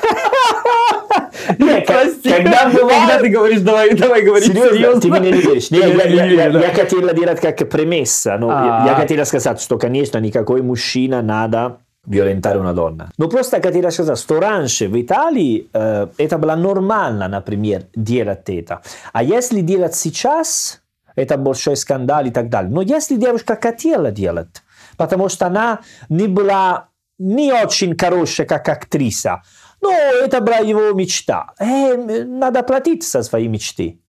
Прости, 1.88 2.30
когда, 2.30 2.72
когда 2.72 3.20
ты 3.20 3.30
говоришь, 3.30 3.62
давай, 3.62 3.94
давай 3.94 4.22
говорить 4.22 4.52
серьезно, 4.52 5.02
ты 5.02 5.10
меня 5.10 5.20
не 5.20 5.42
веришь. 5.42 5.68
Я, 5.70 6.74
хотел 6.74 7.02
делать 7.14 7.40
как 7.40 7.70
премесса, 7.70 8.38
но 8.38 8.50
я, 8.50 8.86
я 8.88 8.96
хотел 8.96 9.26
сказать, 9.26 9.62
что, 9.62 9.78
конечно, 9.78 10.18
никакой 10.20 10.62
мужчина 10.62 11.22
надо 11.22 11.78
violentare 12.06 12.58
una 12.58 12.74
donna. 12.74 13.08
Но 13.18 13.28
просто 13.28 13.62
хотела 13.62 13.90
сказать, 13.92 14.18
что 14.20 14.40
раньше 14.40 14.88
в 14.88 15.02
Италии 15.02 15.68
э, 15.74 16.08
это 16.18 16.38
было 16.38 16.56
нормально, 16.56 17.28
например, 17.28 17.84
делать 17.96 18.50
это. 18.50 18.82
А 19.14 19.24
если 19.24 19.62
делать 19.62 19.96
сейчас, 19.96 20.82
это 21.16 21.38
большой 21.38 21.76
скандал 21.76 22.26
и 22.26 22.32
так 22.32 22.50
далее. 22.50 22.72
Но 22.72 22.82
если 22.82 23.16
девушка 23.16 23.58
хотела 23.62 24.12
делать, 24.12 24.64
потому 24.98 25.30
что 25.30 25.48
она 25.48 25.80
не 26.10 26.28
была 26.28 26.88
не 27.20 27.54
очень 27.54 27.96
хорошая 27.98 28.48
как 28.48 28.68
актриса, 28.68 29.44
но 29.84 29.92
это 29.92 30.42
была 30.42 30.58
его 30.58 30.94
мечта. 30.94 31.52
Э, 31.60 31.96
надо 31.96 32.64
платить 32.64 33.04
за 33.04 33.24
свои 33.24 33.48
мечты. 33.48 34.00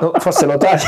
Ну, 0.00 0.12
forse 0.14 0.46
lo 0.46 0.58
tagli. 0.58 0.86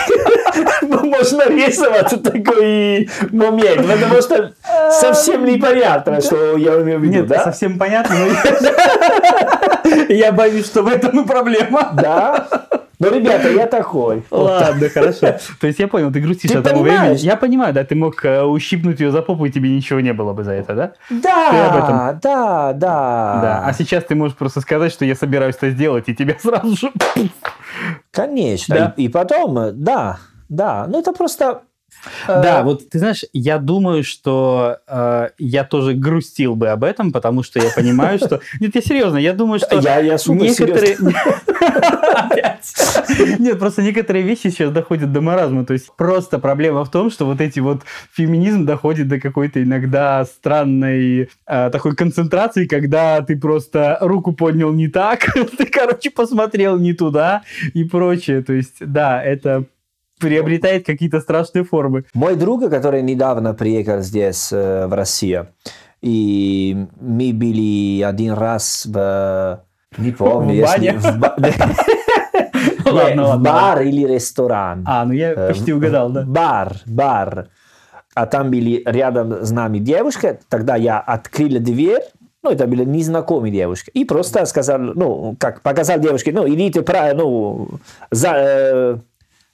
Можно 0.83 1.49
рисовать 1.49 2.23
такой 2.23 3.09
момент, 3.31 3.87
потому 3.87 4.23
что 4.23 4.53
совсем 4.91 5.45
непонятно, 5.45 6.21
что 6.21 6.57
я 6.57 6.81
имею 6.83 6.99
в 6.99 7.03
виду, 7.03 7.15
Нет, 7.15 7.27
да? 7.27 7.45
совсем 7.45 7.79
понятно, 7.79 8.17
но 8.17 8.71
я 10.09 10.33
боюсь, 10.33 10.67
что 10.67 10.83
в 10.83 10.89
этом 10.89 11.21
и 11.21 11.27
проблема. 11.27 11.91
Да? 11.95 12.49
Ну, 12.99 13.11
ребята, 13.11 13.51
я 13.51 13.67
такой. 13.67 14.25
Ладно, 14.31 14.89
хорошо. 14.89 15.37
То 15.61 15.67
есть 15.67 15.79
я 15.79 15.89
понял, 15.89 16.11
ты 16.13 16.21
грустишь 16.21 16.51
от 16.51 16.65
того 16.65 16.83
времени. 16.83 17.19
Я 17.19 17.37
понимаю, 17.37 17.75
да, 17.75 17.85
ты 17.85 17.95
мог 17.95 18.25
э, 18.25 18.43
ущипнуть 18.43 19.01
ее 19.01 19.11
за 19.11 19.23
попу, 19.23 19.45
и 19.45 19.51
тебе 19.51 19.71
ничего 19.71 20.01
не 20.01 20.13
было 20.13 20.33
бы 20.33 20.45
за 20.45 20.53
это, 20.53 20.75
да? 20.75 20.93
Да, 21.11 22.19
да, 22.23 22.73
да. 22.73 23.39
Да, 23.43 23.63
а 23.67 23.73
сейчас 23.73 24.05
ты 24.05 24.15
можешь 24.15 24.37
просто 24.37 24.61
сказать, 24.61 24.93
что 24.93 25.05
я 25.05 25.15
собираюсь 25.15 25.57
это 25.57 25.71
сделать, 25.71 26.09
и 26.09 26.15
тебя 26.15 26.37
сразу 26.43 26.77
же... 26.77 26.93
Конечно. 28.11 28.95
И, 28.97 29.05
и 29.05 29.09
потом, 29.09 29.83
да, 29.83 30.19
да. 30.49 30.87
Ну, 30.89 31.01
это 31.01 31.13
просто 31.13 31.63
да, 32.27 32.61
э, 32.61 32.63
вот 32.63 32.89
ты 32.89 32.99
знаешь, 32.99 33.25
я 33.33 33.59
думаю, 33.59 34.05
что 34.05 34.79
э, 34.87 35.29
я 35.39 35.65
тоже 35.65 35.95
грустил 35.95 36.57
бы 36.57 36.69
об 36.69 36.85
этом, 36.85 37.13
потому 37.13 37.43
что 37.43 37.61
я 37.61 37.71
понимаю, 37.71 38.19
что... 38.19 38.41
Нет, 38.61 38.75
я 38.75 38.81
серьезно, 38.81 39.19
я 39.19 39.33
думаю, 39.33 39.59
что 39.59 39.79
я, 39.81 40.01
я 40.01 40.17
некоторые... 40.27 40.97
Нет, 43.39 43.59
просто 43.59 43.83
некоторые 43.83 44.25
вещи 44.25 44.49
сейчас 44.49 44.71
доходят 44.71 45.13
до 45.13 45.21
маразма. 45.21 45.65
То 45.65 45.73
есть 45.73 45.91
просто 45.97 46.39
проблема 46.39 46.85
в 46.85 46.91
том, 46.91 47.11
что 47.11 47.27
вот 47.27 47.41
эти 47.41 47.61
вот 47.61 47.83
феминизм 48.13 48.67
доходит 48.67 49.09
до 49.09 49.21
какой-то 49.21 49.63
иногда 49.63 50.25
странной 50.25 51.31
э, 51.47 51.71
такой 51.71 51.95
концентрации, 51.95 52.67
когда 52.67 53.21
ты 53.23 53.37
просто 53.37 53.99
руку 54.01 54.33
поднял 54.33 54.73
не 54.73 54.89
так, 54.89 55.25
ты, 55.59 55.67
короче, 55.67 56.11
посмотрел 56.11 56.79
не 56.79 56.93
туда 56.93 57.43
и 57.75 57.85
прочее. 57.85 58.43
То 58.43 58.53
есть, 58.53 58.77
да, 58.81 59.23
это 59.23 59.67
приобретает 60.21 60.87
какие-то 60.87 61.21
страшные 61.21 61.65
формы. 61.65 62.05
Мой 62.15 62.37
друг, 62.37 62.69
который 62.71 63.03
недавно 63.03 63.55
приехал 63.55 64.01
здесь, 64.01 64.51
в 64.51 64.95
Россию, 64.95 65.49
и 66.03 66.87
мы 67.01 67.33
были 67.33 68.03
один 68.03 68.33
раз 68.33 68.87
в... 68.87 69.65
Не 69.99 70.13
помню. 70.13 70.63
В 70.63 70.67
бане? 70.67 70.93
В, 70.99 71.19
ба... 71.19 71.37
ладно, 72.85 73.29
ладно, 73.29 73.39
бар 73.39 73.83
или 73.83 74.07
ресторан. 74.07 74.85
А, 74.87 75.05
ну 75.05 75.13
я 75.13 75.35
почти 75.35 75.73
угадал, 75.73 76.11
да. 76.11 76.23
Бар, 76.23 76.77
бар. 76.87 77.49
А 78.15 78.27
там 78.27 78.51
были 78.51 78.83
рядом 78.87 79.45
с 79.45 79.51
нами 79.51 79.79
девушка, 79.79 80.39
тогда 80.49 80.77
я 80.77 80.99
открыл 80.99 81.61
дверь, 81.61 82.03
ну, 82.43 82.51
это 82.51 82.67
были 82.67 82.85
незнакомые 82.85 83.53
девушки. 83.53 83.91
И 83.91 84.05
просто 84.05 84.47
сказал, 84.47 84.79
ну, 84.79 85.37
как 85.39 85.63
показал 85.63 85.99
девушке, 85.99 86.33
ну, 86.33 86.49
идите, 86.49 86.85
ну, 87.15 87.69
за, 88.11 88.33
э, 88.35 88.99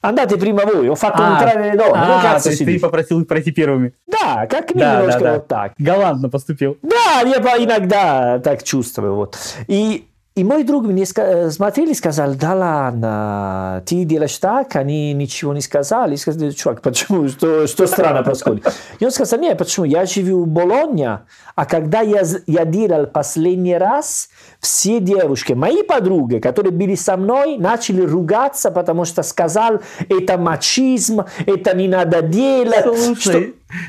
Andate 0.05 0.37
prima 0.37 0.65
voi, 0.65 0.89
ho 0.89 0.97
fatto 0.97 1.23
а, 1.23 1.31
entrare 1.31 1.71
le 1.71 1.77
donne. 1.77 1.93
А, 1.95 2.41
то 2.41 2.49
есть 2.49 2.65
ты 2.65 2.81
попросил 2.81 3.21
их 3.21 3.29
пройти 3.29 3.53
первыми. 3.53 3.93
Да, 4.09 4.47
как 4.47 4.75
немножко 4.75 5.21
да, 5.21 5.25
да, 5.27 5.33
вот 5.35 5.47
так. 5.47 5.73
Галантно 5.79 6.29
поступил. 6.29 6.77
Да, 6.83 7.21
я 7.25 7.39
иногда 7.63 8.41
так 8.41 8.65
чувствую. 8.65 9.15
Вот. 9.15 9.39
И 9.69 10.09
и 10.35 10.45
мой 10.45 10.65
друг 10.65 10.85
мне 10.85 11.05
смотрели 11.05 11.91
и 11.91 11.95
сказал, 11.95 12.35
да 12.35 12.55
ладно, 12.55 13.83
ты 13.87 14.05
делаешь 14.05 14.39
так, 14.39 14.77
они 14.77 15.13
ничего 15.13 15.53
не 15.53 15.61
сказали. 15.61 16.13
Я 16.13 16.17
сказал, 16.17 16.51
чувак, 16.53 16.81
почему, 16.81 17.29
что, 17.29 17.67
что 17.67 17.87
странно 17.87 18.23
происходит? 18.23 18.73
И 18.99 19.05
он 19.05 19.11
сказал, 19.11 19.41
нет, 19.41 19.59
почему, 19.59 19.85
я 19.85 20.07
живу 20.07 20.45
в 20.45 20.49
Болонье, 20.49 21.21
а 21.55 21.67
когда 21.67 22.01
я, 22.01 22.23
я 22.47 22.65
делал 22.65 23.07
последний 23.07 23.77
раз, 23.77 24.31
все 24.59 25.01
девушки, 25.01 25.53
мои 25.53 25.83
подруги, 25.83 26.39
которые 26.39 26.73
были 26.73 26.95
со 26.95 27.19
мной, 27.19 27.59
начали 27.59 28.01
ругаться, 28.01 28.71
потому 28.71 29.05
что 29.05 29.23
сказал, 29.23 29.83
это 30.09 30.39
мачизм, 30.39 31.25
это 31.45 31.77
не 31.77 31.89
надо 31.89 32.23
делать. 32.23 32.85
Слушай, 32.85 33.21
что... 33.21 33.43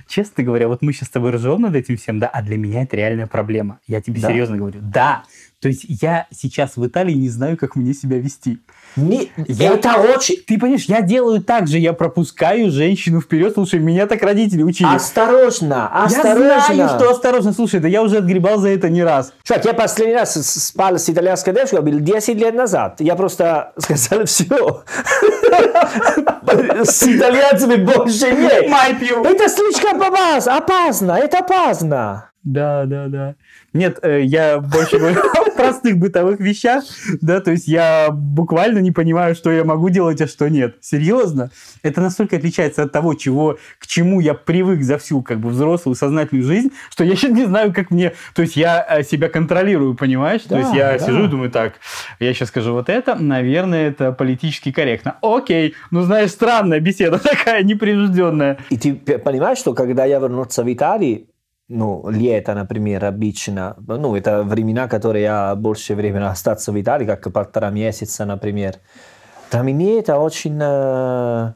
честно 0.09 0.43
говоря, 0.43 0.67
вот 0.67 0.81
мы 0.81 0.91
сейчас 0.91 1.07
с 1.07 1.11
тобой 1.11 1.31
ржем 1.31 1.61
над 1.61 1.75
этим 1.75 1.95
всем, 1.95 2.19
да, 2.19 2.27
а 2.27 2.41
для 2.41 2.57
меня 2.57 2.83
это 2.83 2.97
реальная 2.97 3.27
проблема. 3.27 3.79
Я 3.87 4.01
тебе 4.01 4.19
да. 4.19 4.27
серьезно 4.27 4.57
говорю, 4.57 4.79
да. 4.81 5.23
То 5.63 5.69
есть 5.69 5.85
я 5.87 6.27
сейчас 6.29 6.75
в 6.75 6.85
Италии 6.85 7.13
не 7.13 7.29
знаю, 7.29 7.55
как 7.55 7.77
мне 7.77 7.93
себя 7.93 8.17
вести. 8.17 8.59
Не, 8.97 9.31
я, 9.47 9.75
это 9.75 9.93
очень... 9.93 10.35
Ты 10.45 10.59
понимаешь, 10.59 10.83
я 10.89 10.99
делаю 11.01 11.41
так 11.41 11.69
же, 11.69 11.77
я 11.79 11.93
пропускаю 11.93 12.69
женщину 12.69 13.21
вперед. 13.21 13.53
Слушай, 13.53 13.79
меня 13.79 14.05
так 14.05 14.21
родители 14.23 14.61
учили. 14.61 14.93
Осторожно, 14.93 15.87
осторожно. 16.03 16.43
Я 16.43 16.59
знаю, 16.59 16.89
что 16.89 17.11
осторожно. 17.11 17.53
Слушай, 17.53 17.79
да 17.79 17.87
я 17.87 18.03
уже 18.03 18.17
отгребал 18.17 18.57
за 18.57 18.69
это 18.69 18.89
не 18.89 19.05
раз. 19.05 19.31
Чувак, 19.43 19.63
я 19.63 19.73
последний 19.73 20.15
раз 20.15 20.33
спал 20.33 20.99
с 20.99 21.09
итальянской 21.09 21.53
девушкой, 21.53 21.81
был 21.81 21.97
10 22.01 22.35
лет 22.35 22.55
назад. 22.55 22.99
Я 22.99 23.15
просто 23.15 23.71
сказал, 23.77 24.25
все. 24.25 24.83
С 26.83 27.03
итальянцами 27.03 27.77
больше 27.77 28.33
нет. 28.33 28.65
Это 29.25 29.47
слишком 29.47 30.03
опасно, 30.03 31.13
это 31.13 31.37
опасно. 31.39 32.31
Да, 32.43 32.83
да, 32.85 33.07
да. 33.07 33.35
Нет, 33.71 33.99
э, 34.01 34.21
я 34.23 34.59
больше 34.59 34.99
говорю 34.99 35.21
простых 35.57 35.97
бытовых 35.97 36.39
вещах, 36.39 36.83
да, 37.21 37.39
то 37.39 37.51
есть 37.51 37.67
я 37.67 38.09
буквально 38.11 38.79
не 38.79 38.91
понимаю, 38.91 39.35
что 39.35 39.51
я 39.51 39.63
могу 39.63 39.89
делать, 39.89 40.21
а 40.21 40.27
что 40.27 40.49
нет. 40.49 40.77
Серьезно? 40.81 41.51
Это 41.81 42.01
настолько 42.01 42.37
отличается 42.37 42.83
от 42.83 42.91
того, 42.91 43.13
чего, 43.13 43.57
к 43.79 43.87
чему 43.87 44.19
я 44.19 44.33
привык 44.33 44.81
за 44.83 44.97
всю 44.97 45.21
как 45.21 45.39
бы 45.39 45.49
взрослую 45.49 45.95
сознательную 45.95 46.45
жизнь, 46.45 46.71
что 46.89 47.03
я 47.03 47.15
сейчас 47.15 47.31
не 47.37 47.45
знаю, 47.45 47.73
как 47.73 47.91
мне... 47.91 48.13
То 48.33 48.41
есть 48.41 48.55
я 48.55 48.85
э, 48.89 49.03
себя 49.03 49.29
контролирую, 49.29 49.95
понимаешь? 49.95 50.41
Да, 50.43 50.55
то 50.55 50.61
есть 50.61 50.73
я 50.73 50.93
да. 50.93 50.99
сижу 50.99 51.25
и 51.25 51.27
думаю, 51.27 51.51
так, 51.51 51.75
я 52.19 52.33
сейчас 52.33 52.49
скажу 52.49 52.73
вот 52.73 52.89
это, 52.89 53.15
наверное, 53.15 53.89
это 53.89 54.11
политически 54.11 54.71
корректно. 54.71 55.17
Окей, 55.21 55.75
ну 55.91 56.01
знаешь, 56.01 56.31
странная 56.31 56.79
беседа 56.79 57.19
такая, 57.23 57.63
непринужденная. 57.63 58.57
И 58.69 58.77
ты 58.77 58.93
понимаешь, 59.17 59.57
что 59.57 59.73
когда 59.73 60.05
я 60.05 60.19
вернуться 60.19 60.63
в 60.63 60.73
Италию, 60.73 61.27
ну, 61.69 62.09
лето, 62.09 62.53
например, 62.53 63.05
обычно, 63.05 63.75
ну, 63.87 64.15
это 64.15 64.43
времена, 64.43 64.87
которые 64.87 65.23
я 65.23 65.55
больше 65.55 65.95
времени 65.95 66.23
остаться 66.23 66.71
в 66.71 66.81
Италии, 66.81 67.05
как 67.05 67.31
полтора 67.31 67.69
месяца, 67.69 68.25
например. 68.25 68.75
Для 69.51 69.61
меня 69.61 69.99
это 69.99 70.17
очень, 70.17 70.59
э, 70.61 71.53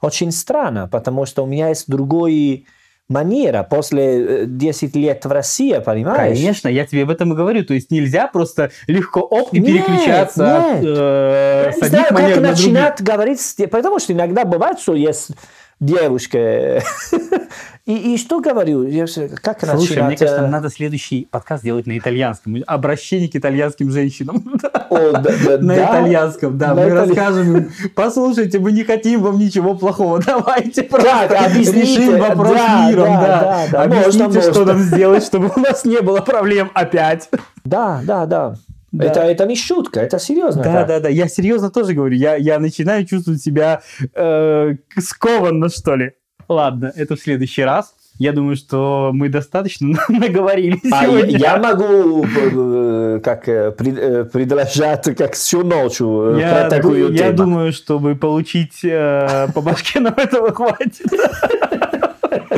очень 0.00 0.32
странно, 0.32 0.88
потому 0.88 1.26
что 1.26 1.44
у 1.44 1.46
меня 1.46 1.68
есть 1.68 1.90
другой 1.90 2.66
манера 3.08 3.62
после 3.64 4.46
10 4.46 4.96
лет 4.96 5.24
в 5.24 5.30
России, 5.30 5.78
понимаешь? 5.78 6.38
Конечно, 6.38 6.68
я 6.68 6.86
тебе 6.86 7.02
об 7.02 7.10
этом 7.10 7.32
и 7.32 7.36
говорю. 7.36 7.64
То 7.64 7.74
есть 7.74 7.90
нельзя 7.90 8.28
просто 8.28 8.70
легко 8.86 9.20
оп 9.20 9.52
и 9.52 9.60
нет, 9.60 9.84
переключаться 9.84 10.44
нет. 10.44 10.78
от 10.78 10.84
э, 10.84 11.72
с 11.78 11.82
одних 11.82 12.10
манер 12.12 12.34
как 12.34 12.42
на 12.42 12.50
начинать 12.50 13.02
говорить, 13.02 13.56
потому 13.70 13.98
что 13.98 14.12
иногда 14.12 14.44
бывает, 14.44 14.78
что 14.80 14.94
есть 14.94 15.32
девушка 15.80 16.82
И, 17.86 18.14
и 18.14 18.16
что 18.16 18.40
говорю? 18.40 18.84
Я, 18.84 19.04
как 19.42 19.60
Слушай, 19.60 19.74
начинать? 19.76 20.06
мне 20.06 20.16
кажется, 20.16 20.46
надо 20.46 20.70
следующий 20.70 21.28
подкаст 21.30 21.62
делать 21.62 21.86
на 21.86 21.98
итальянском. 21.98 22.56
Обращение 22.66 23.28
к 23.28 23.36
итальянским 23.36 23.90
женщинам. 23.90 24.42
О, 24.90 25.12
да, 25.12 25.20
да, 25.20 25.58
на 25.60 25.76
да? 25.76 25.84
итальянском, 25.84 26.56
да. 26.56 26.68
На 26.68 26.74
мы 26.76 26.88
италь... 26.88 27.08
расскажем 27.08 27.56
им, 27.58 27.70
послушайте, 27.94 28.58
мы 28.58 28.72
не 28.72 28.84
хотим 28.84 29.22
вам 29.22 29.38
ничего 29.38 29.74
плохого, 29.74 30.18
давайте 30.26 30.84
просто 30.84 31.26
так, 31.28 31.54
решим 31.54 32.18
вопрос 32.18 32.54
да, 32.54 32.88
миром. 32.88 33.04
Да, 33.04 33.20
да. 33.20 33.40
Да, 33.40 33.68
да. 33.70 33.82
Объясните, 33.82 34.24
можно, 34.24 34.40
что 34.40 34.60
можно. 34.60 34.72
нам 34.72 34.82
сделать, 34.82 35.24
чтобы 35.24 35.52
у 35.54 35.60
нас 35.60 35.84
не 35.84 36.00
было 36.00 36.20
проблем 36.20 36.70
опять. 36.72 37.28
Да, 37.64 38.00
да, 38.02 38.24
да. 38.24 38.54
Да. 38.92 39.04
Это, 39.04 39.20
это 39.20 39.44
не 39.44 39.56
шутка, 39.56 40.00
это 40.00 40.18
серьезно. 40.18 40.62
Да, 40.62 40.72
так. 40.72 40.88
да, 40.88 41.00
да. 41.00 41.08
Я 41.10 41.28
серьезно 41.28 41.68
тоже 41.68 41.92
говорю. 41.92 42.16
Я, 42.16 42.36
я 42.36 42.58
начинаю 42.60 43.04
чувствовать 43.04 43.42
себя 43.42 43.82
э, 44.14 44.74
скованно, 44.96 45.68
что 45.68 45.96
ли. 45.96 46.12
Ладно, 46.48 46.92
это 46.94 47.16
в 47.16 47.20
следующий 47.20 47.62
раз. 47.62 47.94
Я 48.18 48.32
думаю, 48.32 48.54
что 48.54 49.10
мы 49.12 49.28
достаточно 49.28 49.98
наговорили 50.08 50.78
а 50.92 51.04
сегодня. 51.04 51.36
Я, 51.36 51.54
я 51.54 51.56
могу 51.58 52.24
э, 52.24 53.20
как 53.24 53.48
э, 53.48 53.72
предложить 53.72 55.16
как 55.16 55.32
всю 55.32 55.64
ночь 55.64 56.00
э, 56.00 56.36
я, 56.38 56.50
про 56.50 56.70
такую 56.70 57.10
я 57.12 57.18
тему. 57.18 57.30
Я 57.30 57.32
думаю, 57.32 57.72
чтобы 57.72 58.14
получить 58.14 58.84
э, 58.84 59.48
по 59.52 59.60
башке 59.60 59.98
нам 60.00 60.14
этого 60.16 60.52
хватит. 60.52 61.02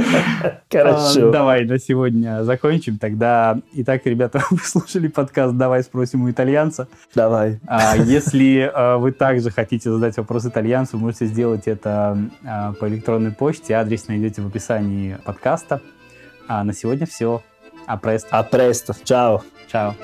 Хорошо. 0.70 1.28
А, 1.28 1.32
давай 1.32 1.64
на 1.64 1.78
сегодня 1.78 2.44
закончим. 2.44 2.98
Тогда, 2.98 3.58
итак, 3.72 4.02
ребята, 4.04 4.42
вы 4.50 4.58
слушали 4.58 5.08
подкаст 5.08 5.56
«Давай 5.56 5.82
спросим 5.82 6.22
у 6.22 6.30
итальянца». 6.30 6.88
Давай. 7.14 7.60
А, 7.66 7.96
если 7.96 8.70
а, 8.72 8.98
вы 8.98 9.12
также 9.12 9.50
хотите 9.50 9.90
задать 9.90 10.16
вопрос 10.16 10.46
итальянцу, 10.46 10.98
можете 10.98 11.26
сделать 11.26 11.66
это 11.66 12.18
по 12.42 12.88
электронной 12.88 13.32
почте. 13.32 13.74
Адрес 13.74 14.08
найдете 14.08 14.42
в 14.42 14.46
описании 14.46 15.16
подкаста. 15.24 15.80
А 16.48 16.62
на 16.64 16.72
сегодня 16.72 17.06
все. 17.06 17.42
А 17.86 17.96
престо. 17.96 18.28
А 18.30 18.42
престо. 18.42 18.94
Чао. 19.04 19.42
Чао. 19.70 19.94